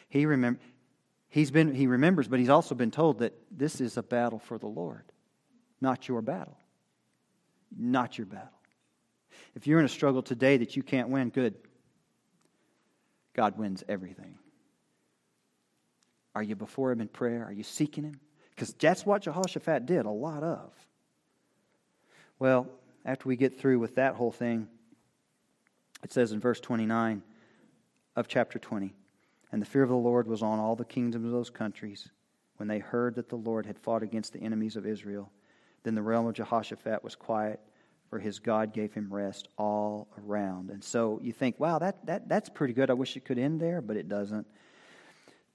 He 0.09 0.25
remember, 0.25 0.59
he's 1.29 1.51
been, 1.51 1.73
he 1.73 1.87
remembers, 1.87 2.27
but 2.27 2.39
he's 2.39 2.49
also 2.49 2.75
been 2.75 2.91
told 2.91 3.19
that 3.19 3.33
this 3.49 3.79
is 3.79 3.95
a 3.95 4.03
battle 4.03 4.39
for 4.39 4.57
the 4.57 4.67
Lord, 4.67 5.03
not 5.79 6.09
your 6.09 6.21
battle 6.21 6.57
not 7.75 8.17
your 8.17 8.27
battle. 8.27 8.49
If 9.55 9.67
you're 9.67 9.79
in 9.79 9.85
a 9.85 9.89
struggle 9.89 10.21
today 10.21 10.57
that 10.57 10.75
you 10.75 10.83
can't 10.83 11.09
win, 11.09 11.29
good. 11.29 11.55
God 13.33 13.57
wins 13.57 13.83
everything. 13.87 14.37
Are 16.33 16.43
you 16.43 16.55
before 16.55 16.91
Him 16.91 17.01
in 17.01 17.07
prayer? 17.07 17.45
Are 17.45 17.53
you 17.53 17.63
seeking 17.63 18.03
Him? 18.03 18.19
Because 18.49 18.73
that's 18.73 19.05
what 19.05 19.23
Jehoshaphat 19.23 19.85
did 19.85 20.05
a 20.05 20.11
lot 20.11 20.43
of. 20.43 20.71
Well, 22.39 22.67
after 23.05 23.27
we 23.27 23.35
get 23.35 23.59
through 23.59 23.79
with 23.79 23.95
that 23.95 24.15
whole 24.15 24.31
thing, 24.31 24.67
it 26.03 26.11
says 26.11 26.31
in 26.31 26.39
verse 26.39 26.59
29 26.59 27.23
of 28.15 28.27
chapter 28.27 28.59
20 28.59 28.93
And 29.51 29.61
the 29.61 29.65
fear 29.65 29.83
of 29.83 29.89
the 29.89 29.95
Lord 29.95 30.27
was 30.27 30.41
on 30.41 30.59
all 30.59 30.75
the 30.75 30.85
kingdoms 30.85 31.25
of 31.25 31.31
those 31.31 31.49
countries 31.49 32.09
when 32.57 32.67
they 32.67 32.79
heard 32.79 33.15
that 33.15 33.29
the 33.29 33.35
Lord 33.35 33.65
had 33.65 33.77
fought 33.77 34.03
against 34.03 34.33
the 34.33 34.41
enemies 34.41 34.75
of 34.75 34.85
Israel. 34.85 35.31
Then 35.85 35.93
the 35.93 36.01
realm 36.01 36.25
of 36.25 36.33
Jehoshaphat 36.33 37.03
was 37.03 37.15
quiet, 37.15 37.59
for 38.09 38.17
his 38.17 38.39
God 38.39 38.73
gave 38.73 38.91
him 38.91 39.07
rest 39.13 39.49
all 39.55 40.07
around. 40.17 40.71
And 40.71 40.83
so 40.83 41.19
you 41.21 41.31
think, 41.31 41.59
wow, 41.59 41.77
that, 41.77 42.03
that, 42.07 42.27
that's 42.27 42.49
pretty 42.49 42.73
good. 42.73 42.89
I 42.89 42.93
wish 42.93 43.15
it 43.15 43.23
could 43.23 43.37
end 43.37 43.61
there, 43.61 43.81
but 43.81 43.95
it 43.95 44.09
doesn't. 44.09 44.47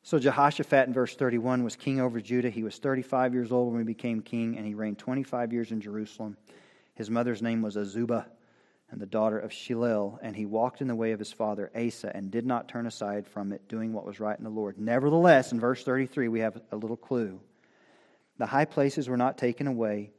So 0.05 0.20
Jehoshaphat 0.20 0.87
in 0.87 0.95
verse 0.95 1.16
31 1.16 1.64
was 1.64 1.74
king 1.74 2.01
over 2.01 2.20
Judah. 2.20 2.49
He 2.49 2.62
was 2.62 2.78
35 2.78 3.35
years 3.35 3.51
old 3.51 3.72
when 3.72 3.81
he 3.81 3.85
became 3.85 4.22
king, 4.22 4.57
and 4.57 4.64
he 4.64 4.74
reigned 4.74 4.99
25 4.99 5.53
years 5.53 5.72
in 5.72 5.81
Jerusalem. 5.81 6.37
His 6.95 7.11
mother's 7.11 7.43
name 7.43 7.61
was 7.61 7.74
Azubah, 7.74 8.26
and 8.93 9.01
the 9.01 9.07
daughter 9.07 9.39
of 9.39 9.51
Shilel, 9.51 10.20
and 10.22 10.37
he 10.37 10.47
walked 10.47 10.81
in 10.81 10.87
the 10.87 10.95
way 10.95 11.11
of 11.11 11.18
his 11.18 11.33
father 11.33 11.72
Asa, 11.74 12.14
and 12.14 12.31
did 12.31 12.47
not 12.47 12.68
turn 12.68 12.87
aside 12.87 13.26
from 13.26 13.51
it, 13.51 13.66
doing 13.66 13.93
what 13.93 14.07
was 14.07 14.20
right 14.20 14.39
in 14.39 14.45
the 14.45 14.51
Lord. 14.51 14.78
Nevertheless, 14.78 15.51
in 15.51 15.59
verse 15.59 15.83
33, 15.83 16.28
we 16.28 16.39
have 16.39 16.61
a 16.70 16.76
little 16.76 16.97
clue. 16.97 17.41
The 18.39 18.47
high 18.47 18.64
places 18.64 19.09
were 19.09 19.16
not 19.18 19.37
taken 19.37 19.66
away, 19.66 20.12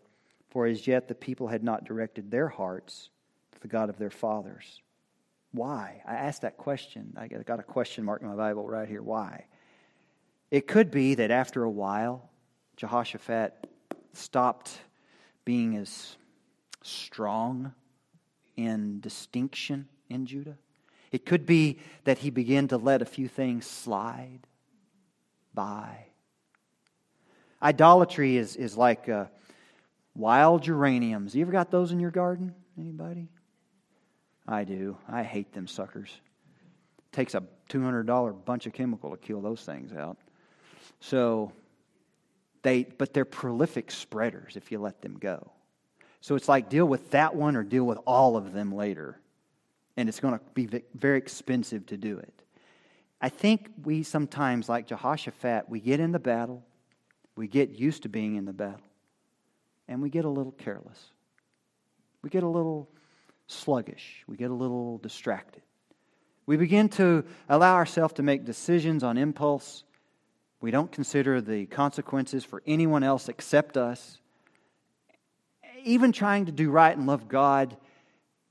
for 0.52 0.68
as 0.68 0.86
yet 0.86 1.08
the 1.08 1.16
people 1.16 1.48
had 1.48 1.64
not 1.64 1.86
directed 1.86 2.30
their 2.30 2.50
hearts 2.50 3.10
to 3.54 3.60
the 3.62 3.68
God 3.68 3.90
of 3.90 3.98
their 3.98 4.10
fathers. 4.10 4.82
Why? 5.54 6.02
I 6.06 6.16
asked 6.16 6.44
that 6.44 6.58
question. 6.58 7.14
I 7.18 7.28
got 7.28 7.60
a 7.60 7.64
question 7.64 8.06
mark 8.06 8.22
in 8.22 8.28
my 8.28 8.36
Bible 8.36 8.68
right 8.68 8.88
here. 8.88 9.02
Why? 9.02 9.46
It 10.50 10.68
could 10.68 10.92
be 10.92 11.16
that 11.16 11.32
after 11.32 11.64
a 11.64 11.70
while, 11.70 12.30
Jehoshaphat 12.76 13.68
stopped 14.14 14.78
being 15.46 15.76
as 15.78 16.18
strong 16.84 17.74
in 18.58 19.00
distinction 19.00 19.88
in 20.10 20.26
Judah. 20.26 20.58
It 21.12 21.26
could 21.26 21.46
be 21.46 21.80
that 22.04 22.20
he 22.20 22.30
began 22.30 22.68
to 22.70 22.78
let 22.78 23.02
a 23.02 23.06
few 23.06 23.28
things 23.28 23.66
slide 23.66 24.48
by. 25.54 26.06
Idolatry 27.62 28.38
is, 28.38 28.56
is 28.56 28.76
like 28.76 29.08
uh, 29.08 29.26
wild 30.16 30.64
geraniums. 30.64 31.36
You 31.36 31.42
ever 31.42 31.52
got 31.52 31.72
those 31.72 31.92
in 31.92 32.00
your 32.00 32.12
garden? 32.12 32.54
Anybody? 32.78 33.30
I 34.48 34.64
do. 34.64 34.98
I 35.08 35.24
hate 35.24 35.54
them 35.54 35.68
suckers. 35.68 36.10
Takes 37.12 37.36
a 37.36 37.44
$200 37.70 38.46
bunch 38.46 38.66
of 38.66 38.74
chemical 38.74 39.12
to 39.12 39.18
kill 39.18 39.42
those 39.42 39.62
things 39.62 39.94
out. 39.94 40.18
So 41.00 41.52
they, 42.62 42.84
but 42.84 43.14
they're 43.14 43.26
prolific 43.26 43.92
spreaders 43.92 44.56
if 44.56 44.72
you 44.72 44.80
let 44.80 45.02
them 45.02 45.18
go. 45.18 45.52
So 46.22 46.36
it's 46.36 46.48
like 46.48 46.70
deal 46.70 46.86
with 46.86 47.12
that 47.12 47.36
one 47.36 47.56
or 47.56 47.64
deal 47.64 47.84
with 47.84 47.98
all 48.06 48.38
of 48.38 48.54
them 48.54 48.76
later. 48.76 49.20
And 49.98 50.08
it's 50.08 50.20
going 50.20 50.38
to 50.38 50.42
be 50.54 50.84
very 50.94 51.18
expensive 51.18 51.86
to 51.88 51.98
do 51.98 52.18
it. 52.18 52.34
I 53.22 53.30
think 53.30 53.70
we 53.84 54.04
sometimes, 54.04 54.68
like 54.68 54.88
Jehoshaphat, 54.88 55.70
we 55.70 55.80
get 55.80 56.00
in 56.00 56.12
the 56.12 56.20
battle, 56.20 56.64
we 57.36 57.48
get 57.48 57.70
used 57.70 58.04
to 58.04 58.10
being 58.10 58.36
in 58.36 58.46
the 58.46 58.54
battle, 58.54 58.82
and 59.92 60.02
we 60.02 60.10
get 60.10 60.26
a 60.26 60.30
little 60.30 60.54
careless. 60.54 61.00
We 62.24 62.30
get 62.30 62.44
a 62.44 62.48
little 62.48 62.90
sluggish. 63.48 64.24
We 64.28 64.38
get 64.38 64.50
a 64.50 64.56
little 64.56 64.98
distracted. 64.98 65.62
We 66.46 66.58
begin 66.58 66.90
to 66.90 67.26
allow 67.48 67.76
ourselves 67.76 68.16
to 68.16 68.24
make 68.24 68.46
decisions 68.46 69.04
on 69.04 69.18
impulse 69.18 69.84
we 70.62 70.70
don't 70.70 70.92
consider 70.92 71.42
the 71.42 71.66
consequences 71.66 72.46
for 72.46 72.62
anyone 72.68 73.04
else 73.04 73.30
except 73.30 73.78
us. 73.78 74.20
Even 75.84 76.12
trying 76.12 76.46
to 76.46 76.52
do 76.52 76.70
right 76.70 76.96
and 76.96 77.08
love 77.08 77.28
God, 77.28 77.76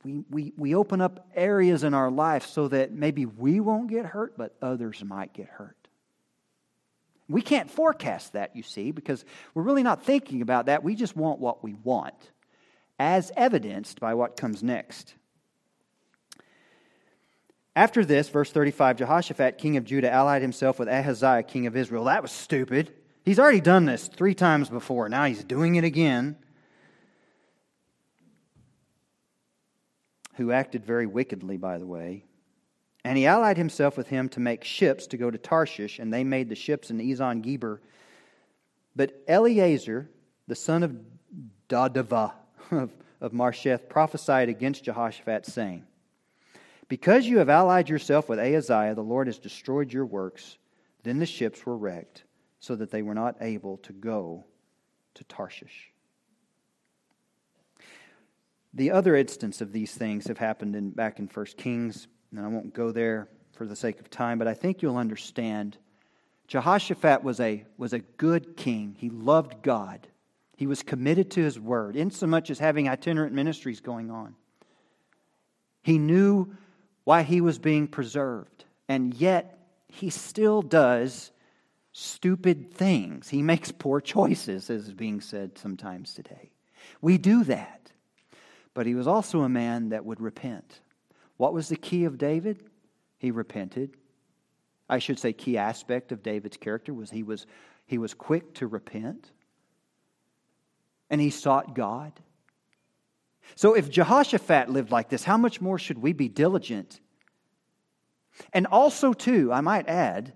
we, 0.03 0.25
we, 0.29 0.53
we 0.57 0.75
open 0.75 1.01
up 1.01 1.29
areas 1.37 1.85
in 1.85 1.95
our 1.95 2.11
life 2.11 2.47
so 2.47 2.67
that 2.69 2.91
maybe 2.93 3.27
we 3.27 3.61
won't 3.61 3.89
get 3.89 4.07
hurt, 4.07 4.37
but 4.37 4.57
others 4.61 5.05
might 5.05 5.33
get 5.33 5.47
hurt. 5.47 5.80
We 7.31 7.43
can't 7.43 7.71
forecast 7.71 8.33
that, 8.33 8.57
you 8.57 8.65
see, 8.65 8.91
because 8.91 9.25
we're 9.55 9.63
really 9.63 9.85
not 9.85 10.03
thinking 10.03 10.43
about 10.43 10.67
that. 10.67 10.83
We 10.83 10.97
just 10.97 11.17
want 11.17 11.39
what 11.39 11.63
we 11.63 11.75
want, 11.75 12.33
as 12.99 13.31
evidenced 13.37 14.01
by 14.01 14.15
what 14.15 14.37
comes 14.37 14.65
next. 14.65 15.15
After 17.77 18.05
this, 18.05 18.29
verse 18.29 18.51
35, 18.51 18.97
Jehoshaphat, 18.97 19.59
king 19.59 19.77
of 19.77 19.85
Judah, 19.85 20.11
allied 20.11 20.43
himself 20.43 20.81
with 20.81 20.89
Ahaziah, 20.89 21.45
king 21.45 21.69
of 21.69 21.77
Israel. 21.77 22.05
That 22.05 22.21
was 22.21 22.33
stupid. 22.33 22.93
He's 23.25 23.39
already 23.39 23.61
done 23.61 23.87
this 23.87 24.09
three 24.09 24.35
times 24.35 24.69
before. 24.69 25.09
Now 25.09 25.25
he's 25.27 25.45
doing 25.45 25.77
it 25.77 25.85
again. 25.85 26.37
Who 30.35 30.51
acted 30.51 30.85
very 30.85 31.07
wickedly, 31.07 31.59
by 31.59 31.79
the 31.79 31.87
way. 31.87 32.25
And 33.05 33.17
he 33.17 33.27
allied 33.27 33.57
himself 33.57 33.97
with 33.97 34.09
him 34.09 34.29
to 34.31 34.41
make 34.41 34.63
ships 34.63 35.07
to 35.09 35.17
go 35.17 35.31
to 35.31 35.39
Tarshish, 35.39 35.99
and 35.99 36.13
they 36.13 36.25
made 36.25 36.49
the 36.49 36.55
ships 36.55 36.91
in 36.91 36.99
Ezion 36.99 37.43
Geber. 37.43 37.81
But 38.95 39.23
Eleazar, 39.27 40.11
the 40.47 40.55
son 40.55 40.83
of 40.83 40.97
Dodavah 41.69 42.33
of, 42.71 42.93
of 43.21 43.33
Mareshah, 43.33 43.89
prophesied 43.89 44.49
against 44.49 44.85
Jehoshaphat, 44.85 45.47
saying, 45.47 45.85
because 46.91 47.25
you 47.25 47.39
have 47.39 47.49
allied 47.49 47.89
yourself 47.89 48.29
with 48.29 48.41
Ahaziah, 48.41 48.97
the 48.97 49.01
Lord 49.03 49.29
has 49.29 49.39
destroyed 49.39 49.93
your 49.93 50.05
works. 50.05 50.59
Then 51.05 51.21
the 51.21 51.25
ships 51.25 51.65
were 51.65 51.77
wrecked, 51.77 52.25
so 52.59 52.75
that 52.75 52.91
they 52.91 53.01
were 53.01 53.15
not 53.15 53.37
able 53.41 53.79
to 53.79 53.93
go 53.93 54.45
to 55.15 55.25
Tarshish. 55.25 55.93
The 58.75 58.91
other 58.91 59.15
instance 59.15 59.61
of 59.61 59.73
these 59.73 59.95
things 59.95 60.27
have 60.27 60.39
happened 60.39 60.75
in, 60.75 60.91
back 60.91 61.21
in 61.21 61.29
1 61.33 61.47
Kings, 61.57 62.09
and 62.31 62.41
I 62.41 62.49
won't 62.49 62.75
go 62.75 62.93
there 62.93 63.29
for 63.53 63.67
the 63.67 63.77
sake 63.77 64.01
of 64.01 64.11
time, 64.11 64.39
but 64.39 64.49
I 64.49 64.55
think 64.55 64.83
you'll 64.83 64.97
understand. 64.97 65.77
Jehoshaphat 66.47 67.23
was 67.23 67.41
a, 67.41 67.65
was 67.77 67.93
a 67.93 67.99
good 67.99 68.57
king. 68.57 68.97
He 68.99 69.11
loved 69.11 69.63
God. 69.63 70.07
He 70.57 70.67
was 70.67 70.83
committed 70.83 71.31
to 71.33 71.43
his 71.43 71.59
word, 71.59 71.97
insomuch 71.97 72.51
as 72.51 72.59
having 72.59 72.89
itinerant 72.89 73.35
ministries 73.35 73.81
going 73.81 74.11
on. 74.11 74.35
He 75.83 75.99
knew 75.99 76.55
why 77.05 77.23
he 77.23 77.41
was 77.41 77.59
being 77.59 77.89
preserved. 77.89 78.65
And 78.89 79.15
yet, 79.15 79.59
he 79.89 80.11
still 80.11 80.63
does 80.63 81.31
stupid 81.93 82.73
things. 82.73 83.29
He 83.29 83.43
makes 83.43 83.73
poor 83.73 84.01
choices, 84.01 84.71
as 84.71 84.89
is 84.89 84.95
being 84.95 85.21
said 85.21 85.59
sometimes 85.59 86.15
today. 86.15 86.51
We 87.01 87.19
do 87.19 87.45
that. 87.45 87.91
But 88.75 88.87
he 88.87 88.95
was 88.95 89.07
also 89.07 89.43
a 89.43 89.49
man 89.49 89.89
that 89.91 90.05
would 90.05 90.21
repent. 90.21 90.81
What 91.41 91.55
was 91.55 91.71
the 91.71 91.77
key 91.77 92.05
of 92.05 92.19
David? 92.19 92.63
He 93.17 93.31
repented. 93.31 93.97
I 94.91 94.99
should 94.99 95.19
say, 95.19 95.33
key 95.33 95.57
aspect 95.57 96.13
of 96.13 96.23
David's 96.23 96.59
character 96.59 96.93
was 96.93 97.11
he 97.11 97.23
was, 97.23 97.47
he 97.87 97.97
was 97.97 98.13
quick 98.13 98.53
to 98.57 98.67
repent. 98.67 99.31
And 101.09 101.19
he 101.19 101.31
sought 101.31 101.75
God. 101.75 102.13
So 103.55 103.73
if 103.73 103.89
Jehoshaphat 103.89 104.69
lived 104.69 104.91
like 104.91 105.09
this, 105.09 105.25
how 105.25 105.39
much 105.39 105.63
more 105.63 105.79
should 105.79 105.97
we 105.97 106.13
be 106.13 106.29
diligent? 106.29 107.01
And 108.53 108.67
also, 108.67 109.15
too, 109.15 109.51
I 109.51 109.63
might 109.63 109.89
add, 109.89 110.35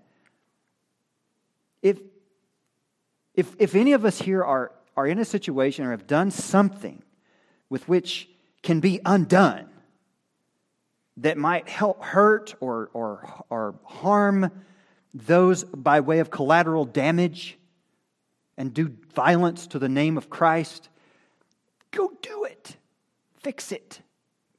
if, 1.83 1.99
if, 3.35 3.55
if 3.59 3.75
any 3.75 3.93
of 3.93 4.05
us 4.05 4.19
here 4.19 4.43
are, 4.43 4.71
are 4.97 5.05
in 5.05 5.19
a 5.19 5.25
situation 5.25 5.85
or 5.85 5.91
have 5.91 6.07
done 6.07 6.31
something 6.31 7.03
with 7.69 7.87
which 7.87 8.27
can 8.63 8.79
be 8.79 9.01
undone, 9.05 9.69
that 11.17 11.37
might 11.37 11.69
help 11.69 12.03
hurt 12.03 12.55
or, 12.59 12.89
or, 12.93 13.43
or 13.49 13.75
harm 13.83 14.51
those 15.13 15.63
by 15.63 16.01
way 16.01 16.19
of 16.19 16.29
collateral 16.29 16.85
damage 16.85 17.57
and 18.57 18.73
do 18.73 18.95
violence 19.13 19.67
to 19.67 19.79
the 19.79 19.89
name 19.89 20.17
of 20.17 20.29
Christ, 20.29 20.89
go 21.91 22.11
do 22.21 22.43
it. 22.45 22.75
Fix 23.35 23.71
it. 23.71 24.01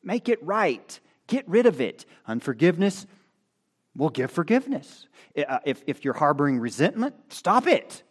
Make 0.02 0.28
it 0.28 0.42
right. 0.42 0.98
Get 1.26 1.46
rid 1.48 1.66
of 1.66 1.80
it. 1.80 2.06
Unforgiveness, 2.26 3.06
well, 3.96 4.10
give 4.10 4.30
forgiveness. 4.30 5.08
Uh, 5.36 5.58
if, 5.64 5.82
if 5.86 6.04
you're 6.04 6.14
harboring 6.14 6.58
resentment, 6.58 7.14
stop 7.28 7.66
it. 7.66 8.02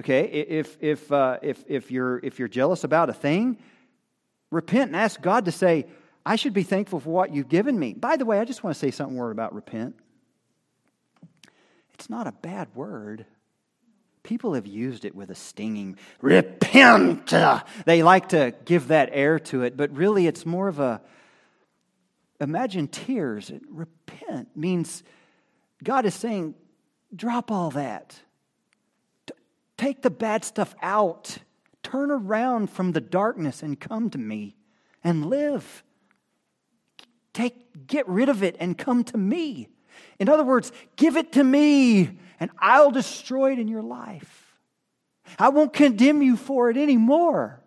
Okay? 0.00 0.24
If, 0.24 0.76
if, 0.80 1.10
uh, 1.10 1.38
if, 1.42 1.64
if, 1.68 1.90
you're, 1.90 2.18
if 2.20 2.38
you're 2.38 2.48
jealous 2.48 2.84
about 2.84 3.10
a 3.10 3.12
thing, 3.12 3.58
repent 4.50 4.88
and 4.88 4.96
ask 4.96 5.20
God 5.20 5.44
to 5.46 5.52
say, 5.52 5.86
I 6.28 6.34
should 6.34 6.52
be 6.52 6.64
thankful 6.64 6.98
for 6.98 7.10
what 7.10 7.32
you've 7.32 7.48
given 7.48 7.78
me. 7.78 7.94
By 7.94 8.16
the 8.16 8.24
way, 8.24 8.40
I 8.40 8.44
just 8.44 8.64
want 8.64 8.74
to 8.74 8.78
say 8.80 8.90
something 8.90 9.16
word 9.16 9.30
about 9.30 9.54
repent. 9.54 9.94
It's 11.94 12.10
not 12.10 12.26
a 12.26 12.32
bad 12.32 12.68
word. 12.74 13.26
People 14.24 14.54
have 14.54 14.66
used 14.66 15.04
it 15.04 15.14
with 15.14 15.30
a 15.30 15.36
stinging 15.36 15.96
repent. 16.20 17.32
They 17.84 18.02
like 18.02 18.30
to 18.30 18.52
give 18.64 18.88
that 18.88 19.10
air 19.12 19.38
to 19.38 19.62
it, 19.62 19.76
but 19.76 19.96
really 19.96 20.26
it's 20.26 20.44
more 20.44 20.66
of 20.66 20.80
a 20.80 21.00
imagine 22.40 22.88
tears. 22.88 23.52
Repent 23.70 24.48
means 24.56 25.04
God 25.82 26.06
is 26.06 26.14
saying, 26.14 26.56
drop 27.14 27.52
all 27.52 27.70
that. 27.70 28.20
Take 29.78 30.02
the 30.02 30.10
bad 30.10 30.44
stuff 30.44 30.74
out. 30.82 31.38
Turn 31.84 32.10
around 32.10 32.68
from 32.68 32.92
the 32.92 33.00
darkness 33.00 33.62
and 33.62 33.78
come 33.78 34.10
to 34.10 34.18
me 34.18 34.56
and 35.04 35.30
live. 35.30 35.84
Take, 37.36 37.86
get 37.86 38.08
rid 38.08 38.30
of 38.30 38.42
it 38.42 38.56
and 38.60 38.78
come 38.78 39.04
to 39.04 39.18
me. 39.18 39.68
In 40.18 40.30
other 40.30 40.42
words, 40.42 40.72
give 40.96 41.18
it 41.18 41.32
to 41.32 41.44
me 41.44 42.16
and 42.40 42.50
I'll 42.58 42.90
destroy 42.90 43.52
it 43.52 43.58
in 43.58 43.68
your 43.68 43.82
life. 43.82 44.56
I 45.38 45.50
won't 45.50 45.74
condemn 45.74 46.22
you 46.22 46.38
for 46.38 46.70
it 46.70 46.78
anymore, 46.78 47.60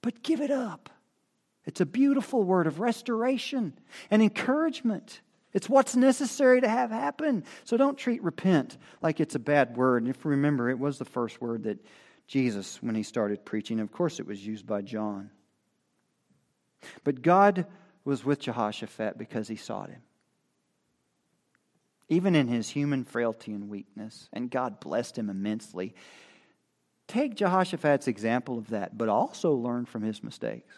but 0.00 0.22
give 0.22 0.40
it 0.40 0.50
up. 0.50 0.88
It's 1.66 1.82
a 1.82 1.84
beautiful 1.84 2.42
word 2.42 2.66
of 2.66 2.80
restoration 2.80 3.74
and 4.10 4.22
encouragement. 4.22 5.20
It's 5.52 5.68
what's 5.68 5.94
necessary 5.94 6.62
to 6.62 6.68
have 6.68 6.90
happen. 6.90 7.44
So 7.64 7.76
don't 7.76 7.98
treat 7.98 8.22
repent 8.22 8.78
like 9.02 9.20
it's 9.20 9.34
a 9.34 9.38
bad 9.38 9.76
word. 9.76 10.04
And 10.04 10.10
if 10.10 10.24
you 10.24 10.30
remember, 10.30 10.70
it 10.70 10.78
was 10.78 10.96
the 10.96 11.04
first 11.04 11.38
word 11.38 11.64
that 11.64 11.84
Jesus, 12.26 12.82
when 12.82 12.94
he 12.94 13.02
started 13.02 13.44
preaching, 13.44 13.78
of 13.78 13.92
course, 13.92 14.20
it 14.20 14.26
was 14.26 14.46
used 14.46 14.66
by 14.66 14.80
John. 14.80 15.28
But 17.02 17.20
God 17.20 17.66
was 18.04 18.24
with 18.24 18.40
Jehoshaphat 18.40 19.16
because 19.16 19.48
he 19.48 19.56
sought 19.56 19.90
him. 19.90 20.02
Even 22.08 22.34
in 22.34 22.48
his 22.48 22.68
human 22.70 23.04
frailty 23.04 23.52
and 23.52 23.70
weakness, 23.70 24.28
and 24.32 24.50
God 24.50 24.78
blessed 24.78 25.16
him 25.16 25.30
immensely. 25.30 25.94
Take 27.08 27.34
Jehoshaphat's 27.34 28.08
example 28.08 28.58
of 28.58 28.68
that, 28.68 28.96
but 28.98 29.08
also 29.08 29.52
learn 29.54 29.86
from 29.86 30.02
his 30.02 30.22
mistakes. 30.22 30.74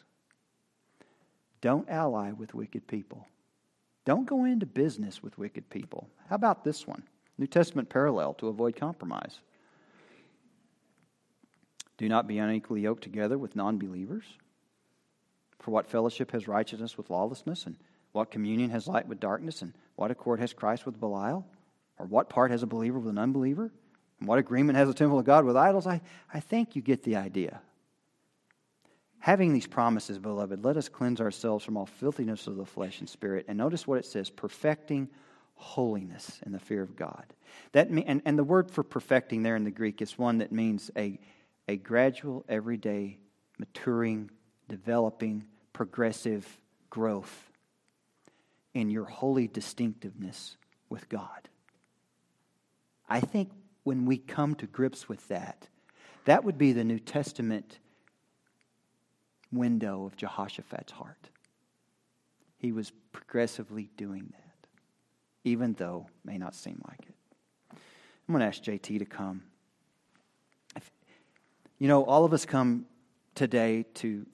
Don't 1.60 1.88
ally 1.88 2.30
with 2.30 2.54
wicked 2.54 2.86
people. 2.86 3.26
Don't 4.04 4.26
go 4.26 4.44
into 4.44 4.66
business 4.66 5.20
with 5.22 5.36
wicked 5.36 5.68
people. 5.68 6.08
How 6.28 6.36
about 6.36 6.62
this 6.62 6.86
one? 6.86 7.02
New 7.38 7.48
Testament 7.48 7.88
parallel 7.88 8.34
to 8.34 8.48
avoid 8.48 8.76
compromise. 8.76 9.40
Do 11.98 12.08
not 12.08 12.26
be 12.26 12.38
unequally 12.38 12.82
yoked 12.82 13.02
together 13.02 13.36
with 13.36 13.56
non 13.56 13.78
believers. 13.78 14.24
For 15.60 15.70
what 15.70 15.86
fellowship 15.86 16.32
has 16.32 16.48
righteousness 16.48 16.96
with 16.96 17.10
lawlessness? 17.10 17.66
And 17.66 17.76
what 18.12 18.30
communion 18.30 18.70
has 18.70 18.86
light 18.86 19.08
with 19.08 19.20
darkness? 19.20 19.62
And 19.62 19.72
what 19.96 20.10
accord 20.10 20.40
has 20.40 20.52
Christ 20.52 20.86
with 20.86 21.00
Belial? 21.00 21.46
Or 21.98 22.06
what 22.06 22.28
part 22.28 22.50
has 22.50 22.62
a 22.62 22.66
believer 22.66 22.98
with 22.98 23.10
an 23.10 23.18
unbeliever? 23.18 23.72
And 24.20 24.28
what 24.28 24.38
agreement 24.38 24.78
has 24.78 24.88
the 24.88 24.94
temple 24.94 25.18
of 25.18 25.24
God 25.24 25.44
with 25.44 25.56
idols? 25.56 25.86
I, 25.86 26.00
I 26.32 26.40
think 26.40 26.76
you 26.76 26.82
get 26.82 27.02
the 27.02 27.16
idea. 27.16 27.60
Having 29.18 29.54
these 29.54 29.66
promises, 29.66 30.18
beloved, 30.18 30.64
let 30.64 30.76
us 30.76 30.88
cleanse 30.88 31.20
ourselves 31.20 31.64
from 31.64 31.76
all 31.76 31.86
filthiness 31.86 32.46
of 32.46 32.56
the 32.56 32.64
flesh 32.64 33.00
and 33.00 33.08
spirit. 33.08 33.46
And 33.48 33.58
notice 33.58 33.86
what 33.86 33.98
it 33.98 34.06
says 34.06 34.30
perfecting 34.30 35.08
holiness 35.54 36.38
in 36.44 36.52
the 36.52 36.58
fear 36.58 36.82
of 36.82 36.96
God. 36.96 37.24
That 37.72 37.90
mean, 37.90 38.04
and, 38.06 38.22
and 38.24 38.38
the 38.38 38.44
word 38.44 38.70
for 38.70 38.82
perfecting 38.82 39.42
there 39.42 39.56
in 39.56 39.64
the 39.64 39.70
Greek 39.70 40.00
is 40.00 40.18
one 40.18 40.38
that 40.38 40.52
means 40.52 40.90
a, 40.96 41.18
a 41.66 41.76
gradual, 41.76 42.44
everyday, 42.48 43.18
maturing, 43.58 44.30
developing, 44.68 45.44
progressive 45.72 46.58
growth 46.90 47.50
in 48.74 48.90
your 48.90 49.04
holy 49.04 49.48
distinctiveness 49.48 50.56
with 50.88 51.08
God. 51.08 51.48
I 53.08 53.20
think 53.20 53.50
when 53.84 54.04
we 54.04 54.18
come 54.18 54.54
to 54.56 54.66
grips 54.66 55.08
with 55.08 55.26
that, 55.28 55.68
that 56.24 56.44
would 56.44 56.58
be 56.58 56.72
the 56.72 56.84
New 56.84 56.98
Testament 56.98 57.78
window 59.52 60.04
of 60.04 60.16
Jehoshaphat's 60.16 60.92
heart. 60.92 61.30
He 62.58 62.72
was 62.72 62.92
progressively 63.12 63.90
doing 63.96 64.32
that, 64.32 64.68
even 65.44 65.74
though 65.74 66.06
it 66.08 66.26
may 66.26 66.38
not 66.38 66.54
seem 66.54 66.82
like 66.88 67.00
it. 67.08 67.14
I'm 67.72 68.32
going 68.34 68.40
to 68.40 68.46
ask 68.46 68.62
JT 68.62 68.98
to 68.98 69.04
come. 69.04 69.42
You 71.78 71.88
know, 71.88 72.04
all 72.04 72.24
of 72.24 72.32
us 72.32 72.44
come 72.44 72.86
today 73.34 73.84
to, 73.94 74.26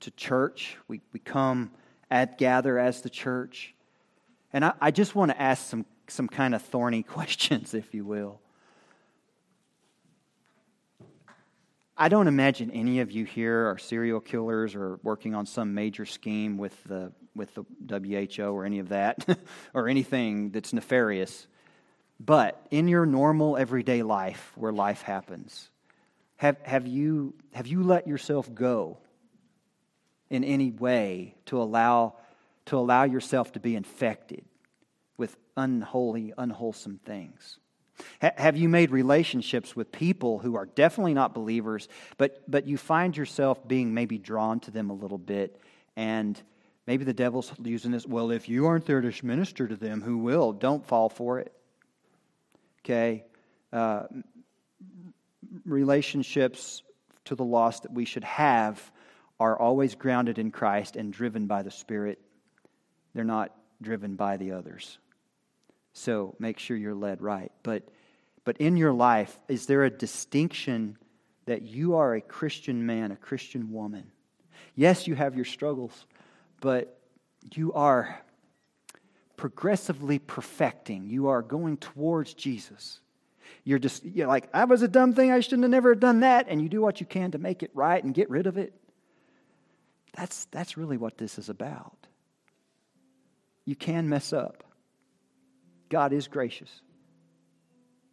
to, 0.00 0.10
church. 0.12 0.76
We, 0.88 1.00
we 1.12 1.20
come 1.20 1.70
at 2.10 2.38
gather 2.38 2.78
as 2.78 3.02
the 3.02 3.10
church. 3.10 3.74
And 4.52 4.64
I, 4.64 4.72
I 4.80 4.90
just 4.90 5.14
want 5.14 5.30
to 5.30 5.40
ask 5.40 5.68
some, 5.68 5.84
some 6.08 6.28
kind 6.28 6.54
of 6.54 6.62
thorny 6.62 7.02
questions, 7.04 7.74
if 7.74 7.94
you 7.94 8.04
will. 8.04 8.40
I 11.98 12.10
don't 12.10 12.28
imagine 12.28 12.70
any 12.72 13.00
of 13.00 13.10
you 13.10 13.24
here 13.24 13.70
are 13.70 13.78
serial 13.78 14.20
killers 14.20 14.74
or 14.74 15.00
working 15.02 15.34
on 15.34 15.46
some 15.46 15.72
major 15.72 16.04
scheme 16.04 16.58
with 16.58 16.74
the, 16.84 17.10
with 17.34 17.54
the 17.54 17.64
WHO 18.36 18.44
or 18.44 18.66
any 18.66 18.80
of 18.80 18.90
that, 18.90 19.26
or 19.74 19.88
anything 19.88 20.50
that's 20.50 20.74
nefarious. 20.74 21.46
But 22.20 22.66
in 22.70 22.88
your 22.88 23.06
normal 23.06 23.56
everyday 23.56 24.02
life, 24.02 24.52
where 24.56 24.72
life 24.72 25.02
happens, 25.02 25.70
have, 26.36 26.58
have, 26.62 26.86
you, 26.86 27.34
have 27.54 27.66
you 27.66 27.82
let 27.82 28.06
yourself 28.06 28.54
go 28.54 28.98
in 30.30 30.44
any 30.44 30.70
way 30.70 31.34
to 31.46 31.60
allow, 31.60 32.14
to 32.66 32.76
allow 32.76 33.04
yourself 33.04 33.52
to 33.52 33.60
be 33.60 33.76
infected 33.76 34.44
with 35.16 35.36
unholy, 35.56 36.32
unwholesome 36.36 37.00
things? 37.04 37.58
have 38.20 38.56
you 38.56 38.68
made 38.68 38.90
relationships 38.90 39.74
with 39.74 39.90
people 39.90 40.38
who 40.38 40.56
are 40.56 40.66
definitely 40.66 41.14
not 41.14 41.34
believers, 41.34 41.88
but, 42.18 42.42
but 42.46 42.66
you 42.66 42.76
find 42.76 43.16
yourself 43.16 43.66
being 43.66 43.94
maybe 43.94 44.18
drawn 44.18 44.60
to 44.60 44.70
them 44.70 44.90
a 44.90 44.92
little 44.92 45.18
bit? 45.18 45.60
And 45.96 46.40
maybe 46.86 47.04
the 47.04 47.14
devil's 47.14 47.52
using 47.62 47.90
this 47.90 48.06
well, 48.06 48.30
if 48.30 48.48
you 48.48 48.66
aren't 48.66 48.86
there 48.86 49.00
to 49.00 49.24
minister 49.24 49.66
to 49.66 49.76
them, 49.76 50.02
who 50.02 50.18
will? 50.18 50.52
Don't 50.52 50.84
fall 50.84 51.08
for 51.08 51.38
it. 51.38 51.52
Okay? 52.84 53.24
Uh, 53.72 54.04
relationships 55.64 56.82
to 57.24 57.34
the 57.34 57.44
lost 57.44 57.82
that 57.82 57.92
we 57.92 58.04
should 58.04 58.24
have 58.24 58.90
are 59.38 59.58
always 59.58 59.94
grounded 59.94 60.38
in 60.38 60.50
Christ 60.50 60.96
and 60.96 61.12
driven 61.12 61.46
by 61.46 61.62
the 61.62 61.70
Spirit. 61.70 62.20
They're 63.14 63.24
not 63.24 63.54
driven 63.82 64.16
by 64.16 64.36
the 64.36 64.52
others. 64.52 64.98
So 65.92 66.34
make 66.38 66.58
sure 66.58 66.76
you're 66.76 66.94
led 66.94 67.22
right. 67.22 67.52
But, 67.62 67.88
but 68.44 68.58
in 68.58 68.76
your 68.76 68.92
life, 68.92 69.38
is 69.48 69.66
there 69.66 69.84
a 69.84 69.90
distinction 69.90 70.98
that 71.46 71.62
you 71.62 71.96
are 71.96 72.14
a 72.14 72.20
Christian 72.20 72.86
man, 72.86 73.12
a 73.12 73.16
Christian 73.16 73.72
woman? 73.72 74.10
Yes, 74.74 75.06
you 75.06 75.14
have 75.14 75.36
your 75.36 75.44
struggles, 75.44 76.06
but 76.60 76.98
you 77.54 77.72
are 77.72 78.20
progressively 79.36 80.18
perfecting. 80.18 81.08
You 81.08 81.28
are 81.28 81.42
going 81.42 81.76
towards 81.76 82.34
Jesus. 82.34 83.00
You're 83.64 83.78
just 83.78 84.04
you're 84.04 84.26
like, 84.26 84.48
I 84.52 84.64
was 84.64 84.82
a 84.82 84.88
dumb 84.88 85.12
thing, 85.12 85.30
I 85.30 85.40
shouldn't 85.40 85.62
have 85.62 85.70
never 85.70 85.94
done 85.94 86.20
that, 86.20 86.46
and 86.48 86.60
you 86.60 86.68
do 86.68 86.80
what 86.80 87.00
you 87.00 87.06
can 87.06 87.30
to 87.32 87.38
make 87.38 87.62
it 87.62 87.70
right 87.74 88.02
and 88.02 88.14
get 88.14 88.28
rid 88.30 88.46
of 88.46 88.58
it. 88.58 88.72
That's, 90.16 90.46
that's 90.46 90.76
really 90.76 90.96
what 90.96 91.18
this 91.18 91.38
is 91.38 91.48
about. 91.48 92.06
You 93.64 93.76
can 93.76 94.08
mess 94.08 94.32
up. 94.32 94.64
God 95.88 96.12
is 96.12 96.26
gracious. 96.26 96.80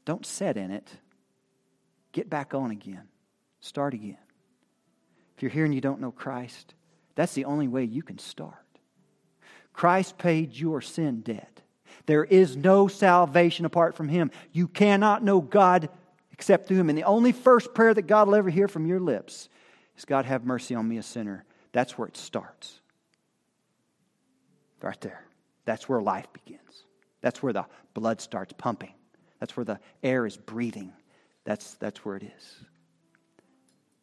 Don't 0.05 0.25
set 0.25 0.57
in 0.57 0.71
it. 0.71 0.89
Get 2.11 2.29
back 2.29 2.53
on 2.53 2.71
again. 2.71 3.07
Start 3.61 3.93
again. 3.93 4.17
If 5.37 5.41
you're 5.41 5.51
here 5.51 5.65
and 5.65 5.73
you 5.73 5.81
don't 5.81 6.01
know 6.01 6.11
Christ, 6.11 6.73
that's 7.15 7.33
the 7.33 7.45
only 7.45 7.67
way 7.67 7.83
you 7.85 8.03
can 8.03 8.17
start. 8.17 8.53
Christ 9.71 10.17
paid 10.17 10.55
your 10.55 10.81
sin 10.81 11.21
debt. 11.21 11.61
There 12.05 12.23
is 12.23 12.57
no 12.57 12.87
salvation 12.87 13.65
apart 13.65 13.95
from 13.95 14.09
Him. 14.09 14.29
You 14.51 14.67
cannot 14.67 15.23
know 15.23 15.39
God 15.39 15.89
except 16.31 16.67
through 16.67 16.77
Him. 16.77 16.89
And 16.89 16.97
the 16.97 17.03
only 17.03 17.31
first 17.31 17.73
prayer 17.73 17.93
that 17.93 18.03
God 18.03 18.27
will 18.27 18.35
ever 18.35 18.49
hear 18.49 18.67
from 18.67 18.85
your 18.85 18.99
lips 18.99 19.49
is 19.97 20.05
God, 20.05 20.25
have 20.25 20.45
mercy 20.45 20.75
on 20.75 20.87
me, 20.87 20.97
a 20.97 21.03
sinner. 21.03 21.45
That's 21.73 21.97
where 21.97 22.07
it 22.07 22.15
starts. 22.15 22.79
Right 24.81 24.99
there. 25.01 25.23
That's 25.65 25.89
where 25.89 26.01
life 26.01 26.27
begins. 26.33 26.83
That's 27.21 27.41
where 27.43 27.53
the 27.53 27.65
blood 27.93 28.21
starts 28.21 28.53
pumping. 28.57 28.93
That's 29.39 29.57
where 29.57 29.65
the 29.65 29.79
air 30.03 30.25
is 30.25 30.37
breathing. 30.37 30.93
That's, 31.45 31.73
that's 31.75 32.05
where 32.05 32.15
it 32.15 32.23
is. 32.23 32.55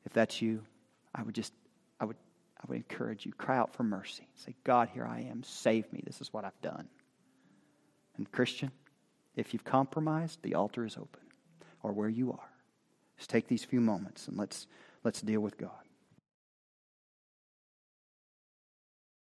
If 0.05 0.13
that's 0.13 0.43
you, 0.43 0.63
I 1.15 1.23
would 1.23 1.35
just, 1.35 1.53
I 2.01 2.07
would, 2.07 2.17
I 2.59 2.65
would 2.69 2.77
encourage 2.77 3.27
you, 3.27 3.33
cry 3.33 3.59
out 3.59 3.75
for 3.75 3.83
mercy. 3.83 4.27
Say, 4.35 4.55
God, 4.65 4.89
here 4.93 5.07
I 5.07 5.21
am. 5.31 5.43
Save 5.43 5.93
me. 5.93 6.03
This 6.05 6.21
is 6.21 6.33
what 6.33 6.45
I've 6.45 6.61
done. 6.63 6.89
And 8.17 8.31
Christian, 8.33 8.71
if 9.37 9.53
you've 9.53 9.65
compromised, 9.65 10.43
the 10.43 10.55
altar 10.55 10.85
is 10.85 10.97
open. 10.97 11.21
Or 11.83 11.93
where 11.93 12.09
you 12.09 12.33
are. 12.33 12.51
Just 13.17 13.31
take 13.31 13.49
these 13.49 13.65
few 13.65 13.81
moments 13.81 14.29
and 14.29 14.37
let's, 14.37 14.67
let's 15.05 15.21
deal 15.23 15.41
with 15.41 15.57
God. 15.57 15.71